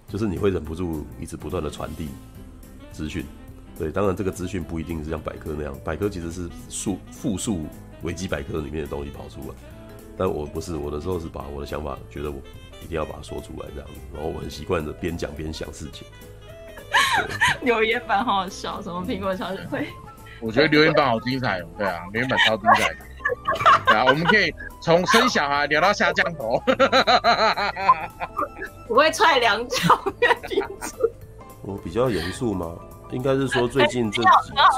[0.07, 2.07] 就是你会忍不住一直不断的传递
[2.93, 3.25] 资讯，
[3.77, 7.65] 对，当然这个资讯不一定是像百科那样，百科其实是数复数
[8.03, 9.55] 维基百科里面的东西跑出来，
[10.17, 12.37] 但我不是，我的时候是把我的想法觉得我
[12.83, 16.07] 一定要把它说出来这样子，然后我很习惯的边讲边想事情。
[17.61, 19.87] 留言板好好笑，什么苹果超人会。
[20.39, 22.97] 我觉得留言板好精彩哦，对啊，留言板超精彩的，
[23.87, 26.61] 对啊，我们可以从生小孩聊到下降头，
[28.87, 29.99] 不会踹两脚。
[31.63, 32.75] 我比较严肃吗？
[33.11, 34.29] 应该是说最近这几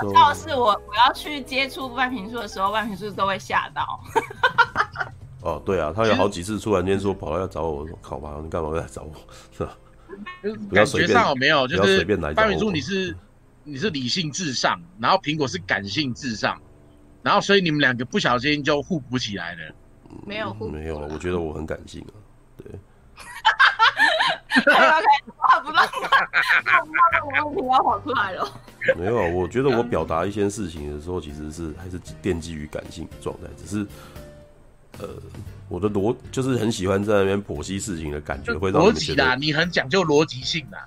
[0.01, 3.99] 周，要是我我要去接触万平树的时候，万平树都会吓到。
[5.41, 9.13] 哦，对啊，他有好几次突然间说跑来要找我，我说靠吧，你干嘛要 来找我？
[9.55, 9.77] 是吧？
[10.73, 13.15] 感觉上有没有就是万坪数你是？
[13.65, 16.59] 你是理性至上，然后苹果是感性至上，
[17.21, 19.59] 然后所以你们两个不小心就互补起来了。
[20.25, 22.13] 没有互补，没有，我觉得我很感性啊。
[24.65, 24.73] 对。
[25.63, 25.85] 不让
[26.85, 28.47] 不让问题要跑出来了。
[28.97, 33.85] 没有，我觉得我表达一些事情的时候，其实是还是奠基于感性状态，只是
[34.99, 35.09] 呃，
[35.67, 40.77] 我的逻就是很喜欢在那边剖析事情的感觉，会让逻辑啦，你很讲究逻辑性的。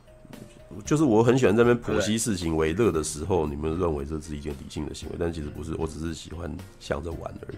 [0.86, 6.50] 就是我很喜欢在那边剖析事情为乐的时候，你们认为这是一件理性的行为，但其实不是，我只是喜欢
[6.80, 7.56] 想着玩而已。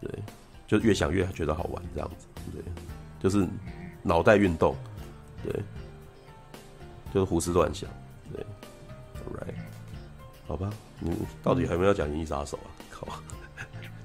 [0.00, 0.22] 对，
[0.66, 2.26] 就越想越觉得好玩，这样子。
[2.52, 2.62] 对，
[3.20, 3.46] 就是
[4.02, 4.76] 脑袋运动。
[5.44, 5.52] 对，
[7.12, 7.88] 就是胡思乱想。
[8.32, 8.44] 对
[9.34, 9.54] ，right，
[10.46, 11.10] 好吧，你
[11.42, 12.70] 到底还没有讲《银翼杀手》啊？
[12.90, 13.06] 靠，《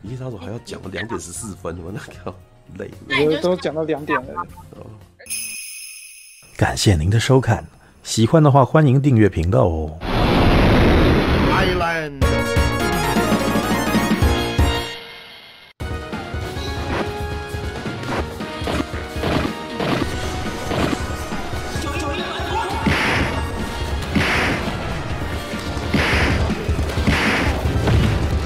[0.04, 2.34] 银翼杀手》还要讲两点十四分，我那靠
[2.78, 2.92] 累。
[3.26, 4.46] 我都讲到两点了。
[6.58, 7.64] 感谢您的收看。
[8.04, 9.98] 喜欢的话，欢迎订阅频道哦。
[11.52, 12.20] Island